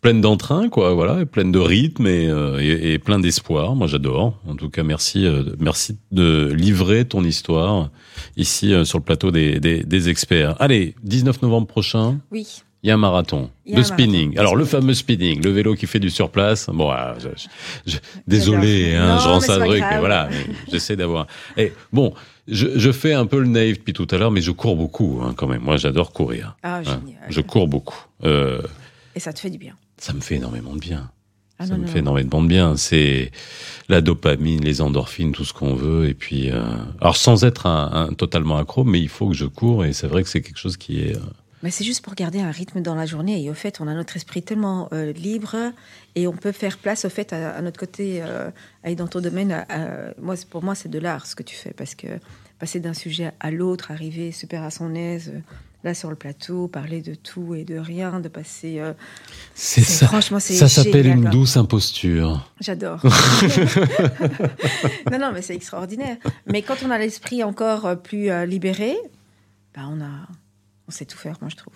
pleine 0.00 0.20
d'entrain, 0.20 0.68
quoi, 0.68 0.94
voilà, 0.94 1.26
pleine 1.26 1.50
de 1.50 1.58
rythme 1.58 2.06
et, 2.06 2.30
et, 2.60 2.92
et 2.92 2.98
plein 3.00 3.18
d'espoir. 3.18 3.74
Moi, 3.74 3.88
j'adore. 3.88 4.38
En 4.46 4.54
tout 4.54 4.70
cas, 4.70 4.84
merci, 4.84 5.26
merci 5.58 5.96
de 6.12 6.52
livrer 6.52 7.04
ton 7.04 7.24
histoire 7.24 7.90
ici 8.36 8.72
sur 8.84 8.98
le 8.98 9.04
plateau 9.04 9.32
des, 9.32 9.58
des, 9.58 9.82
des 9.82 10.08
experts. 10.08 10.54
Allez, 10.60 10.94
19 11.02 11.42
novembre 11.42 11.66
prochain. 11.66 12.20
Oui. 12.30 12.62
Il 12.86 12.90
y 12.90 12.92
a 12.92 12.94
un 12.94 12.98
marathon 12.98 13.50
a 13.66 13.70
un 13.70 13.72
marathon. 13.74 13.94
spinning. 13.94 14.38
Alors 14.38 14.54
le 14.54 14.64
fameux 14.64 14.94
spinning, 14.94 15.42
le 15.42 15.50
vélo 15.50 15.74
qui 15.74 15.88
fait 15.88 15.98
du 15.98 16.08
surplace. 16.08 16.70
Bon, 16.72 16.88
ah, 16.90 17.16
je- 17.84 17.96
désolé, 18.28 18.94
hein, 18.94 19.14
Non, 19.16 19.18
je 19.18 19.24
rends 19.28 19.40
mais 19.40 19.46
ça 19.46 19.54
c'est 19.54 19.58
pas 19.58 19.66
truc, 19.66 19.78
grave. 19.80 19.90
mais 19.92 19.98
voilà, 19.98 20.28
j'essaie 20.70 20.94
d'avoir. 20.94 21.26
Et 21.56 21.72
bon, 21.92 22.14
je, 22.46 22.78
je 22.78 22.92
fais 22.92 23.12
un 23.12 23.26
peu 23.26 23.40
le 23.40 23.48
naïf 23.48 23.78
depuis 23.78 23.92
tout 23.92 24.06
à 24.12 24.18
l'heure, 24.18 24.30
mais 24.30 24.40
je 24.40 24.52
cours 24.52 24.76
beaucoup 24.76 25.20
hein, 25.20 25.34
quand 25.36 25.48
même. 25.48 25.62
Moi, 25.62 25.78
j'adore 25.78 26.12
courir. 26.12 26.56
Ah, 26.62 26.80
hein. 26.86 27.00
Je 27.28 27.40
cours 27.40 27.66
beaucoup. 27.66 27.98
Euh, 28.22 28.62
Et 29.16 29.20
ça 29.20 29.32
te 29.32 29.40
fait 29.40 29.50
du 29.50 29.58
bien. 29.58 29.74
ça 29.98 30.12
me 30.12 30.20
fait 30.20 30.36
énormément 30.36 30.72
de 30.74 30.78
bien. 30.80 31.10
Ah 31.58 31.66
ça 31.66 31.72
non, 31.72 31.80
me 31.80 31.86
non, 31.86 31.92
fait 31.92 31.98
énormément 31.98 32.40
de 32.40 32.46
bien. 32.48 32.76
C'est 32.76 33.32
la 33.88 34.00
dopamine, 34.00 34.62
les 34.62 34.80
endorphines, 34.80 35.32
tout 35.32 35.44
ce 35.44 35.52
qu'on 35.52 35.74
veut. 35.74 36.08
Et 36.08 36.14
puis, 36.14 36.50
euh, 36.52 36.62
alors 37.00 37.16
sans 37.16 37.42
être 37.44 37.66
un, 37.66 37.90
un 38.10 38.12
totalement 38.12 38.58
accro, 38.58 38.84
mais 38.84 39.00
il 39.00 39.08
faut 39.08 39.26
que 39.28 39.34
je 39.34 39.46
cours. 39.46 39.84
Et 39.84 39.92
c'est 39.92 40.06
vrai 40.06 40.22
que 40.22 40.28
c'est 40.28 40.40
quelque 40.42 40.58
chose 40.60 40.76
qui 40.76 41.00
est. 41.00 41.16
Mais 41.62 41.70
c'est 41.70 41.84
juste 41.84 42.04
pour 42.04 42.14
garder 42.14 42.40
un 42.40 42.50
rythme 42.50 42.80
dans 42.82 42.94
la 42.94 43.06
journée. 43.06 43.42
Et 43.42 43.50
au 43.50 43.54
fait, 43.54 43.80
on 43.80 43.88
a 43.88 43.94
notre 43.94 44.16
esprit 44.16 44.42
tellement 44.42 44.88
euh, 44.92 45.12
libre 45.12 45.56
et 46.14 46.26
on 46.28 46.32
peut 46.32 46.52
faire 46.52 46.76
place 46.78 47.04
au 47.04 47.08
fait 47.08 47.32
à, 47.32 47.50
à 47.56 47.62
notre 47.62 47.78
côté, 47.80 48.20
euh, 48.22 48.50
aller 48.84 48.94
dans 48.94 49.08
ton 49.08 49.20
domaine. 49.20 49.52
à- 49.52 50.14
moi, 50.20 50.34
pour 50.50 50.62
moi, 50.62 50.74
c'est 50.74 50.90
de 50.90 50.98
l'art 50.98 51.26
ce 51.26 51.34
que 51.34 51.42
tu 51.42 51.56
fais 51.56 51.72
parce 51.72 51.94
que 51.94 52.06
passer 52.58 52.80
d'un 52.80 52.94
sujet 52.94 53.32
à 53.40 53.50
l'autre, 53.50 53.90
arriver 53.90 54.32
super 54.32 54.62
à 54.62 54.70
son 54.70 54.94
aise, 54.94 55.32
euh, 55.34 55.38
là 55.84 55.94
sur 55.94 56.10
le 56.10 56.16
plateau, 56.16 56.68
parler 56.68 57.00
de 57.00 57.14
tout 57.14 57.54
et 57.54 57.64
de 57.64 57.78
rien, 57.78 58.20
de 58.20 58.28
passer. 58.28 58.78
euh, 58.78 58.92
C'est 59.54 59.82
ça. 59.82 60.06
Franchement, 60.08 60.40
c'est 60.40 60.54
Ça 60.54 60.68
s'appelle 60.68 61.06
une 61.06 61.24
douce 61.30 61.56
imposture. 61.56 62.50
J'adore. 62.60 63.00
non, 65.10 65.18
non, 65.18 65.32
mais 65.32 65.42
c'est 65.42 65.54
extraordinaire. 65.54 66.16
Mais 66.46 66.62
quand 66.62 66.76
on 66.84 66.90
a 66.90 66.98
l'esprit 66.98 67.42
encore 67.42 68.00
plus 68.02 68.28
libéré, 68.46 68.94
bah, 69.74 69.82
on 69.90 70.00
a, 70.00 70.28
on 70.88 70.90
sait 70.90 71.04
tout 71.06 71.18
faire, 71.18 71.36
moi 71.40 71.50
je 71.50 71.56
trouve. 71.56 71.74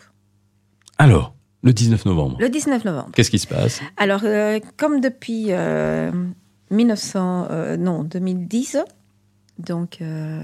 Alors, 0.98 1.34
le 1.62 1.72
19 1.72 2.04
novembre, 2.06 2.36
Le 2.40 2.48
19 2.48 2.84
novembre. 2.84 3.10
qu'est-ce 3.14 3.30
qui 3.30 3.38
se 3.38 3.46
passe? 3.46 3.80
Alors, 3.96 4.20
euh, 4.24 4.60
comme 4.76 5.00
depuis 5.00 5.46
euh, 5.50 6.10
1900, 6.70 7.48
euh, 7.50 7.76
non, 7.76 8.04
2010, 8.04 8.78
donc 9.58 9.98
euh, 10.00 10.42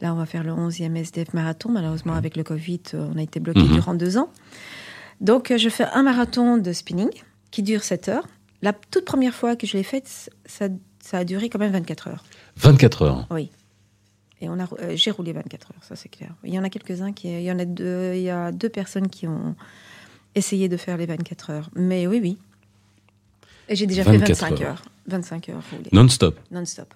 là, 0.00 0.12
on 0.12 0.16
va 0.16 0.26
faire 0.26 0.44
le 0.44 0.52
11e 0.52 0.96
SDF 0.96 1.32
marathon. 1.34 1.70
Malheureusement, 1.70 2.14
avec 2.14 2.36
le 2.36 2.44
Covid, 2.44 2.80
euh, 2.94 3.08
on 3.14 3.18
a 3.18 3.22
été 3.22 3.40
bloqué 3.40 3.60
Mhm. 3.62 3.72
durant 3.74 3.94
deux 3.94 4.18
ans. 4.18 4.28
Donc, 5.20 5.50
euh, 5.50 5.58
je 5.58 5.68
fais 5.68 5.84
un 5.84 6.02
marathon 6.02 6.58
de 6.58 6.72
spinning 6.72 7.10
qui 7.50 7.62
dure 7.62 7.82
7 7.84 8.08
heures. 8.08 8.26
La 8.62 8.72
toute 8.72 9.04
première 9.04 9.34
fois 9.34 9.56
que 9.56 9.66
je 9.66 9.76
l'ai 9.76 9.82
faite, 9.82 10.30
ça, 10.46 10.66
ça 11.00 11.18
a 11.18 11.24
duré 11.24 11.48
quand 11.48 11.58
même 11.58 11.72
24 11.72 12.08
heures. 12.08 12.24
24 12.56 13.02
heures. 13.02 13.26
Et 14.42 14.48
on 14.48 14.58
a, 14.58 14.64
euh, 14.80 14.96
j'ai 14.96 15.12
roulé 15.12 15.32
24 15.32 15.70
heures, 15.70 15.84
ça 15.84 15.94
c'est 15.94 16.08
clair. 16.08 16.34
Il 16.42 16.52
y 16.52 16.58
en 16.58 16.64
a 16.64 16.68
quelques-uns 16.68 17.12
qui, 17.12 17.28
il 17.28 17.44
y 17.44 17.52
en 17.52 17.60
a 17.60 17.64
deux, 17.64 18.14
il 18.14 18.22
y 18.22 18.30
a 18.30 18.50
deux 18.50 18.68
personnes 18.68 19.08
qui 19.08 19.28
ont 19.28 19.54
essayé 20.34 20.68
de 20.68 20.76
faire 20.76 20.96
les 20.96 21.06
24 21.06 21.50
heures. 21.50 21.70
Mais 21.76 22.08
oui, 22.08 22.18
oui. 22.20 22.38
Et 23.68 23.76
j'ai 23.76 23.86
déjà 23.86 24.02
fait 24.02 24.18
24 24.18 24.28
25 24.28 24.60
heures. 24.62 24.68
heures. 24.68 24.82
25 25.06 25.48
heures 25.50 25.62
roulées. 25.70 25.90
Non-stop. 25.92 26.40
Non-stop. 26.50 26.92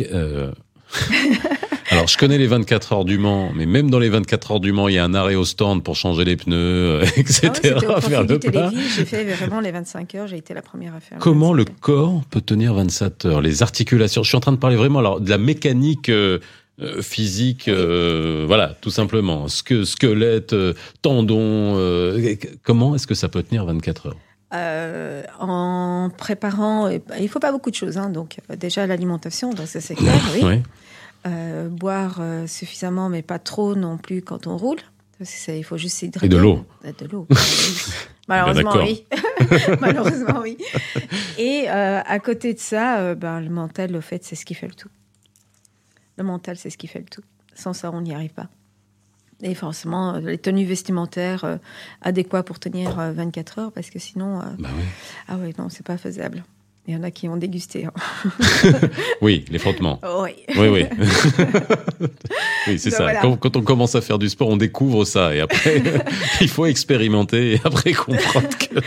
Euh, 0.00 0.52
Alors, 1.92 2.06
je 2.06 2.16
connais 2.16 2.38
les 2.38 2.46
24 2.46 2.92
heures 2.92 3.04
du 3.04 3.18
Mans, 3.18 3.50
mais 3.52 3.66
même 3.66 3.90
dans 3.90 3.98
les 3.98 4.08
24 4.10 4.52
heures 4.52 4.60
du 4.60 4.70
Mans, 4.72 4.86
il 4.86 4.94
y 4.94 4.98
a 4.98 5.04
un 5.04 5.12
arrêt 5.12 5.34
au 5.34 5.44
stand 5.44 5.82
pour 5.82 5.96
changer 5.96 6.24
les 6.24 6.36
pneus, 6.36 6.54
euh, 6.56 7.04
etc. 7.16 7.50
Ah 7.88 7.94
ouais, 7.96 8.00
faire 8.08 8.22
le. 8.22 8.38
J'ai 8.96 9.04
fait 9.04 9.24
vraiment 9.24 9.58
les 9.60 9.72
25 9.72 10.14
heures. 10.14 10.26
J'ai 10.28 10.36
été 10.36 10.54
la 10.54 10.62
première 10.62 10.94
à 10.94 11.00
faire. 11.00 11.18
Comment 11.18 11.52
le 11.52 11.64
25 11.64 11.72
heures. 11.72 11.80
corps 11.80 12.22
peut 12.30 12.40
tenir 12.40 12.74
27 12.74 13.26
heures? 13.26 13.40
Les 13.40 13.62
articulations. 13.64 14.22
Je 14.22 14.28
suis 14.28 14.36
en 14.36 14.40
train 14.40 14.52
de 14.52 14.58
parler 14.58 14.76
vraiment 14.76 15.00
alors, 15.00 15.20
de 15.20 15.28
la 15.28 15.38
mécanique 15.38 16.10
euh, 16.10 16.38
euh, 16.80 17.02
physique, 17.02 17.66
euh, 17.66 18.44
voilà, 18.46 18.76
tout 18.80 18.90
simplement. 18.90 19.46
Sque- 19.46 19.84
squelette, 19.84 20.52
euh, 20.52 20.74
tendons. 21.02 21.74
euh, 21.76 22.36
comment 22.62 22.94
est-ce 22.94 23.08
que 23.08 23.14
ça 23.14 23.28
peut 23.28 23.42
tenir 23.42 23.64
24 23.64 24.06
heures? 24.06 24.16
Euh, 24.54 25.22
en 25.40 26.08
préparant, 26.16 26.86
euh, 26.88 26.98
il 27.20 27.28
faut 27.28 27.38
pas 27.40 27.50
beaucoup 27.52 27.70
de 27.70 27.74
choses. 27.76 27.98
hein. 27.98 28.10
donc 28.10 28.36
déjà 28.58 28.86
l'alimentation, 28.86 29.50
donc 29.52 29.66
ça 29.66 29.80
c'est 29.80 29.96
clair. 29.96 30.14
Oui. 30.40 30.60
Euh, 31.26 31.68
boire 31.68 32.16
euh, 32.20 32.46
suffisamment, 32.46 33.08
mais 33.10 33.20
pas 33.22 33.38
trop 33.38 33.74
non 33.74 33.98
plus 33.98 34.22
quand 34.22 34.46
on 34.46 34.56
roule. 34.56 34.78
Parce 35.18 35.30
que 35.30 35.36
c'est- 35.36 35.58
il 35.58 35.62
faut 35.64 35.76
juste 35.76 35.96
s'hydrater. 35.98 36.26
Et 36.26 36.28
de 36.30 36.38
l'eau. 36.38 36.64
De 36.82 37.06
l'eau. 37.06 37.26
oui. 37.30 37.36
Malheureusement, 38.26 38.72
oui. 38.78 39.04
Malheureusement, 39.80 40.40
oui. 40.40 40.56
Et 41.36 41.64
euh, 41.68 42.00
à 42.06 42.18
côté 42.20 42.54
de 42.54 42.58
ça, 42.58 43.00
euh, 43.00 43.14
ben, 43.14 43.40
le 43.40 43.50
mental, 43.50 43.94
au 43.96 44.00
fait, 44.00 44.24
c'est 44.24 44.34
ce 44.36 44.46
qui 44.46 44.54
fait 44.54 44.68
le 44.68 44.74
tout. 44.74 44.88
Le 46.16 46.24
mental, 46.24 46.56
c'est 46.56 46.70
ce 46.70 46.78
qui 46.78 46.86
fait 46.86 47.00
le 47.00 47.04
tout. 47.06 47.22
Sans 47.54 47.72
ça, 47.74 47.90
on 47.92 48.00
n'y 48.00 48.14
arrive 48.14 48.32
pas. 48.32 48.48
Et 49.42 49.54
forcément, 49.54 50.12
les 50.18 50.38
tenues 50.38 50.64
vestimentaires 50.64 51.44
euh, 51.44 51.56
adéquates 52.02 52.46
pour 52.46 52.58
tenir 52.58 52.98
euh, 52.98 53.12
24 53.12 53.58
heures, 53.58 53.72
parce 53.72 53.90
que 53.90 53.98
sinon, 53.98 54.38
Bah 54.58 54.68
oui. 54.74 54.84
ah 55.28 55.36
ouais, 55.36 55.52
non, 55.58 55.68
c'est 55.68 55.84
pas 55.84 55.96
faisable. 55.98 56.44
Il 56.86 56.94
y 56.94 56.96
en 56.96 57.02
a 57.02 57.10
qui 57.10 57.28
ont 57.28 57.36
dégusté. 57.36 57.84
hein. 57.86 57.92
Oui, 59.20 59.44
les 59.50 59.58
frottements. 59.58 60.00
Oui. 60.22 60.30
Oui, 60.56 60.68
oui. 60.68 60.84
oui, 62.66 62.78
c'est 62.78 62.90
Ben 62.90 62.96
ça. 62.96 63.02
voilà. 63.04 63.20
Quand, 63.20 63.36
quand 63.36 63.56
on 63.56 63.62
commence 63.62 63.94
à 63.94 64.00
faire 64.00 64.18
du 64.18 64.28
sport, 64.28 64.48
on 64.48 64.56
découvre 64.56 65.04
ça. 65.04 65.34
Et 65.34 65.40
après, 65.40 65.82
il 66.40 66.48
faut 66.48 66.66
expérimenter 66.66 67.54
et 67.54 67.60
après 67.64 67.92
comprendre 67.92 68.48
que. 68.58 68.80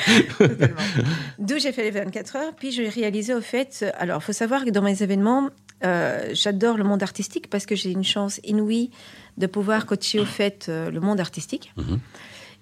D'où 1.40 1.58
j'ai 1.60 1.72
fait 1.72 1.84
les 1.84 1.92
24 1.92 2.36
heures. 2.36 2.54
Puis 2.58 2.72
j'ai 2.72 2.90
réalisé 2.90 3.34
au 3.34 3.42
fait. 3.42 3.86
Alors, 3.98 4.20
il 4.22 4.26
faut 4.26 4.34
savoir 4.34 4.66
que 4.66 4.70
dans 4.70 4.82
mes 4.82 5.02
événements, 5.04 5.50
euh, 5.86 6.30
j'adore 6.34 6.78
le 6.78 6.84
monde 6.84 7.04
artistique 7.04 7.50
parce 7.50 7.66
que 7.66 7.76
j'ai 7.76 7.92
une 7.92 8.04
chance 8.04 8.40
inouïe 8.44 8.90
de 9.38 9.48
pouvoir 9.48 9.86
coacher 9.86 10.20
au 10.20 10.26
fait 10.26 10.66
euh, 10.70 10.90
le 10.92 11.00
monde 11.00 11.20
artistique. 11.20 11.72
Mhm. 11.78 12.00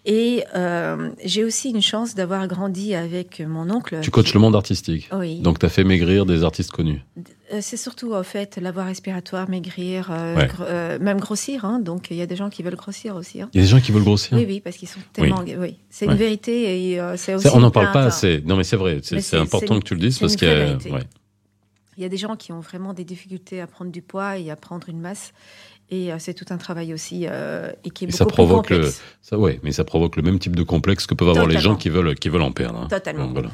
Et 0.04 0.44
euh, 0.56 1.12
j'ai 1.24 1.44
aussi 1.44 1.70
une 1.70 1.82
chance 1.82 2.16
d'avoir 2.16 2.48
grandi 2.48 2.96
avec 2.96 3.40
mon 3.40 3.70
oncle. 3.70 4.00
Tu 4.02 4.10
coaches 4.10 4.34
le 4.34 4.40
monde 4.40 4.56
artistique. 4.56 5.08
Oui. 5.14 5.40
Donc, 5.42 5.60
tu 5.60 5.66
as 5.68 5.70
fait 5.70 5.84
maigrir 5.84 6.26
des 6.26 6.44
artistes 6.44 6.72
connus. 6.72 7.02
Euh, 7.54 7.60
C'est 7.62 7.78
surtout 7.78 8.14
au 8.14 8.24
fait 8.24 8.58
la 8.58 8.72
voie 8.72 8.84
respiratoire, 8.86 9.48
maigrir, 9.48 10.10
euh, 10.10 10.36
Ouais. 10.36 10.48
gr- 10.48 10.56
euh, 10.62 10.98
même 11.00 11.20
grossir. 11.20 11.66
hein. 11.66 11.80
Donc 11.80 12.08
il 12.10 12.18
y 12.18 12.22
a 12.22 12.26
des 12.26 12.36
gens 12.36 12.50
qui 12.50 12.64
veulent 12.64 12.76
grossir 12.76 13.16
aussi. 13.16 13.42
hein. 13.42 13.50
Il 13.54 13.58
y 13.58 13.60
a 13.60 13.64
des 13.66 13.70
gens 13.70 13.80
qui 13.80 13.92
veulent 13.92 14.04
grossir. 14.04 14.36
Oui, 14.38 14.46
oui, 14.48 14.60
parce 14.60 14.78
qu'ils 14.78 14.88
sont 14.88 15.02
tellement. 15.14 15.44
Oui, 15.46 15.78
c'est 15.92 16.08
Ouais. 16.08 16.14
une 16.14 16.18
vérité 16.18 16.94
et 16.94 17.02
c'est 17.18 17.36
aussi. 17.36 17.48
On 17.54 17.60
n'en 17.60 17.70
parle 17.72 17.92
pas 17.92 18.04
hein. 18.04 18.08
assez. 18.08 18.42
Non, 18.44 18.56
mais 18.56 18.64
c'est 18.64 18.78
vrai. 18.78 19.02
C'est 19.04 19.38
important 19.38 19.78
que 19.80 19.84
tu 19.86 19.94
le 19.94 20.00
dises 20.02 20.18
parce 20.18 20.36
vérité. 20.36 20.92
ouais. 20.92 21.02
Il 21.98 22.04
y 22.04 22.06
a 22.06 22.10
des 22.10 22.18
gens 22.18 22.36
qui 22.38 22.52
ont 22.54 22.62
vraiment 22.62 22.94
des 22.94 23.04
difficultés 23.04 23.60
à 23.62 23.68
prendre 23.68 23.92
du 23.92 24.02
poids 24.02 24.38
et 24.40 24.50
à 24.50 24.56
prendre 24.56 24.88
une 24.90 25.00
masse. 25.02 25.34
Et 25.94 26.12
euh, 26.14 26.16
c'est 26.20 26.34
tout 26.34 26.46
un 26.52 26.58
travail 26.58 26.94
aussi 26.94 27.26
euh, 27.28 27.72
et 27.84 27.90
qui 27.90 28.06
est 28.06 28.08
Et 28.08 28.12
beaucoup 28.12 28.18
ça 28.18 28.26
provoque 28.26 28.66
plus 28.68 28.76
le- 28.78 28.82
complexe. 28.84 29.02
Ça, 29.22 29.38
ouais, 29.38 29.60
mais 29.62 29.72
ça 29.74 29.84
provoque 29.84 30.16
le 30.16 30.24
même 30.24 30.40
type 30.40 30.56
de 30.56 30.64
complexe 30.64 31.06
que 31.06 31.14
peuvent 31.14 31.30
avoir 31.30 31.46
les 31.48 31.60
gens 31.60 31.76
qui 31.76 31.90
veulent, 31.90 32.16
qui 32.16 32.30
veulent 32.30 32.42
en 32.42 32.52
perdre. 32.54 32.80
hein. 32.80 32.88
Totalement. 32.90 33.26
Donc, 33.26 33.34
voilà. 33.34 33.52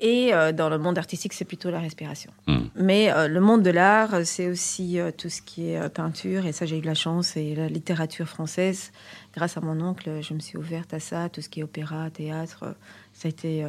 Et 0.00 0.32
euh, 0.32 0.52
dans 0.52 0.68
le 0.68 0.78
monde 0.78 0.96
artistique, 0.98 1.32
c'est 1.32 1.44
plutôt 1.46 1.70
la 1.70 1.80
respiration. 1.80 2.30
Hmm. 2.46 2.66
Mais 2.76 3.10
euh, 3.10 3.26
le 3.26 3.40
monde 3.40 3.62
de 3.64 3.70
l'art, 3.70 4.24
c'est 4.24 4.46
aussi 4.48 5.00
euh, 5.00 5.10
tout 5.16 5.28
ce 5.30 5.42
qui 5.42 5.70
est 5.70 5.88
peinture. 5.88 6.46
Et 6.46 6.52
ça, 6.52 6.66
j'ai 6.66 6.76
eu 6.78 6.80
de 6.82 6.86
la 6.86 6.94
chance. 6.94 7.36
Et 7.38 7.54
la 7.56 7.68
littérature 7.68 8.28
française, 8.28 8.92
grâce 9.34 9.56
à 9.56 9.60
mon 9.60 9.80
oncle, 9.80 10.08
je 10.20 10.34
me 10.34 10.38
suis 10.40 10.56
ouverte 10.58 10.92
à 10.94 11.00
ça. 11.00 11.28
Tout 11.30 11.40
ce 11.40 11.48
qui 11.48 11.60
est 11.60 11.64
opéra, 11.64 12.10
théâtre, 12.10 12.76
ça 13.12 13.26
a 13.26 13.28
été 13.30 13.64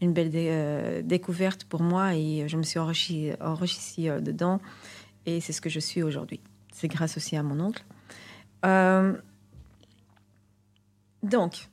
une 0.00 0.12
belle 0.12 0.30
dé- 0.30 1.02
découverte 1.04 1.64
pour 1.64 1.82
moi. 1.82 2.16
Et 2.16 2.48
je 2.48 2.56
me 2.56 2.62
suis 2.64 2.80
enrichie, 2.80 3.30
enrichie 3.40 4.08
dedans. 4.20 4.60
Et 5.26 5.40
c'est 5.40 5.52
ce 5.52 5.60
que 5.60 5.70
je 5.70 5.78
suis 5.78 6.02
aujourd'hui. 6.02 6.40
C'est 6.76 6.88
grâce 6.88 7.16
aussi 7.16 7.36
à 7.36 7.42
mon 7.42 7.58
oncle. 7.60 7.84
Euh, 8.66 9.12
donc, 11.22 11.68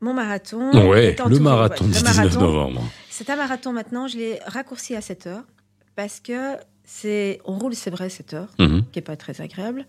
mon 0.00 0.12
marathon. 0.14 0.70
Ouais, 0.88 1.16
le 1.28 1.38
marathon 1.38 1.84
du 1.84 1.90
le 1.92 1.96
19 1.98 2.16
marathon. 2.16 2.40
novembre. 2.40 2.84
C'est 3.10 3.30
un 3.30 3.36
marathon 3.36 3.72
maintenant, 3.72 4.06
je 4.08 4.16
l'ai 4.18 4.38
raccourci 4.46 4.94
à 4.94 5.00
7 5.00 5.26
heures 5.28 5.44
parce 5.96 6.20
que 6.20 6.56
c'est 6.84 7.40
on 7.44 7.58
roule, 7.58 7.74
c'est 7.74 7.90
vrai, 7.90 8.08
7 8.08 8.34
heures, 8.34 8.48
Mhm. 8.58 8.84
qui 8.92 8.98
est 8.98 9.02
pas 9.02 9.16
très 9.16 9.40
agréable. 9.40 9.86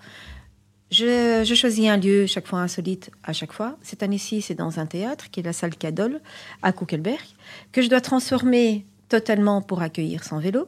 Je, 0.91 1.43
je 1.45 1.53
choisis 1.55 1.87
un 1.87 1.97
lieu 1.97 2.25
chaque 2.25 2.47
fois 2.47 2.59
insolite 2.61 3.11
à 3.23 3.31
chaque 3.33 3.53
fois. 3.53 3.77
Cette 3.83 4.01
année-ci, 4.01 4.41
c'est 4.41 4.55
dans 4.55 4.79
un 4.79 4.87
théâtre 4.87 5.29
qui 5.29 5.39
est 5.39 5.43
la 5.43 5.53
salle 5.53 5.75
Cadol 5.75 6.19
à 6.63 6.71
Kuckelberg 6.73 7.21
que 7.71 7.81
je 7.83 7.89
dois 7.89 8.01
transformer 8.01 8.85
totalement 9.07 9.61
pour 9.61 9.81
accueillir 9.83 10.23
sans 10.23 10.39
vélo 10.39 10.67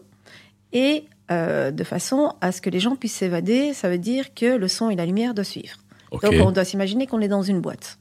et 0.73 1.05
euh, 1.31 1.71
de 1.71 1.83
façon 1.83 2.33
à 2.41 2.51
ce 2.51 2.61
que 2.61 2.69
les 2.69 2.79
gens 2.79 2.95
puissent 2.95 3.15
s'évader. 3.15 3.73
Ça 3.73 3.89
veut 3.89 3.97
dire 3.97 4.33
que 4.33 4.57
le 4.57 4.67
son 4.67 4.89
et 4.89 4.95
la 4.95 5.05
lumière 5.05 5.33
doivent 5.33 5.47
suivre. 5.47 5.77
Donc 6.11 6.33
on 6.41 6.51
doit 6.51 6.65
s'imaginer 6.65 7.07
qu'on 7.07 7.21
est 7.21 7.29
dans 7.29 7.41
une 7.41 7.61
boîte. 7.61 7.97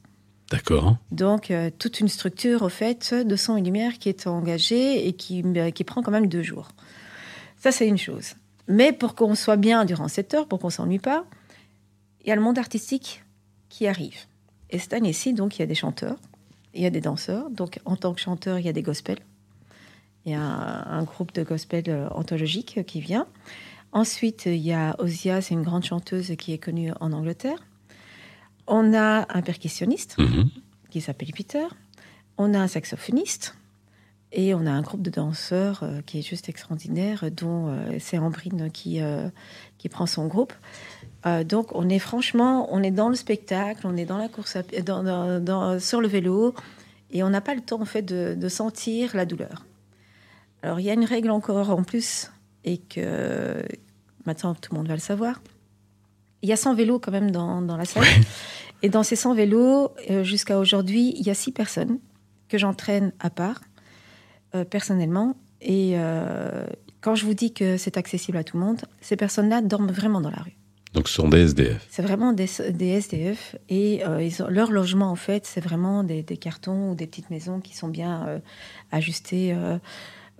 d'accord. 0.50 0.96
Donc, 1.12 1.50
euh, 1.50 1.70
toute 1.78 2.00
une 2.00 2.08
structure, 2.08 2.62
au 2.62 2.68
fait, 2.68 3.14
de 3.14 3.36
son 3.36 3.56
et 3.56 3.62
lumière 3.62 3.98
qui 3.98 4.08
est 4.08 4.26
engagée 4.26 5.06
et 5.06 5.12
qui, 5.12 5.44
euh, 5.44 5.70
qui 5.70 5.84
prend 5.84 6.02
quand 6.02 6.10
même 6.10 6.26
deux 6.26 6.42
jours. 6.42 6.68
Ça, 7.56 7.70
c'est 7.70 7.86
une 7.86 7.98
chose. 7.98 8.34
Mais 8.66 8.92
pour 8.92 9.14
qu'on 9.14 9.36
soit 9.36 9.56
bien 9.56 9.84
durant 9.84 10.08
cette 10.08 10.34
heure, 10.34 10.48
pour 10.48 10.58
qu'on 10.58 10.70
s'ennuie 10.70 10.98
pas, 10.98 11.24
il 12.24 12.28
y 12.28 12.32
a 12.32 12.34
le 12.34 12.42
monde 12.42 12.58
artistique 12.58 13.22
qui 13.68 13.86
arrive. 13.86 14.26
Et 14.70 14.78
cette 14.78 14.92
année-ci, 14.92 15.34
donc, 15.34 15.58
il 15.58 15.60
y 15.60 15.62
a 15.62 15.66
des 15.66 15.74
chanteurs, 15.76 16.16
il 16.74 16.82
y 16.82 16.86
a 16.86 16.90
des 16.90 17.00
danseurs. 17.00 17.48
Donc, 17.50 17.78
en 17.84 17.94
tant 17.94 18.12
que 18.12 18.20
chanteur, 18.20 18.58
il 18.58 18.66
y 18.66 18.68
a 18.68 18.72
des 18.72 18.82
gospels. 18.82 19.20
Il 20.26 20.32
y 20.32 20.34
a 20.34 20.40
un, 20.42 20.98
un 20.98 21.02
groupe 21.04 21.32
de 21.32 21.42
gospel 21.42 21.84
euh, 21.88 22.08
anthologique 22.10 22.76
euh, 22.78 22.82
qui 22.82 23.00
vient. 23.00 23.26
Ensuite, 23.92 24.46
il 24.46 24.56
y 24.56 24.72
a 24.72 24.94
Ozia, 25.00 25.40
c'est 25.40 25.54
une 25.54 25.62
grande 25.62 25.82
chanteuse 25.84 26.34
qui 26.38 26.52
est 26.52 26.58
connue 26.58 26.92
en 27.00 27.12
Angleterre. 27.12 27.58
On 28.66 28.94
a 28.94 29.26
un 29.34 29.42
percussionniste 29.42 30.16
Mhm. 30.18 30.48
qui 30.90 31.00
s'appelle 31.00 31.32
Peter. 31.34 31.64
On 32.38 32.54
a 32.54 32.58
un 32.60 32.68
saxophoniste 32.68 33.56
et 34.32 34.54
on 34.54 34.64
a 34.66 34.70
un 34.70 34.82
groupe 34.82 35.02
de 35.02 35.10
danseurs 35.10 35.80
euh, 35.82 36.00
qui 36.02 36.20
est 36.20 36.22
juste 36.22 36.48
extraordinaire, 36.48 37.24
dont 37.32 37.68
euh, 37.68 37.96
c'est 37.98 38.18
Ambrine 38.18 38.70
qui, 38.70 39.00
euh, 39.02 39.28
qui 39.78 39.88
prend 39.88 40.06
son 40.06 40.26
groupe. 40.28 40.52
Euh, 41.26 41.42
donc 41.42 41.74
on 41.74 41.88
est 41.88 41.98
franchement, 41.98 42.68
on 42.70 42.82
est 42.82 42.92
dans 42.92 43.08
le 43.08 43.16
spectacle, 43.16 43.86
on 43.86 43.96
est 43.96 44.04
dans 44.06 44.18
la 44.18 44.28
course 44.28 44.54
à 44.56 44.62
pied, 44.62 44.82
dans, 44.82 45.02
dans- 45.02 45.42
dans- 45.42 45.80
sur 45.80 46.00
le 46.00 46.06
vélo 46.08 46.54
Et 47.10 47.24
on 47.24 47.30
n'a 47.30 47.40
pas 47.40 47.56
le 47.56 47.60
temps 47.60 47.80
en 47.80 47.84
fait 47.86 48.02
de, 48.02 48.36
de 48.38 48.48
sentir 48.48 49.16
la 49.16 49.24
douleur. 49.26 49.64
Alors 50.62 50.80
il 50.80 50.86
y 50.86 50.90
a 50.90 50.94
une 50.94 51.04
règle 51.04 51.30
encore 51.30 51.70
en 51.70 51.82
plus 51.82 52.30
et 52.64 52.78
que 52.78 53.62
maintenant 54.26 54.54
tout 54.54 54.72
le 54.72 54.78
monde 54.78 54.88
va 54.88 54.94
le 54.94 55.00
savoir. 55.00 55.40
Il 56.42 56.48
y 56.48 56.52
a 56.52 56.56
100 56.56 56.74
vélos 56.74 56.98
quand 56.98 57.12
même 57.12 57.30
dans, 57.30 57.60
dans 57.62 57.76
la 57.76 57.84
salle. 57.84 58.04
Et 58.82 58.88
dans 58.88 59.02
ces 59.02 59.16
100 59.16 59.34
vélos, 59.34 59.90
euh, 60.08 60.24
jusqu'à 60.24 60.58
aujourd'hui, 60.58 61.12
il 61.16 61.22
y 61.26 61.30
a 61.30 61.34
6 61.34 61.52
personnes 61.52 61.98
que 62.48 62.56
j'entraîne 62.56 63.12
à 63.20 63.28
part, 63.28 63.60
euh, 64.54 64.64
personnellement. 64.64 65.36
Et 65.60 65.92
euh, 65.96 66.64
quand 67.02 67.14
je 67.14 67.26
vous 67.26 67.34
dis 67.34 67.52
que 67.52 67.76
c'est 67.76 67.98
accessible 67.98 68.38
à 68.38 68.44
tout 68.44 68.56
le 68.58 68.64
monde, 68.64 68.80
ces 69.02 69.16
personnes-là 69.16 69.60
dorment 69.60 69.92
vraiment 69.92 70.22
dans 70.22 70.30
la 70.30 70.38
rue. 70.38 70.56
Donc 70.94 71.08
ce 71.08 71.14
sont 71.16 71.28
des 71.28 71.40
SDF. 71.42 71.86
C'est 71.90 72.02
vraiment 72.02 72.32
des, 72.32 72.48
des 72.70 72.86
SDF. 72.88 73.54
Et 73.68 74.02
euh, 74.06 74.22
ils 74.22 74.42
ont- 74.42 74.48
leur 74.48 74.72
logement, 74.72 75.10
en 75.10 75.16
fait, 75.16 75.44
c'est 75.46 75.60
vraiment 75.60 76.02
des, 76.02 76.22
des 76.22 76.38
cartons 76.38 76.90
ou 76.90 76.94
des 76.94 77.06
petites 77.06 77.28
maisons 77.30 77.60
qui 77.60 77.76
sont 77.76 77.88
bien 77.88 78.26
euh, 78.26 78.38
ajustées 78.90 79.52
euh, 79.54 79.78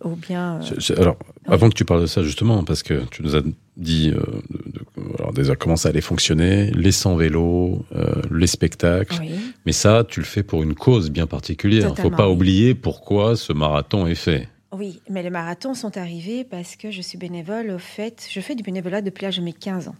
ou 0.04 0.16
bien... 0.16 0.56
euh, 0.56 0.62
Je- 0.62 0.80
je- 0.80 0.92
alors, 1.00 1.16
avant 1.46 1.68
que 1.68 1.74
tu 1.74 1.84
parles 1.84 2.00
de 2.02 2.06
ça, 2.06 2.22
justement, 2.22 2.64
parce 2.64 2.82
que 2.82 3.04
tu 3.10 3.22
nous 3.22 3.36
as 3.36 3.42
dit 3.76 4.10
euh, 4.14 4.20
de- 4.50 4.72
de- 4.72 5.14
alors 5.18 5.32
déjà 5.32 5.56
comment 5.56 5.76
ça 5.76 5.88
allait 5.90 6.00
fonctionner, 6.00 6.70
les 6.72 6.92
100 6.92 7.16
vélos, 7.16 7.84
euh, 7.94 8.22
les 8.30 8.46
spectacles. 8.46 9.16
oui. 9.20 9.32
Mais 9.66 9.72
ça, 9.72 10.04
tu 10.08 10.20
le 10.20 10.26
fais 10.26 10.42
pour 10.42 10.62
une 10.62 10.74
cause 10.74 11.10
bien 11.10 11.26
particulière. 11.26 11.82
Il 11.82 11.88
faut 11.88 11.94
Totalement, 11.96 12.16
pas 12.16 12.28
oui. 12.28 12.34
oublier 12.34 12.74
pourquoi 12.74 13.36
ce 13.36 13.52
marathon 13.52 14.06
est 14.06 14.14
fait. 14.14 14.48
Oui, 14.72 15.00
mais 15.10 15.22
les 15.22 15.30
marathons 15.30 15.74
sont 15.74 15.96
arrivés 15.98 16.44
parce 16.44 16.76
que 16.76 16.90
je 16.90 17.02
suis 17.02 17.18
bénévole. 17.18 17.70
Au 17.70 17.78
fait, 17.78 18.26
je 18.30 18.40
fais 18.40 18.54
du 18.54 18.62
bénévolat 18.62 19.02
depuis 19.02 19.24
l'âge 19.24 19.38
de 19.38 19.42
mes 19.42 19.52
15 19.52 19.88
ans. 19.88 19.96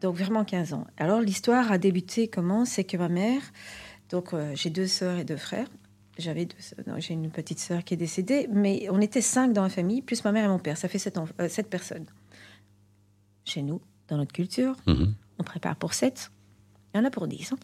Donc 0.00 0.14
vraiment 0.16 0.44
15 0.44 0.74
ans. 0.74 0.86
Alors 0.96 1.20
l'histoire 1.20 1.72
a 1.72 1.76
débuté 1.78 2.28
comment? 2.28 2.64
C'est 2.64 2.84
que 2.84 2.96
ma 2.96 3.08
mère, 3.08 3.40
donc 4.10 4.32
euh, 4.32 4.52
j'ai 4.54 4.70
deux 4.70 4.86
sœurs 4.86 5.18
et 5.18 5.24
deux 5.24 5.36
frères. 5.36 5.66
J'avais 6.18 6.48
j'ai 6.98 7.14
une 7.14 7.30
petite 7.30 7.60
sœur 7.60 7.84
qui 7.84 7.94
est 7.94 7.96
décédée, 7.96 8.48
mais 8.52 8.88
on 8.90 9.00
était 9.00 9.20
cinq 9.20 9.52
dans 9.52 9.62
la 9.62 9.68
famille, 9.68 10.02
plus 10.02 10.24
ma 10.24 10.32
mère 10.32 10.44
et 10.44 10.48
mon 10.48 10.58
père. 10.58 10.76
Ça 10.76 10.88
fait 10.88 10.98
sept, 10.98 11.16
euh, 11.40 11.48
sept 11.48 11.68
personnes. 11.70 12.06
Chez 13.44 13.62
nous, 13.62 13.80
dans 14.08 14.16
notre 14.16 14.32
culture, 14.32 14.74
Mhm. 14.86 15.14
on 15.38 15.42
prépare 15.44 15.76
pour 15.76 15.94
7. 15.94 16.30
Il 16.92 16.98
y 16.98 17.00
en 17.00 17.04
a 17.04 17.10
pour 17.10 17.28
10. 17.28 17.52
hein. 17.52 17.56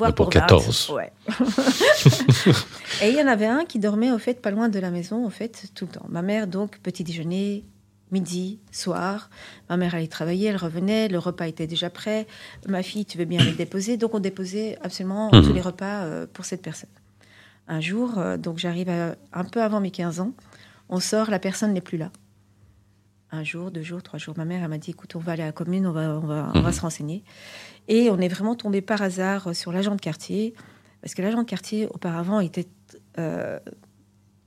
A 0.00 0.12
pour 0.12 0.26
20. 0.26 0.30
14. 0.30 0.90
Ouais. 0.94 1.12
Et 3.02 3.08
il 3.10 3.14
y 3.14 3.20
en 3.22 3.26
avait 3.26 3.46
un 3.46 3.66
qui 3.66 3.78
dormait 3.78 4.10
au 4.10 4.18
fait 4.18 4.40
pas 4.40 4.50
loin 4.50 4.70
de 4.70 4.78
la 4.78 4.90
maison, 4.90 5.26
au 5.26 5.30
fait, 5.30 5.66
tout 5.74 5.84
le 5.84 5.90
temps. 5.92 6.06
Ma 6.08 6.22
mère, 6.22 6.46
donc, 6.46 6.78
petit 6.78 7.04
déjeuner, 7.04 7.64
midi, 8.10 8.58
soir. 8.70 9.28
Ma 9.68 9.76
mère 9.76 9.94
allait 9.94 10.06
travailler, 10.06 10.48
elle 10.48 10.56
revenait, 10.56 11.08
le 11.08 11.18
repas 11.18 11.46
était 11.46 11.66
déjà 11.66 11.90
prêt. 11.90 12.26
Ma 12.66 12.82
fille, 12.82 13.04
tu 13.04 13.18
veux 13.18 13.26
bien 13.26 13.44
les 13.44 13.52
déposer? 13.64 13.98
Donc 13.98 14.14
on 14.14 14.20
déposait 14.20 14.78
absolument 14.82 15.30
Mhm. 15.30 15.42
tous 15.44 15.52
les 15.52 15.60
repas 15.60 16.04
euh, 16.04 16.26
pour 16.32 16.46
cette 16.46 16.62
personne. 16.62 16.88
Un 17.68 17.80
jour, 17.80 18.18
euh, 18.18 18.36
donc 18.36 18.58
j'arrive 18.58 18.88
un 18.88 19.44
peu 19.44 19.62
avant 19.62 19.80
mes 19.80 19.90
15 19.90 20.20
ans, 20.20 20.32
on 20.88 21.00
sort, 21.00 21.30
la 21.30 21.38
personne 21.38 21.72
n'est 21.72 21.80
plus 21.80 21.98
là. 21.98 22.10
Un 23.30 23.44
jour, 23.44 23.70
deux 23.70 23.82
jours, 23.82 24.02
trois 24.02 24.18
jours, 24.18 24.34
ma 24.36 24.44
mère 24.44 24.62
elle 24.62 24.68
m'a 24.68 24.78
dit 24.78 24.90
écoute, 24.90 25.16
on 25.16 25.18
va 25.20 25.32
aller 25.32 25.42
à 25.42 25.46
la 25.46 25.52
commune, 25.52 25.86
on 25.86 25.92
va, 25.92 26.18
on 26.22 26.26
va, 26.26 26.50
on 26.54 26.60
va 26.60 26.68
Mhm. 26.68 26.74
se 26.74 26.80
renseigner. 26.82 27.24
Et 27.88 28.10
on 28.10 28.18
est 28.18 28.28
vraiment 28.28 28.54
tombé 28.54 28.80
par 28.82 29.00
hasard 29.00 29.48
euh, 29.48 29.52
sur 29.54 29.72
l'agent 29.72 29.94
de 29.94 30.00
quartier, 30.00 30.52
parce 31.00 31.14
que 31.14 31.22
l'agent 31.22 31.38
de 31.42 31.48
quartier, 31.48 31.86
auparavant, 31.86 32.40
était. 32.40 32.66
euh, 33.18 33.58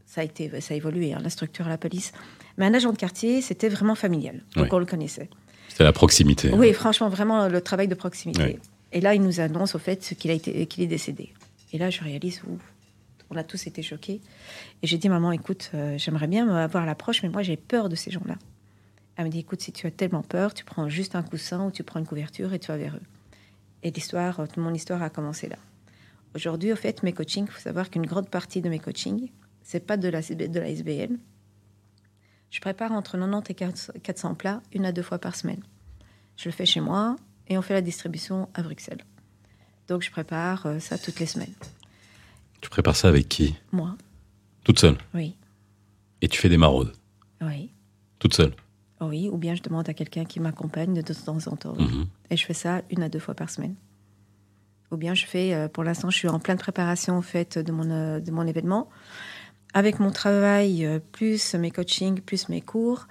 ça, 0.05 0.21
a 0.21 0.23
été, 0.23 0.61
ça 0.61 0.73
a 0.73 0.77
évolué, 0.77 1.13
hein, 1.13 1.19
la 1.21 1.29
structure 1.29 1.65
à 1.65 1.69
la 1.69 1.77
police. 1.77 2.11
Mais 2.57 2.65
un 2.65 2.73
agent 2.73 2.91
de 2.93 2.97
quartier, 2.97 3.41
c'était 3.41 3.67
vraiment 3.69 3.95
familial. 3.95 4.43
Donc 4.55 4.65
Oui. 4.65 4.69
on 4.71 4.79
le 4.79 4.85
connaissait. 4.85 5.29
C'est 5.69 5.83
la 5.83 5.91
proximité. 5.91 6.51
Oui, 6.53 6.71
franchement, 6.73 7.09
vraiment 7.09 7.47
le 7.49 7.59
travail 7.61 7.87
de 7.89 7.95
proximité. 7.95 8.43
Oui. 8.43 8.59
Et 8.93 9.01
là, 9.01 9.13
il 9.15 9.21
nous 9.21 9.39
annonce 9.41 9.75
au 9.75 9.79
fait 9.79 9.97
qu'il 10.17 10.31
a 10.31 10.33
été, 10.35 10.65
qu'il 10.67 10.83
est 10.83 10.87
décédé. 10.87 11.33
Et 11.73 11.77
là, 11.77 11.89
je 11.89 12.01
réalise, 12.01 12.41
ouf, 12.47 12.61
on 13.35 13.39
a 13.39 13.43
tous 13.43 13.67
été 13.67 13.81
choqués. 13.81 14.21
Et 14.81 14.87
j'ai 14.87 14.97
dit, 14.97 15.09
maman, 15.09 15.31
écoute, 15.31 15.71
euh, 15.73 15.97
j'aimerais 15.97 16.27
bien 16.27 16.49
avoir 16.55 16.85
l'approche, 16.85 17.21
mais 17.23 17.29
moi, 17.29 17.43
j'ai 17.43 17.57
peur 17.57 17.89
de 17.89 17.95
ces 17.95 18.11
gens-là. 18.11 18.35
Elle 19.15 19.25
me 19.25 19.29
dit, 19.29 19.39
écoute, 19.39 19.61
si 19.61 19.71
tu 19.71 19.87
as 19.87 19.91
tellement 19.91 20.23
peur, 20.23 20.53
tu 20.53 20.65
prends 20.65 20.89
juste 20.89 21.15
un 21.15 21.23
coussin 21.23 21.65
ou 21.65 21.71
tu 21.71 21.83
prends 21.83 21.99
une 21.99 22.05
couverture 22.05 22.53
et 22.53 22.59
tu 22.59 22.67
vas 22.67 22.77
vers 22.77 22.95
eux. 22.95 23.01
Et 23.83 23.91
l'histoire, 23.91 24.39
euh, 24.39 24.45
mon 24.57 24.73
histoire 24.73 25.01
a 25.03 25.09
commencé 25.09 25.47
là. 25.47 25.57
Aujourd'hui, 26.33 26.71
au 26.73 26.75
fait, 26.75 27.03
mes 27.03 27.13
coachings, 27.13 27.45
il 27.45 27.51
faut 27.51 27.61
savoir 27.61 27.89
qu'une 27.89 28.05
grande 28.05 28.29
partie 28.29 28.61
de 28.61 28.69
mes 28.69 28.79
coachings, 28.79 29.29
c'est 29.63 29.85
pas 29.85 29.97
de 29.97 30.09
la, 30.09 30.21
de 30.21 30.59
la 30.59 30.69
SBL. 30.69 31.17
Je 32.51 32.59
prépare 32.59 32.91
entre 32.91 33.17
90 33.17 33.91
et 33.95 33.99
400 33.99 34.35
plats, 34.35 34.61
une 34.73 34.85
à 34.85 34.91
deux 34.91 35.01
fois 35.01 35.19
par 35.19 35.35
semaine. 35.35 35.61
Je 36.37 36.49
le 36.49 36.51
fais 36.51 36.65
chez 36.65 36.81
moi 36.81 37.15
et 37.47 37.57
on 37.57 37.61
fait 37.61 37.73
la 37.73 37.81
distribution 37.81 38.49
à 38.53 38.61
Bruxelles. 38.63 39.03
Donc 39.87 40.01
je 40.01 40.11
prépare 40.11 40.65
euh, 40.65 40.79
ça 40.79 40.97
toutes 40.97 41.19
les 41.19 41.25
semaines. 41.25 41.53
Tu 42.65 42.69
prépares 42.71 42.95
ça 42.95 43.09
avec 43.09 43.29
qui? 43.29 43.55
Moi, 43.71 43.95
Toute 44.63 44.79
seule? 44.79 44.97
oui, 45.13 45.35
Et 46.23 46.27
tu 46.27 46.39
fais 46.41 46.49
des 46.49 46.57
maraudes? 46.57 46.93
oui, 47.41 47.69
Toute 48.17 48.33
seule? 48.33 48.55
oui. 49.01 49.29
Ou 49.31 49.37
bien 49.37 49.53
je 49.53 49.61
demande 49.61 49.87
à 49.87 49.93
quelqu'un 49.93 50.25
qui 50.25 50.39
m'accompagne 50.39 50.99
de 50.99 51.13
temps 51.13 51.37
en 51.45 51.55
temps. 51.57 51.75
Mhm. 51.75 52.07
Et 52.31 52.37
je 52.37 52.43
fais 52.43 52.55
ça 52.55 52.81
une 52.89 53.03
à 53.03 53.09
deux 53.09 53.19
fois 53.19 53.35
par 53.35 53.51
semaine. 53.51 53.75
Ou 54.89 54.97
bien 54.97 55.13
je 55.13 55.27
fais, 55.27 55.53
euh, 55.53 55.67
pour 55.67 55.83
l'instant, 55.83 56.09
je 56.09 56.17
suis 56.17 56.27
en 56.27 56.39
pleine 56.39 56.57
préparation 56.57 57.15
en 57.15 57.21
fait 57.21 57.59
de 57.59 57.71
mon, 57.71 57.87
euh, 57.91 58.19
de 58.19 58.31
mon 58.31 58.47
événement. 58.47 58.89
Avec 59.75 59.99
mon 59.99 60.09
travail, 60.09 60.87
euh, 60.87 60.97
plus 61.11 61.53
mes 61.53 61.69
coachings, 61.69 62.19
plus 62.19 62.49
mes 62.49 62.61
cours, 62.61 63.05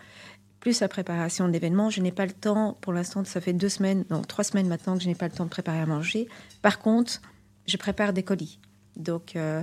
plus 0.59 0.81
la 0.81 0.89
préparation 0.89 1.47
de 1.47 1.53
l'événement, 1.53 1.91
je 1.91 2.01
n'ai 2.01 2.11
pas 2.11 2.27
le 2.27 2.33
temps, 2.33 2.77
pour 2.81 2.93
l'instant, 2.93 3.25
ça 3.25 3.41
fait 3.41 3.53
deux 3.53 3.69
semaines, 3.69 4.05
non, 4.11 4.23
trois 4.23 4.43
semaines 4.43 4.67
maintenant 4.67 4.97
que 4.97 5.05
je 5.05 5.09
n'ai 5.09 5.15
pas 5.15 5.29
le 5.29 5.33
temps 5.35 5.45
de 5.45 5.51
préparer 5.51 5.79
à 5.79 5.87
manger. 5.87 6.27
Par 6.61 6.81
contre, 6.81 7.21
je 7.69 7.77
prépare 7.77 8.13
des 8.13 8.25
colis. 8.25 8.59
Donc 8.97 9.37
euh, 9.37 9.63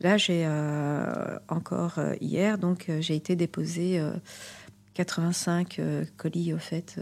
là, 0.00 0.16
j'ai 0.16 0.44
euh, 0.46 1.38
encore 1.48 1.98
euh, 1.98 2.14
hier, 2.20 2.58
donc 2.58 2.90
j'ai 3.00 3.14
été 3.16 3.36
déposer 3.36 3.98
euh, 3.98 4.12
85 4.94 5.78
euh, 5.78 6.04
colis 6.16 6.52
au 6.52 6.58
fait 6.58 6.96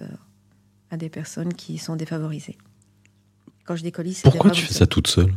à 0.91 0.97
des 0.97 1.09
personnes 1.09 1.53
qui 1.55 1.79
sont 1.79 1.97
défavorisées. 1.97 2.57
Quand 3.64 3.76
je 3.76 3.83
dis 3.83 3.93
colis, 3.93 4.14
c'est 4.14 4.22
Pourquoi 4.31 4.51
tu 4.51 4.64
fais 4.64 4.74
ça 4.74 4.87
toute 4.87 5.09
seule? 5.09 5.33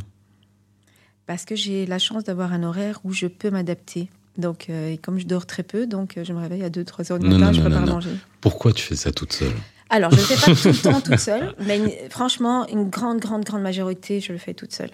Parce 1.26 1.44
que 1.44 1.54
j'ai 1.54 1.86
la 1.86 1.98
chance 1.98 2.24
d'avoir 2.24 2.52
un 2.52 2.62
horaire 2.62 3.00
où 3.04 3.12
je 3.12 3.26
peux 3.26 3.50
m'adapter. 3.50 4.08
Donc, 4.38 4.70
euh, 4.70 4.90
et 4.92 4.98
comme 4.98 5.18
je 5.18 5.26
dors 5.26 5.44
très 5.46 5.62
peu, 5.62 5.86
donc 5.86 6.16
euh, 6.16 6.24
je 6.24 6.32
me 6.32 6.40
réveille 6.40 6.64
à 6.64 6.70
2-3 6.70 7.12
heures 7.12 7.18
du 7.18 7.26
matin, 7.28 7.46
non, 7.46 7.52
je 7.52 7.60
non, 7.60 7.76
à 7.76 7.80
non. 7.80 7.92
manger. 7.94 8.16
Pourquoi 8.40 8.72
tu 8.72 8.82
fais 8.82 8.96
ça 8.96 9.12
toute 9.12 9.32
seule? 9.34 9.52
Alors, 9.90 10.10
je 10.10 10.16
ne 10.16 10.20
le 10.22 10.26
fais 10.26 10.36
pas 10.50 10.56
tout 10.56 10.68
le 10.68 10.74
temps 10.92 11.00
toute 11.02 11.18
seule, 11.18 11.54
mais 11.66 11.76
une- 11.76 12.10
franchement, 12.10 12.66
une 12.68 12.88
grande, 12.88 13.20
grande, 13.20 13.44
grande 13.44 13.60
majorité, 13.62 14.20
je 14.20 14.32
le 14.32 14.38
fais 14.38 14.54
toute 14.54 14.72
seule. 14.72 14.90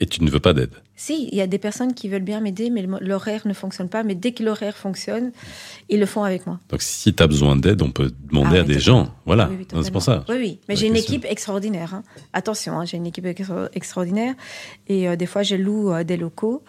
Et 0.00 0.06
tu 0.06 0.24
ne 0.24 0.30
veux 0.30 0.40
pas 0.40 0.52
d'aide 0.52 0.72
Si, 0.96 1.28
il 1.30 1.38
y 1.38 1.40
a 1.40 1.46
des 1.46 1.58
personnes 1.58 1.94
qui 1.94 2.08
veulent 2.08 2.24
bien 2.24 2.40
m'aider, 2.40 2.68
mais 2.68 2.84
l'horaire 3.00 3.46
ne 3.46 3.52
fonctionne 3.54 3.88
pas. 3.88 4.02
Mais 4.02 4.16
dès 4.16 4.32
que 4.32 4.42
l'horaire 4.42 4.76
fonctionne, 4.76 5.30
ils 5.88 6.00
le 6.00 6.06
font 6.06 6.24
avec 6.24 6.46
moi. 6.48 6.58
Donc 6.68 6.82
si 6.82 7.14
tu 7.14 7.22
as 7.22 7.26
besoin 7.28 7.54
d'aide, 7.54 7.80
on 7.80 7.92
peut 7.92 8.12
demander 8.28 8.56
Ah 8.58 8.60
à 8.60 8.62
des 8.64 8.74
totalement. 8.78 9.04
gens. 9.04 9.14
Voilà, 9.24 9.48
Oui, 9.50 9.66
oui, 9.72 9.82
c'est 9.84 9.92
pour 9.92 10.02
ça. 10.02 10.24
Oui, 10.28 10.34
oui. 10.38 10.60
Mais 10.68 10.74
La 10.74 10.80
j'ai 10.80 10.86
une 10.88 10.96
équipe 10.96 11.24
extraordinaire. 11.24 11.94
hein. 11.94 12.02
Attention, 12.32 12.78
hein, 12.80 12.84
j'ai 12.84 12.96
une 12.96 13.06
équipe 13.06 13.24
extra- 13.26 13.68
extraordinaire. 13.72 14.34
Et 14.88 15.08
euh, 15.08 15.14
des 15.16 15.26
fois, 15.26 15.44
je 15.44 15.54
loue 15.54 15.92
euh, 15.92 16.02
des 16.02 16.16
locaux. 16.16 16.64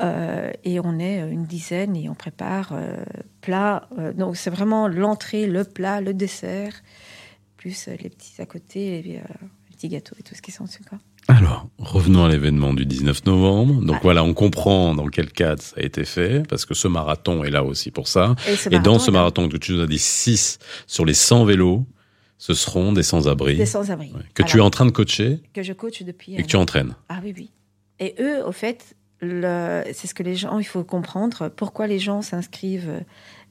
euh, 0.00 0.50
et 0.64 0.80
on 0.80 0.98
est 0.98 1.20
une 1.30 1.44
dizaine 1.46 1.94
et 1.96 2.08
on 2.08 2.14
prépare 2.14 2.74
plat. 3.40 3.88
donc, 4.16 4.36
c'est 4.36 4.50
vraiment 4.50 4.88
l'entrée, 4.88 5.46
le 5.46 5.62
plat, 5.64 6.00
le 6.00 6.12
dessert, 6.14 6.72
plus 7.56 7.88
les 8.02 8.10
petits 8.10 8.42
à 8.42 8.46
côté, 8.46 8.98
euh, 8.98 9.34
les 9.70 9.76
petits 9.76 9.88
gâteaux 9.88 10.16
et 10.18 10.22
tout 10.22 10.34
ce 10.34 10.42
qui 10.42 10.50
s'en 10.50 10.64
dessus. 10.64 10.82
Quoi. 10.88 10.98
Alors, 11.28 11.68
revenons 11.78 12.24
à 12.24 12.28
l'événement 12.28 12.72
du 12.72 12.86
19 12.86 13.26
novembre. 13.26 13.80
Donc 13.82 13.96
Ah. 13.96 14.00
voilà, 14.02 14.22
on 14.22 14.32
comprend 14.32 14.94
dans 14.94 15.06
quel 15.08 15.32
cadre 15.32 15.60
ça 15.60 15.74
a 15.78 15.82
été 15.82 16.04
fait, 16.04 16.46
parce 16.48 16.64
que 16.64 16.74
ce 16.74 16.86
marathon 16.86 17.42
est 17.42 17.50
là 17.50 17.64
aussi 17.64 17.90
pour 17.90 18.06
ça. 18.06 18.36
ce 18.46 18.68
Et 18.72 18.78
dans 18.78 18.98
ce 19.00 19.10
marathon 19.10 19.48
que 19.48 19.56
tu 19.56 19.72
nous 19.72 19.80
as 19.80 19.86
dit 19.86 19.98
6 19.98 20.58
sur 20.86 21.04
les 21.04 21.14
100 21.14 21.44
vélos, 21.44 21.84
ce 22.38 22.54
seront 22.54 22.92
des 22.92 23.02
sans-abri 23.02 23.56
Des 23.56 23.66
sans-abri. 23.66 24.12
ouais, 24.14 24.20
que 24.34 24.42
tu 24.44 24.58
es 24.58 24.60
en 24.60 24.70
train 24.70 24.86
de 24.86 24.90
coacher 24.92 25.40
que 25.52 25.62
je 25.62 25.72
coach 25.72 26.02
depuis. 26.02 26.34
et 26.36 26.42
que 26.42 26.46
tu 26.46 26.56
entraînes. 26.56 26.94
Ah 27.08 27.18
oui, 27.24 27.32
oui. 27.36 27.50
Et 27.98 28.14
eux, 28.20 28.44
au 28.46 28.52
fait, 28.52 28.94
le- 29.20 29.82
c'est 29.94 30.06
ce 30.06 30.14
que 30.14 30.22
les 30.22 30.36
gens, 30.36 30.58
il 30.58 30.64
faut 30.66 30.84
comprendre, 30.84 31.48
pourquoi 31.48 31.86
les 31.86 31.98
gens 31.98 32.22
s'inscrivent. 32.22 33.02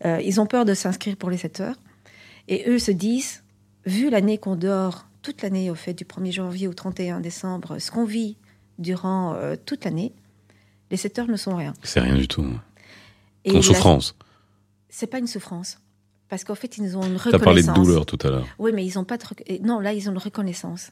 euh, 0.05 0.19
ils 0.23 0.39
ont 0.41 0.45
peur 0.45 0.65
de 0.65 0.73
s'inscrire 0.73 1.15
pour 1.17 1.29
les 1.29 1.37
7 1.37 1.61
heures. 1.61 1.75
Et 2.47 2.69
eux 2.69 2.79
se 2.79 2.91
disent, 2.91 3.43
vu 3.85 4.09
l'année 4.09 4.37
qu'on 4.37 4.55
dort, 4.57 5.07
toute 5.25 5.41
l'année, 5.41 5.71
au 5.71 5.75
fait, 5.75 5.93
du 5.95 6.03
1er 6.05 6.31
janvier 6.31 6.67
au 6.67 6.73
31 6.75 7.19
décembre, 7.19 7.79
ce 7.79 7.89
qu'on 7.89 8.05
vit 8.05 8.37
durant 8.77 9.33
euh, 9.33 9.55
toute 9.65 9.83
l'année, 9.85 10.13
les 10.91 10.97
7 10.97 11.17
heures 11.19 11.27
ne 11.27 11.35
sont 11.35 11.55
rien. 11.55 11.73
C'est 11.81 11.99
rien 11.99 12.15
du 12.15 12.27
tout. 12.27 12.45
Et 13.43 13.49
Ton 13.51 13.57
la- 13.57 13.63
souffrance. 13.63 14.15
C'est 14.89 15.07
pas 15.07 15.17
une 15.17 15.25
souffrance. 15.27 15.79
Parce 16.29 16.43
qu'en 16.43 16.53
fait, 16.55 16.77
ils 16.77 16.95
ont 16.95 17.01
une 17.03 17.17
Tu 17.19 17.29
as 17.33 17.39
parlé 17.39 17.61
de 17.63 17.67
reconnaissance. 17.69 17.75
douleur 17.75 18.05
tout 18.05 18.19
à 18.21 18.29
l'heure. 18.29 18.45
Oui, 18.59 18.71
mais 18.73 18.85
ils 18.85 18.99
ont 18.99 19.03
pas 19.03 19.17
de 19.17 19.23
et 19.47 19.59
Non, 19.59 19.79
là, 19.79 19.93
ils 19.93 20.07
ont 20.09 20.11
une 20.11 20.17
reconnaissance. 20.19 20.91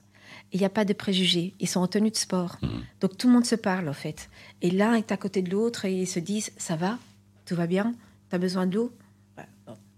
Il 0.52 0.60
n'y 0.60 0.66
a 0.66 0.70
pas 0.70 0.84
de 0.86 0.94
préjugés. 0.94 1.54
Ils 1.60 1.68
sont 1.70 1.80
en 1.82 1.88
tenue 1.88 2.10
de 2.12 2.16
sport. 2.16 2.58
Mhm. 2.64 2.70
Donc 3.02 3.18
tout 3.18 3.28
le 3.28 3.34
monde 3.34 3.46
se 3.46 3.56
parle, 3.56 3.88
en 3.88 3.94
fait. 3.94 4.30
Et 4.64 4.72
l'un 4.72 4.96
est 4.96 5.12
à 5.12 5.18
côté 5.18 5.42
de 5.44 5.52
l'autre 5.52 5.86
et 5.86 5.94
ils 5.94 6.08
se 6.08 6.20
disent 6.20 6.52
Ça 6.58 6.76
va? 6.76 6.98
Tout 7.46 7.56
va 7.56 7.68
bien? 7.68 7.94
Tu 8.30 8.36
as 8.36 8.40
besoin 8.40 8.66
de 8.66 8.76
l'eau? 8.76 8.92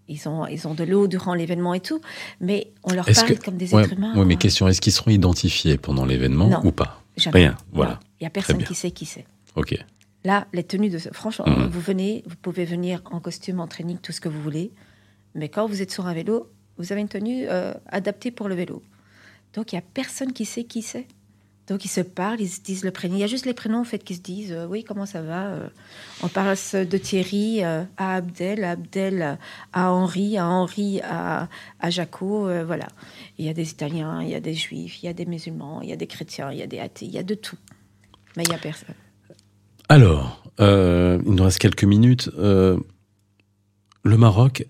Ils, 0.08 0.28
ont, 0.28 0.46
ils 0.48 0.68
ont 0.68 0.74
de 0.74 0.84
l'eau 0.84 1.08
durant 1.08 1.34
l'événement 1.34 1.74
et 1.74 1.80
tout, 1.80 2.00
mais 2.40 2.72
on 2.84 2.94
leur 2.94 3.06
parle 3.06 3.28
que- 3.36 3.44
comme 3.46 3.58
des 3.58 3.74
Ouais, 3.74 3.84
êtres 3.84 3.94
humains. 3.94 4.16
ouais, 4.16 4.26
mais 4.26 4.36
hein. 4.36 4.38
question, 4.38 4.68
est-ce 4.68 4.82
qu'ils 4.82 4.94
seront 4.94 5.12
identifiés 5.12 5.78
pendant 5.78 6.06
l'événement 6.06 6.62
ou 6.64 6.72
pas? 6.72 7.02
Jamais. 7.18 7.40
Rien, 7.40 7.58
voilà. 7.72 8.00
Il 8.20 8.24
n'y 8.24 8.28
a 8.28 8.30
personne 8.30 8.64
qui 8.64 8.76
sait 8.76 8.92
qui 8.92 9.06
c'est. 9.06 9.26
Ok. 9.56 9.76
Là, 10.24 10.48
les 10.54 10.64
tenues 10.64 10.90
de... 10.90 10.98
Franchement, 10.98 11.46
Mhm. 11.48 11.68
vous 11.68 11.80
venez, 11.80 12.24
vous 12.28 12.36
pouvez 12.42 12.66
venir 12.66 13.02
en 13.12 13.20
costume, 13.20 13.60
en 13.60 13.68
training, 13.68 13.98
tout 13.98 14.12
ce 14.12 14.20
que 14.20 14.28
vous 14.30 14.42
voulez. 14.42 14.72
Mais 15.36 15.50
quand 15.50 15.68
vous 15.68 15.82
êtes 15.82 15.92
sur 15.92 16.08
un 16.08 16.14
vélo, 16.14 16.50
vous 16.78 16.92
avez 16.92 17.02
une 17.02 17.08
tenue 17.08 17.46
euh, 17.48 17.74
adaptée 17.88 18.32
pour 18.32 18.48
le 18.50 18.56
vélo. 18.56 18.82
Donc, 19.54 19.72
il 19.72 19.76
n'y 19.76 19.80
a 19.80 19.84
personne 19.94 20.34
qui 20.34 20.46
sait 20.46 20.64
qui 20.66 20.82
c'est. 20.82 21.08
Donc, 21.68 21.84
ils 21.84 21.90
se 21.90 22.02
parlent, 22.02 22.40
ils 22.42 22.48
se 22.50 22.62
disent 22.62 22.84
le 22.84 22.92
prénom. 22.92 23.16
Il 23.16 23.20
y 23.22 23.24
a 23.24 23.28
juste 23.28 23.46
les 23.48 23.54
prénoms, 23.56 23.80
en 23.80 23.84
fait, 23.86 24.04
qui 24.04 24.14
se 24.16 24.22
disent 24.22 24.52
euh, 24.52 24.68
Oui, 24.68 24.84
comment 24.84 25.06
ça 25.08 25.22
va 25.24 25.48
Euh, 25.48 25.68
On 26.22 26.28
passe 26.28 26.76
de 26.76 26.98
Thierry 26.98 27.64
euh, 27.64 27.84
à 27.98 28.16
Abdel, 28.18 28.64
à 28.64 28.72
Abdel 28.72 29.38
à 29.74 29.92
Henri, 29.92 30.38
à 30.38 30.46
Henri 30.48 31.02
à, 31.02 31.50
à 31.80 31.90
Jaco. 31.90 32.48
voilà. 32.66 32.88
Il 33.40 33.46
y 33.46 33.50
a 33.50 33.54
des 33.54 33.70
Italiens, 33.72 34.22
il 34.22 34.30
y 34.30 34.36
a 34.36 34.40
des 34.40 34.54
Juifs, 34.54 35.02
il 35.02 35.08
y 35.08 35.10
a 35.10 35.14
des 35.14 35.26
musulmans, 35.26 35.82
il 35.82 35.90
y 35.90 35.94
a 35.94 35.96
des 35.96 36.08
chrétiens, 36.08 36.52
il 36.52 36.60
y 36.60 36.62
a 36.62 36.68
des 36.68 36.80
athées, 36.80 37.06
il 37.06 37.12
y 37.14 37.18
a 37.18 37.24
de 37.24 37.34
tout. 37.36 37.58
Mais 38.38 38.44
il 38.44 38.50
n'y 38.50 38.56
a 38.56 38.60
personne. 38.60 38.96
Alors, 39.90 40.44
il 40.60 41.22
nous 41.26 41.44
reste 41.44 41.60
quelques 41.60 41.84
minutes. 41.84 42.30
Le 42.38 44.18
Maroc, 44.18 44.66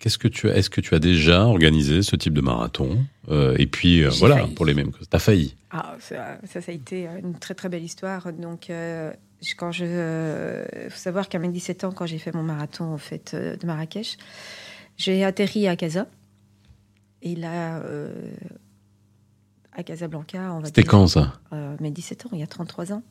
qu'est-ce 0.00 0.18
que 0.18 0.28
tu 0.28 0.50
as 0.50 0.56
Est-ce 0.56 0.70
que 0.70 0.80
tu 0.80 0.94
as 0.94 0.98
déjà 0.98 1.46
organisé 1.46 2.02
ce 2.02 2.16
type 2.16 2.34
de 2.34 2.40
marathon? 2.40 3.04
Euh, 3.30 3.54
Et 3.58 3.66
puis 3.66 4.02
euh, 4.02 4.10
voilà, 4.10 4.38
failli. 4.38 4.54
pour 4.54 4.66
les 4.66 4.74
mêmes 4.74 4.90
causes. 4.90 5.08
T'as 5.08 5.18
failli. 5.20 5.54
Ah, 5.70 5.96
ça, 6.00 6.38
ça, 6.44 6.60
ça 6.60 6.72
a 6.72 6.74
été 6.74 7.08
une 7.22 7.38
très 7.38 7.54
très 7.54 7.68
belle 7.68 7.84
histoire. 7.84 8.32
Donc, 8.32 8.70
euh, 8.70 9.12
quand 9.56 9.70
je, 9.72 9.84
euh, 9.86 10.64
faut 10.90 10.98
savoir 10.98 11.28
qu'à 11.28 11.38
mes 11.38 11.48
17 11.48 11.84
ans, 11.84 11.92
quand 11.92 12.06
j'ai 12.06 12.18
fait 12.18 12.34
mon 12.34 12.42
marathon 12.42 12.92
en 12.92 12.98
fait 12.98 13.32
euh, 13.34 13.56
de 13.56 13.66
Marrakech, 13.66 14.16
j'ai 14.96 15.24
atterri 15.24 15.68
à 15.68 15.76
Casa. 15.76 16.06
Et 17.22 17.36
là, 17.36 17.78
euh, 17.80 18.32
à 19.72 19.82
Casablanca, 19.82 20.52
on 20.54 20.60
va 20.60 20.66
C'était 20.66 20.82
quand 20.82 21.06
ça? 21.06 21.34
euh, 21.52 21.76
mes 21.80 21.90
17 21.90 22.26
ans, 22.26 22.30
il 22.32 22.40
y 22.40 22.42
a 22.42 22.46
33 22.46 22.92
ans. 22.92 23.02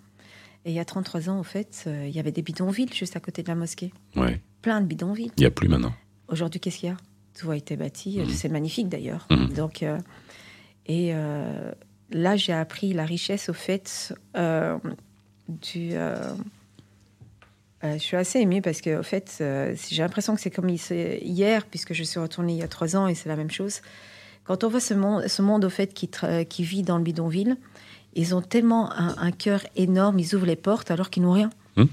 Et 0.65 0.71
il 0.71 0.75
y 0.75 0.79
a 0.79 0.85
33 0.85 1.29
ans, 1.29 1.39
en 1.39 1.43
fait, 1.43 1.85
euh, 1.87 2.05
il 2.07 2.13
y 2.13 2.19
avait 2.19 2.33
des 2.33 2.41
bidonvilles 2.41 2.91
juste 2.93 3.15
à 3.15 3.21
côté 3.21 3.43
de 3.43 3.47
la 3.47 3.55
mosquée. 3.55 3.93
Ouais. 4.17 4.41
Plein 4.61 4.81
de 4.81 4.85
bidonvilles. 4.85 5.31
Il 5.37 5.41
n'y 5.41 5.45
a 5.45 5.51
plus 5.51 5.69
maintenant. 5.69 5.93
Aujourd'hui, 6.27 6.59
qu'est-ce 6.59 6.79
qu'il 6.79 6.89
y 6.89 6.91
a? 6.91 6.97
Tout 7.39 7.51
a 7.51 7.55
été 7.55 7.77
bâti. 7.77 8.19
Mhm. 8.19 8.29
C'est 8.29 8.49
magnifique 8.49 8.89
d'ailleurs. 8.89 9.25
Mhm. 9.31 9.53
Donc, 9.53 9.83
euh, 9.83 9.97
et 10.85 11.11
euh, 11.13 11.71
là, 12.11 12.35
j'ai 12.35 12.53
appris 12.53 12.93
la 12.93 13.05
richesse 13.05 13.49
au 13.49 13.53
fait 13.53 14.13
euh, 14.35 14.77
du. 15.47 15.89
euh, 15.93 16.15
euh, 17.83 17.93
je 17.93 17.99
suis 17.99 18.17
assez 18.17 18.39
émue 18.39 18.61
parce 18.61 18.81
que, 18.81 18.99
au 18.99 19.03
fait, 19.03 19.37
j'ai 19.89 20.01
l'impression 20.01 20.35
que 20.35 20.41
c'est 20.41 20.51
comme 20.51 20.69
hier, 20.69 21.65
puisque 21.65 21.93
je 21.93 22.03
suis 22.03 22.19
retournée 22.19 22.53
il 22.53 22.59
y 22.59 22.63
a 22.63 22.67
trois 22.67 22.95
ans 22.97 23.07
et 23.07 23.15
c'est 23.15 23.29
la 23.29 23.35
même 23.37 23.51
chose. 23.51 23.81
Quand 24.43 24.63
on 24.63 24.69
voit 24.69 24.79
ce 24.81 24.93
monde, 24.93 25.27
ce 25.27 25.41
monde 25.41 25.63
au 25.63 25.69
fait 25.69 25.93
qui, 25.93 26.63
vit 26.63 26.83
dans 26.83 26.97
le 26.97 27.03
bidonville, 27.03 27.55
ils 28.15 28.33
ont 28.35 28.41
tellement 28.41 28.91
un, 28.93 29.15
un 29.17 29.31
cœur 29.31 29.61
énorme, 29.75 30.19
ils 30.19 30.35
ouvrent 30.35 30.47
les 30.47 30.55
portes 30.55 30.91
alors 30.91 31.09
qu'ils 31.09 31.23
n'ont 31.23 31.31
rien. 31.31 31.51
Hmm. 31.77 31.85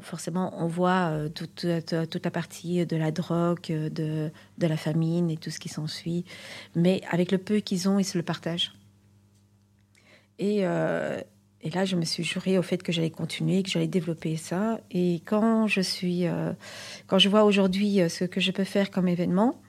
Forcément, 0.00 0.52
on 0.62 0.66
voit 0.66 1.10
euh, 1.10 1.28
toute, 1.28 1.54
toute- 1.86 2.10
toute 2.10 2.24
la 2.24 2.30
partie 2.30 2.84
de 2.84 2.96
la 2.96 3.10
drogue, 3.10 3.60
de, 3.68 4.30
de 4.58 4.66
la 4.66 4.76
famine 4.76 5.30
et 5.30 5.36
tout 5.36 5.50
ce 5.50 5.58
qui 5.60 5.68
s'ensuit. 5.68 6.24
Mais 6.74 7.00
avec 7.10 7.30
le 7.30 7.38
peu 7.38 7.60
qu'ils 7.60 7.88
ont, 7.88 7.98
ils 7.98 8.04
se 8.04 8.18
le 8.18 8.24
partagent. 8.24 8.72
Et, 10.38 10.58
euh, 10.62 11.20
et 11.62 11.70
là, 11.70 11.84
je 11.84 11.96
me 11.96 12.04
suis 12.04 12.22
juré 12.22 12.58
au 12.58 12.62
fait 12.62 12.82
que 12.82 12.92
j'allais 12.92 13.10
continuer, 13.10 13.62
que 13.62 13.68
j'allais 13.70 13.88
développer 13.88 14.36
ça. 14.36 14.80
Et 14.90 15.20
quand 15.24 15.66
je 15.66 15.80
suis, 15.80 16.26
euh, 16.26 16.52
quand 17.06 17.18
je 17.18 17.28
vois 17.28 17.44
aujourd'hui 17.44 18.00
euh, 18.00 18.08
ce 18.08 18.24
que 18.24 18.40
je 18.40 18.50
peux 18.52 18.64
faire 18.64 18.90
comme 18.90 19.08
événement, 19.08 19.60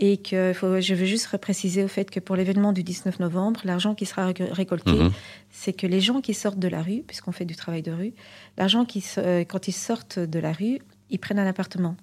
et 0.00 0.16
que 0.16 0.52
faut, 0.52 0.80
je 0.80 0.92
veux 0.92 1.04
juste 1.06 1.34
préciser 1.38 1.84
au 1.84 1.88
fait 1.88 2.10
que 2.10 2.18
pour 2.18 2.34
l'événement 2.34 2.72
du 2.72 2.82
19 2.82 3.20
novembre, 3.20 3.60
l'argent 3.64 3.94
qui 3.94 4.06
sera 4.06 4.28
réco- 4.32 4.50
récolté, 4.52 4.90
Mhm. 4.90 5.12
c'est 5.50 5.72
que 5.72 5.86
les 5.86 6.00
gens 6.00 6.20
qui 6.20 6.34
sortent 6.34 6.58
de 6.58 6.66
la 6.66 6.82
rue, 6.82 7.02
puisqu'on 7.06 7.30
fait 7.30 7.44
du 7.44 7.54
travail 7.54 7.82
de 7.82 7.92
rue, 7.92 8.12
l'argent 8.58 8.84
qui, 8.84 9.04
euh, 9.18 9.44
quand 9.44 9.68
ils 9.68 9.72
sortent 9.72 10.18
de 10.18 10.38
la 10.40 10.52
rue, 10.52 10.80
ils 11.10 11.18
prennent 11.20 11.38
un 11.38 11.46
appartement. 11.46 11.96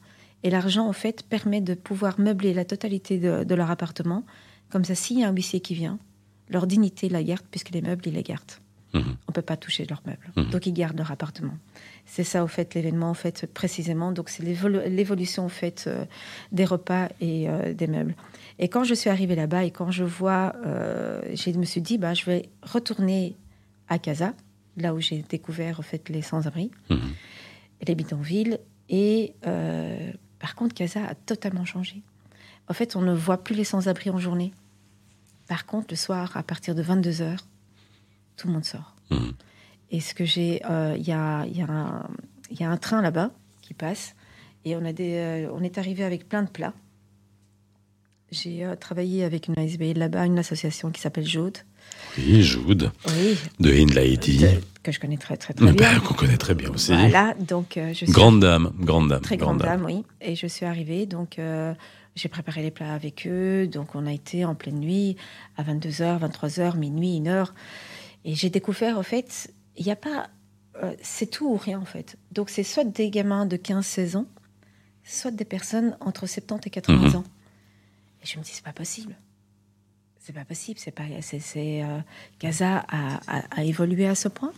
Et 0.43 0.49
l'argent, 0.49 0.87
en 0.87 0.93
fait, 0.93 1.23
permet 1.23 1.59
de 1.59 1.73
pouvoir 1.73 2.17
meubler 2.17 2.53
la 2.53 2.63
totalité 2.63 3.17
de, 3.19 3.43
de 3.43 3.55
leur 3.55 3.69
appartement. 3.69 4.23
Comme 4.71 4.85
ça, 4.85 4.95
s'il 4.95 5.19
y 5.19 5.23
a 5.25 5.27
un 5.27 5.33
huissier 5.35 5.59
qui 5.59 5.75
vient, 5.75 5.99
leur 6.51 6.67
dignité 6.67 7.09
la 7.09 7.23
garde, 7.23 7.43
puisque 7.49 7.69
les 7.71 7.81
meubles, 7.81 8.03
ils 8.05 8.13
les 8.13 8.23
gardent. 8.23 8.51
Mhm. 8.93 9.15
On 9.29 9.31
peut 9.31 9.41
pas 9.41 9.55
toucher 9.55 9.85
leurs 9.89 10.01
meubles. 10.05 10.29
Mhm. 10.35 10.49
Donc, 10.49 10.65
ils 10.67 10.73
gardent 10.73 10.97
leur 10.97 11.11
appartement. 11.11 11.53
C'est 12.05 12.25
ça, 12.25 12.43
au 12.43 12.47
fait, 12.47 12.73
l'événement, 12.73 13.09
en 13.09 13.13
fait, 13.13 13.47
précisément. 13.53 14.11
Donc, 14.11 14.27
c'est 14.29 14.43
l'évolu- 14.43 14.87
l'évolution, 14.89 15.45
en 15.45 15.49
fait, 15.49 15.85
euh, 15.87 16.03
des 16.51 16.65
repas 16.65 17.07
et 17.21 17.49
euh, 17.49 17.73
des 17.73 17.87
meubles. 17.87 18.15
Et 18.59 18.67
quand 18.67 18.83
je 18.83 18.93
suis 18.93 19.09
arrivée 19.09 19.35
là-bas 19.35 19.63
et 19.63 19.71
quand 19.71 19.91
je 19.91 20.03
vois, 20.03 20.53
euh, 20.65 21.21
je 21.33 21.51
me 21.51 21.63
suis 21.63 21.79
dit, 21.81 21.97
bah, 21.97 22.13
je 22.13 22.25
vais 22.25 22.49
retourner 22.63 23.37
à 23.87 23.97
Casa, 23.97 24.33
là 24.75 24.93
où 24.93 24.99
j'ai 24.99 25.23
découvert, 25.29 25.79
en 25.79 25.83
fait, 25.83 26.09
les 26.09 26.21
sans-abri, 26.21 26.69
Mhm. 26.89 26.99
les 27.87 27.95
bidonvilles. 27.95 28.57
Et 28.89 29.33
euh, 29.47 30.11
par 30.39 30.53
contre, 30.55 30.75
Casa 30.75 31.05
a 31.05 31.15
totalement 31.15 31.63
changé. 31.63 32.01
En 32.67 32.73
fait, 32.73 32.97
on 32.97 33.01
ne 33.01 33.13
voit 33.13 33.41
plus 33.41 33.55
les 33.55 33.63
sans-abri 33.63 34.09
en 34.09 34.17
journée. 34.17 34.51
Par 35.51 35.65
contre, 35.65 35.87
le 35.89 35.97
soir, 35.97 36.31
à 36.37 36.43
partir 36.43 36.75
de 36.75 36.81
22 36.81 37.21
heures, 37.21 37.45
tout 38.37 38.47
le 38.47 38.53
monde 38.53 38.63
sort. 38.63 38.95
Mhm. 39.09 39.33
Et 39.89 39.99
ce 39.99 40.13
que 40.13 40.23
j'ai, 40.23 40.61
euh, 40.69 40.95
il 40.97 41.05
y, 41.05 41.11
a, 41.11 41.45
il 41.45 41.57
y 41.57 41.61
a 41.61 41.65
un- 41.69 42.07
il 42.49 42.57
y 42.57 42.63
a 42.63 42.71
un 42.71 42.77
train 42.77 43.01
là-bas 43.01 43.31
qui 43.61 43.73
passe, 43.73 44.15
et 44.63 44.77
on, 44.77 44.85
a 44.85 44.93
des, 44.93 45.15
euh, 45.17 45.51
on 45.53 45.61
est 45.61 45.77
arrivé 45.77 46.05
avec 46.05 46.29
plein 46.29 46.43
de 46.43 46.49
plats. 46.49 46.73
J'ai 48.31 48.63
euh, 48.63 48.77
travaillé 48.77 49.25
avec 49.25 49.49
une 49.49 49.59
ASBL 49.59 49.97
là-bas, 49.99 50.25
une 50.25 50.39
association 50.39 50.89
qui 50.89 51.01
s'appelle 51.01 51.27
Jaude, 51.27 51.57
Oui, 52.17 52.41
Joude, 52.43 52.89
oui, 53.09 53.37
de 53.59 53.73
Hindlaïti, 53.73 54.37
de- 54.37 54.61
que 54.83 54.93
je 54.93 55.01
connais 55.01 55.17
très 55.17 55.35
très 55.35 55.53
très 55.53 55.65
bien. 55.73 55.73
Ben, 55.73 55.99
qu'on 55.99 56.13
connaît 56.13 56.37
très 56.37 56.55
bien 56.55 56.69
aussi. 56.69 56.93
Voilà, 56.95 57.33
donc 57.33 57.75
euh, 57.75 57.89
je 57.89 58.05
suis 58.05 58.05
Grande 58.05 58.39
dame, 58.39 58.71
grande 58.79 59.09
dame. 59.09 59.19
très 59.21 59.35
grande 59.35 59.57
dame, 59.57 59.83
oui. 59.83 60.05
Et 60.21 60.37
je 60.37 60.47
suis 60.47 60.65
arrivée, 60.65 61.05
donc 61.05 61.39
euh, 61.39 61.73
j'ai 62.15 62.29
préparé 62.29 62.61
les 62.61 62.71
plats 62.71 62.93
avec 62.93 63.25
eux. 63.27 63.67
Donc 63.67 63.95
on 63.95 64.05
a 64.05 64.11
été 64.13 64.45
en 64.45 64.55
pleine 64.55 64.79
nuit, 64.79 65.15
à 65.57 65.63
22h, 65.63 66.19
23h, 66.19 66.77
minuit, 66.77 67.19
1h. 67.21 67.49
Et 68.25 68.35
j'ai 68.35 68.49
découvert, 68.49 68.97
en 68.97 69.03
fait, 69.03 69.51
il 69.77 69.85
n'y 69.85 69.91
a 69.91 69.95
pas. 69.95 70.29
euh, 70.83 70.93
c'est 71.01 71.25
tout 71.29 71.47
ou 71.49 71.57
rien, 71.57 71.79
en 71.79 71.85
fait. 71.85 72.17
Donc 72.31 72.49
c'est 72.49 72.63
soit 72.63 72.83
des 72.85 73.09
gamins 73.09 73.45
de 73.45 73.57
15-16 73.57 74.15
ans, 74.17 74.25
soit 75.03 75.31
des 75.31 75.45
personnes 75.45 75.97
entre 75.99 76.27
70 76.27 76.67
et 76.67 76.69
80 76.69 76.97
Mhm. 77.09 77.15
ans. 77.17 77.23
Et 78.23 78.25
je 78.25 78.37
me 78.39 78.43
dis, 78.43 78.51
c'est 78.53 78.63
pas 78.63 78.71
possible. 78.73 79.15
C'est 80.19 80.33
pas 80.33 80.45
possible. 80.45 80.79
C'est 80.79 80.91
pas. 80.91 81.03
C'est. 81.21 81.83
euh, 81.83 81.99
Gaza 82.39 82.85
a, 82.87 83.19
a- 83.27 83.43
a 83.59 83.63
évolué 83.63 84.07
à 84.07 84.15
ce 84.15 84.27
point. 84.27 84.53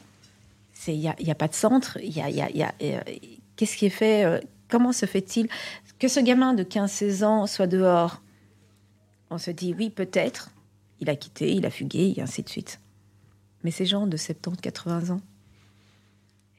Il 0.88 1.00
n'y 1.00 1.08
a, 1.08 1.16
y 1.22 1.32
a 1.32 1.36
pas 1.36 1.48
de 1.48 1.54
centre. 1.54 1.98
Il 2.04 2.12
y 2.16 2.20
a. 2.22 2.30
y 2.30 2.42
a- 2.42 2.52
y 2.52 2.62
a, 2.64 2.74
euh, 2.82 3.00
Qu'est-ce 3.56 3.78
qui 3.78 3.86
est 3.86 3.90
fait 3.90 4.26
euh, 4.26 4.40
Comment 4.68 4.92
se 4.92 5.06
fait-il 5.06 5.48
que 6.04 6.10
ce 6.10 6.20
gamin 6.20 6.54
de 6.54 6.64
15-16 6.64 7.24
ans 7.24 7.48
soit 7.48 7.66
dehors 7.66 8.22
On 9.30 9.38
se 9.38 9.52
dit, 9.52 9.74
oui, 9.80 9.90
peut-être. 9.90 10.50
Il 11.00 11.10
a 11.10 11.16
quitté, 11.16 11.54
il 11.54 11.66
a 11.66 11.70
fugué, 11.70 12.14
et 12.18 12.22
ainsi 12.22 12.44
de 12.44 12.50
suite. 12.50 12.82
Mais 13.64 13.72
ces 13.72 13.86
gens 13.86 14.06
de 14.06 14.18
70-80 14.18 15.12
ans. 15.14 15.22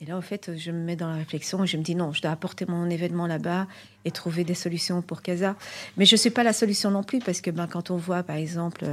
Et 0.01 0.07
là, 0.07 0.17
en 0.17 0.23
fait, 0.23 0.57
je 0.57 0.71
me 0.71 0.79
mets 0.79 0.97
dans 0.97 1.11
la 1.11 1.17
réflexion 1.17 1.63
et 1.63 1.67
je 1.67 1.77
me 1.77 1.83
dis 1.83 1.95
non, 1.95 2.15
je 2.15 2.23
dois 2.23 2.31
apporter 2.31 2.65
mon 2.65 2.89
événement 2.89 3.27
là-bas 3.27 3.67
et 4.07 4.11
trouver 4.11 4.45
des 4.45 4.55
solutions 4.55 5.03
pour 5.03 5.21
Casa. 5.21 5.57
Mais 5.99 6.07
je 6.07 6.15
ne 6.15 6.19
suis 6.19 6.31
pas 6.31 6.43
la 6.43 6.55
solution 6.55 6.91
non 6.91 7.03
plus 7.03 7.19
parce 7.19 7.43
que 7.43 7.51
ben, 7.51 7.67
quand 7.67 7.91
on 7.91 7.99
voit, 7.99 8.23
par 8.23 8.37
exemple, 8.37 8.87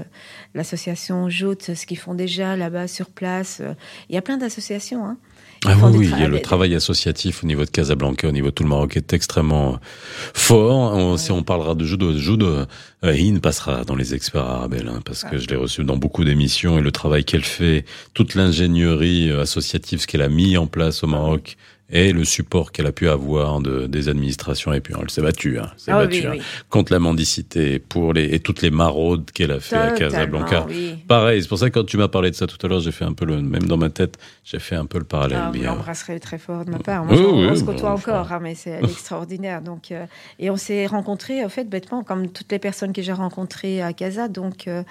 l'association 0.54 1.30
Joute, 1.30 1.76
ce 1.76 1.86
qu'ils 1.86 1.98
font 1.98 2.14
déjà 2.14 2.58
là-bas 2.58 2.90
sur 2.90 3.10
place, 3.10 3.62
euh, 3.62 3.74
il 4.10 4.16
y 4.16 4.18
a 4.18 4.22
plein 4.22 4.38
d'associations. 4.38 5.06
Hein. 5.06 5.18
Ah 5.66 5.76
oui, 5.84 5.92
oui, 5.96 6.10
il 6.12 6.20
y 6.20 6.24
a 6.24 6.28
le 6.28 6.42
travail 6.42 6.74
associatif 6.74 7.44
au 7.44 7.48
niveau 7.48 7.64
de 7.66 7.70
Casablanca, 7.70 8.28
au 8.28 8.32
niveau 8.32 8.48
de 8.48 8.52
tout 8.52 8.64
le 8.64 8.70
Maroc 8.70 8.98
est 8.98 9.14
extrêmement 9.14 9.80
fort. 10.34 10.96
On, 10.96 11.18
Si 11.18 11.32
on 11.32 11.44
parlera 11.44 11.76
de 11.76 11.86
judo, 11.86 12.18
judo, 12.18 12.66
euh, 13.04 13.16
Hine 13.16 13.42
passera 13.42 13.84
dans 13.84 13.96
les 13.96 14.16
experts 14.16 14.42
arabes, 14.42 14.76
hein, 14.88 15.02
parce 15.06 15.24
que 15.24 15.38
je 15.38 15.48
l'ai 15.48 15.56
reçu 15.56 15.84
dans 15.84 15.98
beaucoup 15.98 16.24
d'émissions 16.24 16.80
et 16.80 16.82
le 16.82 16.92
travail 16.92 17.26
qu'elle 17.26 17.44
fait, 17.44 17.86
toute 18.16 18.34
l'ingénierie 18.34 19.30
euh, 19.30 19.42
associative, 19.42 20.02
ce 20.02 20.08
qu'elle 20.08 20.24
a 20.24 20.30
mis 20.30 20.58
en 20.58 20.66
place 20.66 21.04
au 21.04 21.08
Maroc 21.08 21.58
et 21.92 22.14
le 22.14 22.24
support 22.24 22.72
qu'elle 22.72 22.88
a 22.88 22.92
pu 22.92 23.10
avoir 23.10 23.60
de, 23.60 23.88
des 23.88 24.10
administrations. 24.10 24.74
Et 24.74 24.82
puis 24.82 24.94
elle 25.00 25.10
s'est 25.10 25.22
battue, 25.22 25.60
hein, 25.60 25.72
s'est 25.78 25.92
Ah 25.92 26.00
oui, 26.00 26.06
battue, 26.06 26.28
oui, 26.30 26.40
hein, 26.40 26.64
contre 26.70 26.94
la 26.94 27.00
mendicité 27.00 27.80
pour 27.80 28.14
les, 28.14 28.34
et 28.34 28.40
toutes 28.40 28.62
les 28.62 28.72
maraudes 28.72 29.30
qu'elle 29.32 29.52
a 29.52 29.60
fait 29.60 29.76
à 29.76 29.92
Casablanca. 29.92 30.66
oui. 30.68 30.96
Pareil, 31.08 31.42
c'est 31.42 31.48
pour 31.50 31.58
ça 31.58 31.70
que 31.70 31.80
quand 31.80 31.86
tu 31.86 31.98
m'as 31.98 32.08
parlé 32.08 32.32
de 32.32 32.36
ça 32.36 32.48
tout 32.48 32.58
à 32.66 32.70
l'heure, 32.70 32.80
j'ai 32.80 32.92
fait 32.92 33.06
un 33.06 33.14
peu 33.14 33.26
le, 33.26 33.42
même 33.42 33.64
dans 33.64 33.78
ma 33.78 33.90
tête, 33.90 34.18
j'ai 34.44 34.60
fait 34.60 34.76
un 34.76 34.86
peu 34.86 34.98
le 34.98 35.04
parallèle. 35.04 35.40
Ah, 35.42 35.52
vous 35.54 35.62
l'embrasserez 35.62 36.20
très 36.20 36.38
fort 36.38 36.66
de 36.66 36.72
ma 36.72 36.80
part. 36.80 37.04
Moi, 37.06 37.18
on, 37.18 37.50
oui, 37.50 37.58
se 37.58 37.64
côtoie 37.64 37.92
encore, 37.92 38.32
hein, 38.32 38.40
mais 38.42 38.56
c'est 38.56 38.80
extraordinaire. 38.84 39.62
Donc, 39.62 39.92
euh, 39.92 40.06
et 40.40 40.50
on 40.50 40.58
s'est 40.58 40.86
rencontrés, 40.86 41.44
en 41.44 41.50
fait, 41.50 41.66
bêtement, 41.66 42.04
comme 42.04 42.30
toutes 42.30 42.52
les 42.52 42.60
personnes 42.60 42.94
que 42.94 43.02
j'ai 43.02 43.12
rencontrées 43.12 43.82
à 43.82 43.94
Casa. 43.94 44.28
Donc, 44.28 44.68
euh, 44.68 44.84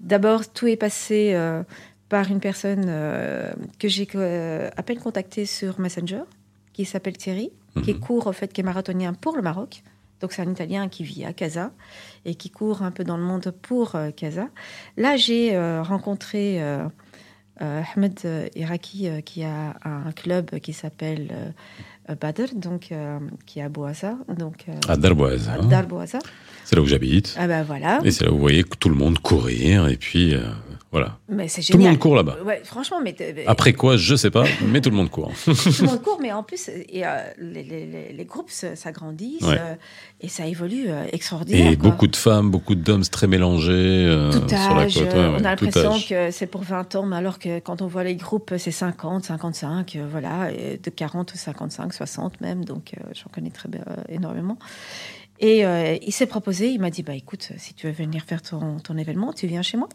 d'abord, 0.00 0.48
tout 0.52 0.66
est 0.66 0.76
passé 0.76 1.32
euh, 1.34 1.62
par 2.08 2.30
une 2.30 2.40
personne 2.40 2.84
euh, 2.88 3.52
que 3.78 3.88
j'ai 3.88 4.06
euh, 4.14 4.68
à 4.76 4.82
peine 4.82 4.98
contactée 4.98 5.44
sur 5.46 5.80
Messenger, 5.80 6.22
qui 6.72 6.84
s'appelle 6.84 7.16
Thierry, 7.16 7.50
qui 7.82 7.94
Mhm. 7.94 8.00
court, 8.00 8.26
en 8.26 8.32
fait, 8.32 8.52
qui 8.52 8.60
est 8.60 8.64
marathonien 8.64 9.12
pour 9.12 9.36
le 9.36 9.42
Maroc. 9.42 9.82
Donc, 10.20 10.32
c'est 10.32 10.42
un 10.42 10.50
Italien 10.50 10.88
qui 10.88 11.04
vit 11.04 11.24
à 11.24 11.32
Casa 11.32 11.72
et 12.24 12.34
qui 12.36 12.48
court 12.50 12.82
un 12.82 12.90
peu 12.90 13.04
dans 13.04 13.16
le 13.18 13.22
monde 13.22 13.52
pour 13.62 13.94
euh, 13.96 14.10
Casa. 14.12 14.48
Là, 14.96 15.16
j'ai 15.16 15.54
euh, 15.56 15.82
rencontré 15.82 16.60
Ahmed 17.58 18.20
Iraki 18.54 19.08
qui 19.24 19.42
a 19.42 19.74
un 19.84 20.12
club 20.12 20.58
qui 20.60 20.72
s'appelle 20.74 21.54
Badr, 22.20 22.54
donc 22.54 22.92
qui 23.46 23.58
est 23.58 23.62
à 23.62 23.68
Boassa, 23.70 24.18
donc 24.36 24.66
À. 24.88 24.96
Darboassa. 24.96 26.18
C'est 26.64 26.76
là 26.76 26.82
où 26.82 26.86
j'habite. 26.86 27.34
Ah 27.38 27.46
ben 27.46 27.62
voilà. 27.62 28.00
Et 28.04 28.10
c'est 28.10 28.24
là 28.24 28.30
où 28.30 28.34
vous 28.34 28.40
voyez 28.40 28.62
tout 28.64 28.90
le 28.90 28.94
monde 28.94 29.18
courir. 29.20 29.88
Et 29.88 29.96
puis, 29.96 30.34
voilà. 30.92 31.18
Mais 31.28 31.48
c'est 31.48 31.62
Tout 31.62 31.76
le 31.78 31.84
monde 31.84 31.98
court 31.98 32.14
là-bas. 32.14 32.36
Ouais, 32.44 32.60
franchement, 32.64 32.98
mais 33.02 33.14
Après 33.46 33.72
quoi, 33.72 33.96
je 33.96 34.14
sais 34.14 34.30
pas, 34.30 34.44
mais 34.66 34.80
tout 34.80 34.88
le 34.90 34.96
monde 34.96 35.10
court. 35.10 35.30
tout 35.44 35.50
le 35.50 35.86
monde 35.86 36.00
court, 36.02 36.18
mais 36.22 36.32
en 36.32 36.42
plus, 36.42 36.68
et, 36.68 37.04
euh, 37.06 37.08
les, 37.38 37.62
les- 37.64 37.86
les- 37.86 38.12
les 38.12 38.24
groupes 38.24 38.50
se- 38.50 38.74
s'agrandissent 38.76 39.42
Ouais. 39.42 39.56
euh, 39.58 39.74
et 40.20 40.28
ça 40.28 40.46
évolue 40.46 40.86
euh, 40.88 41.04
extraordinaire. 41.12 41.72
Et 41.72 41.76
quoi. 41.76 41.90
beaucoup 41.90 42.06
de 42.06 42.16
femmes, 42.16 42.50
beaucoup 42.50 42.74
d'hommes 42.76 43.02
très 43.04 43.26
mélangés 43.26 43.72
euh, 43.72 44.30
tout 44.32 44.48
sur 44.48 44.74
la 44.74 44.82
âge, 44.82 44.94
côte. 44.94 45.04
ouais, 45.12 45.26
on 45.32 45.34
a 45.36 45.40
l'impression 45.40 45.92
âge. 45.92 46.08
que 46.08 46.30
c'est 46.30 46.46
pour 46.46 46.62
20 46.62 46.94
ans, 46.94 47.04
mais 47.04 47.16
alors 47.16 47.38
que 47.38 47.58
quand 47.58 47.82
on 47.82 47.86
voit 47.88 48.04
les 48.04 48.14
groupes, 48.16 48.54
c'est 48.56 48.70
50, 48.70 49.24
55, 49.24 49.96
euh, 49.96 50.06
voilà, 50.10 50.50
de 50.52 50.90
40 50.90 51.34
ou 51.34 51.36
55, 51.36 51.92
60 51.92 52.40
même, 52.40 52.64
donc 52.64 52.92
j'en 53.12 53.28
connais 53.34 53.50
très 53.50 53.68
bien, 53.68 53.82
énormément. 54.08 54.56
Et 55.40 55.64
il 56.06 56.12
s'est 56.12 56.26
proposé, 56.26 56.68
il 56.70 56.80
m'a 56.80 56.88
dit, 56.90 57.02
bah 57.02 57.14
écoute, 57.14 57.50
si 57.58 57.74
tu 57.74 57.86
veux 57.86 57.92
venir 57.92 58.22
faire 58.24 58.40
ton, 58.40 58.78
ton 58.78 58.96
événement, 58.96 59.32
tu 59.34 59.46
viens 59.46 59.60
chez 59.62 59.76
moi. 59.76 59.88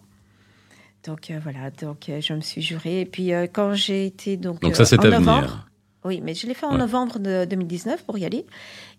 Donc 1.05 1.31
euh, 1.31 1.39
voilà, 1.41 1.71
donc 1.71 2.09
euh, 2.09 2.21
je 2.21 2.33
me 2.33 2.41
suis 2.41 2.61
jurée. 2.61 3.01
Et 3.01 3.05
puis 3.05 3.33
euh, 3.33 3.47
quand 3.51 3.73
j'ai 3.73 4.05
été 4.05 4.37
donc, 4.37 4.61
Donc 4.61 4.75
ça, 4.75 4.85
c'est 4.85 4.99
en 4.99 5.03
à 5.03 5.09
novembre, 5.19 5.41
venir. 5.41 5.67
oui, 6.05 6.21
mais 6.23 6.33
je 6.35 6.45
l'ai 6.47 6.53
fait 6.53 6.65
en 6.65 6.73
Ouais. 6.73 6.77
novembre 6.77 7.17
de 7.19 7.45
2019 7.45 8.03
pour 8.05 8.17
y 8.17 8.25
aller, 8.25 8.45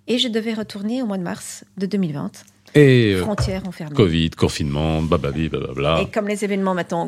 et 0.08 0.18
je 0.18 0.28
devais 0.28 0.52
retourner 0.54 1.02
au 1.02 1.06
mois 1.06 1.18
de 1.18 1.22
mars 1.22 1.64
de 1.76 1.86
2020. 1.86 2.44
Et 2.74 3.16
Frontières 3.20 3.62
ont 3.68 3.70
fermé. 3.72 3.94
Covid, 3.94 4.30
confinement, 4.30 5.02
bababli, 5.02 5.50
bababla. 5.50 6.00
Et 6.00 6.06
comme 6.10 6.26
les 6.26 6.42
événements 6.42 6.72
maintenant 6.74 7.06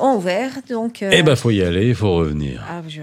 ont, 0.00 0.16
ouvert, 0.16 0.52
donc. 0.68 1.00
Eh 1.02 1.22
ben, 1.22 1.34
faut 1.34 1.50
y 1.50 1.62
aller, 1.62 1.88
il 1.88 1.94
faut 1.94 2.14
revenir. 2.14 2.62
ah, 2.68 2.82
je- 2.86 3.00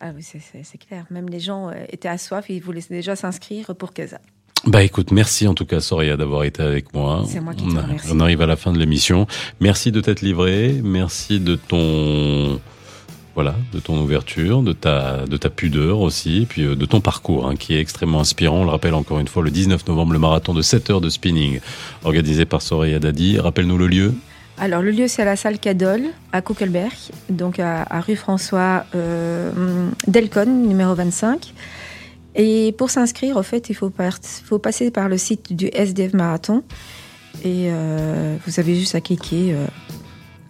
ah 0.00 0.10
oui, 0.14 0.22
c'est- 0.22 0.78
clair. 0.78 1.06
Même 1.10 1.30
les 1.30 1.40
gens 1.40 1.70
étaient 1.88 2.08
à 2.08 2.18
soif, 2.18 2.44
ils 2.50 2.60
voulaient 2.62 2.82
déjà 2.90 3.16
s'inscrire 3.16 3.74
pour 3.74 3.94
Casa. 3.94 4.20
Bah 4.66 4.84
écoute, 4.84 5.10
merci 5.10 5.48
en 5.48 5.54
tout 5.54 5.66
cas 5.66 5.80
Soria 5.80 6.16
d'avoir 6.16 6.44
été 6.44 6.62
avec 6.62 6.94
moi. 6.94 7.24
C'est 7.26 7.40
moi 7.40 7.52
qui 7.52 7.64
on, 7.64 7.74
te 7.74 7.80
remercie. 7.80 8.08
on 8.12 8.20
arrive 8.20 8.42
à 8.42 8.46
la 8.46 8.56
fin 8.56 8.72
de 8.72 8.78
l'émission. 8.78 9.26
Merci 9.60 9.90
de 9.90 10.00
t'être 10.00 10.20
livré, 10.20 10.80
merci 10.84 11.40
de 11.40 11.56
ton 11.56 12.60
voilà, 13.34 13.56
de 13.72 13.80
ton 13.80 13.98
ouverture, 13.98 14.62
de 14.62 14.72
ta 14.72 15.26
de 15.26 15.36
ta 15.36 15.50
pudeur 15.50 16.00
aussi, 16.00 16.46
puis 16.48 16.62
euh, 16.62 16.76
de 16.76 16.84
ton 16.86 17.00
parcours 17.00 17.48
hein, 17.48 17.56
qui 17.56 17.74
est 17.74 17.80
extrêmement 17.80 18.20
inspirant. 18.20 18.60
On 18.60 18.64
le 18.64 18.70
rappelle 18.70 18.94
encore 18.94 19.18
une 19.18 19.26
fois 19.26 19.42
le 19.42 19.50
19 19.50 19.86
novembre 19.88 20.12
le 20.12 20.20
marathon 20.20 20.54
de 20.54 20.62
7 20.62 20.90
heures 20.90 21.00
de 21.00 21.08
spinning 21.08 21.58
organisé 22.04 22.44
par 22.44 22.62
Soraya 22.62 23.00
Dadi. 23.00 23.40
Rappelle-nous 23.40 23.78
le 23.78 23.88
lieu. 23.88 24.14
Alors, 24.58 24.82
le 24.82 24.90
lieu, 24.90 25.08
c'est 25.08 25.22
à 25.22 25.24
la 25.24 25.34
salle 25.34 25.58
Cadol, 25.58 26.02
à 26.30 26.42
Kuckelberg, 26.42 26.92
donc 27.30 27.58
à, 27.58 27.84
à 27.88 28.00
rue 28.00 28.16
François 28.16 28.84
euh, 28.94 29.50
Delcon, 30.06 30.46
numéro 30.46 30.94
25. 30.94 31.52
Et 32.34 32.74
pour 32.78 32.90
s'inscrire, 32.90 33.36
en 33.36 33.42
fait, 33.42 33.68
il 33.70 33.74
faut, 33.74 33.92
faut 34.44 34.58
passer 34.58 34.90
par 34.90 35.08
le 35.08 35.18
site 35.18 35.52
du 35.52 35.68
SDF 35.72 36.14
Marathon. 36.14 36.62
Et 37.44 37.68
euh, 37.70 38.36
vous 38.46 38.60
avez 38.60 38.74
juste 38.74 38.94
à 38.94 39.00
cliquer 39.00 39.52
euh, 39.52 39.66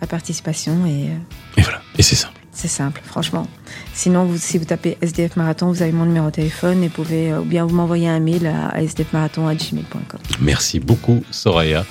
à 0.00 0.06
participation 0.06 0.84
et 0.86 1.08
euh, 1.08 1.16
Et 1.56 1.62
voilà, 1.62 1.80
et 1.96 2.02
c'est 2.02 2.16
simple. 2.16 2.41
C'est 2.54 2.68
simple, 2.68 3.00
franchement. 3.04 3.46
Sinon, 3.94 4.26
vous, 4.26 4.36
si 4.36 4.58
vous 4.58 4.66
tapez 4.66 4.98
SDF 5.00 5.36
Marathon, 5.36 5.68
vous 5.68 5.82
avez 5.82 5.92
mon 5.92 6.04
numéro 6.04 6.26
de 6.26 6.32
téléphone 6.32 6.84
et 6.84 6.90
pouvez, 6.90 7.32
euh, 7.32 7.40
ou 7.40 7.44
bien 7.44 7.64
vous 7.64 7.74
m'envoyez 7.74 8.08
un 8.08 8.20
mail 8.20 8.46
à 8.46 8.82
sdfmarathon.gmail.com. 8.82 10.20
Merci 10.40 10.78
beaucoup 10.78 11.22
Soraya. 11.30 11.86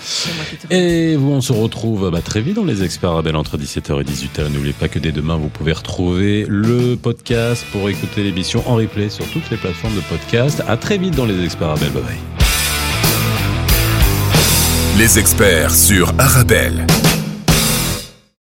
Et 0.69 1.15
vous, 1.15 1.31
on 1.31 1.41
se 1.41 1.51
retrouve 1.51 2.11
bah, 2.11 2.21
très 2.21 2.41
vite 2.41 2.55
dans 2.55 2.63
les 2.63 2.83
experts 2.83 3.11
Arabelle 3.11 3.35
entre 3.35 3.57
17h 3.57 4.01
et 4.01 4.03
18h. 4.03 4.51
N'oubliez 4.51 4.73
pas 4.73 4.87
que 4.87 4.99
dès 4.99 5.11
demain, 5.11 5.35
vous 5.35 5.49
pouvez 5.49 5.73
retrouver 5.73 6.45
le 6.47 6.95
podcast 6.95 7.65
pour 7.71 7.89
écouter 7.89 8.23
l'émission 8.23 8.63
en 8.69 8.75
replay 8.75 9.09
sur 9.09 9.25
toutes 9.31 9.49
les 9.49 9.57
plateformes 9.57 9.95
de 9.95 10.01
podcast. 10.01 10.61
À 10.67 10.77
très 10.77 10.99
vite 10.99 11.15
dans 11.15 11.25
les 11.25 11.43
experts 11.43 11.69
Arabelle. 11.69 11.91
Bye 11.91 12.03
bye. 12.03 12.17
Les 14.97 15.17
experts 15.17 15.73
sur 15.73 16.13
Arabelle. 16.19 16.85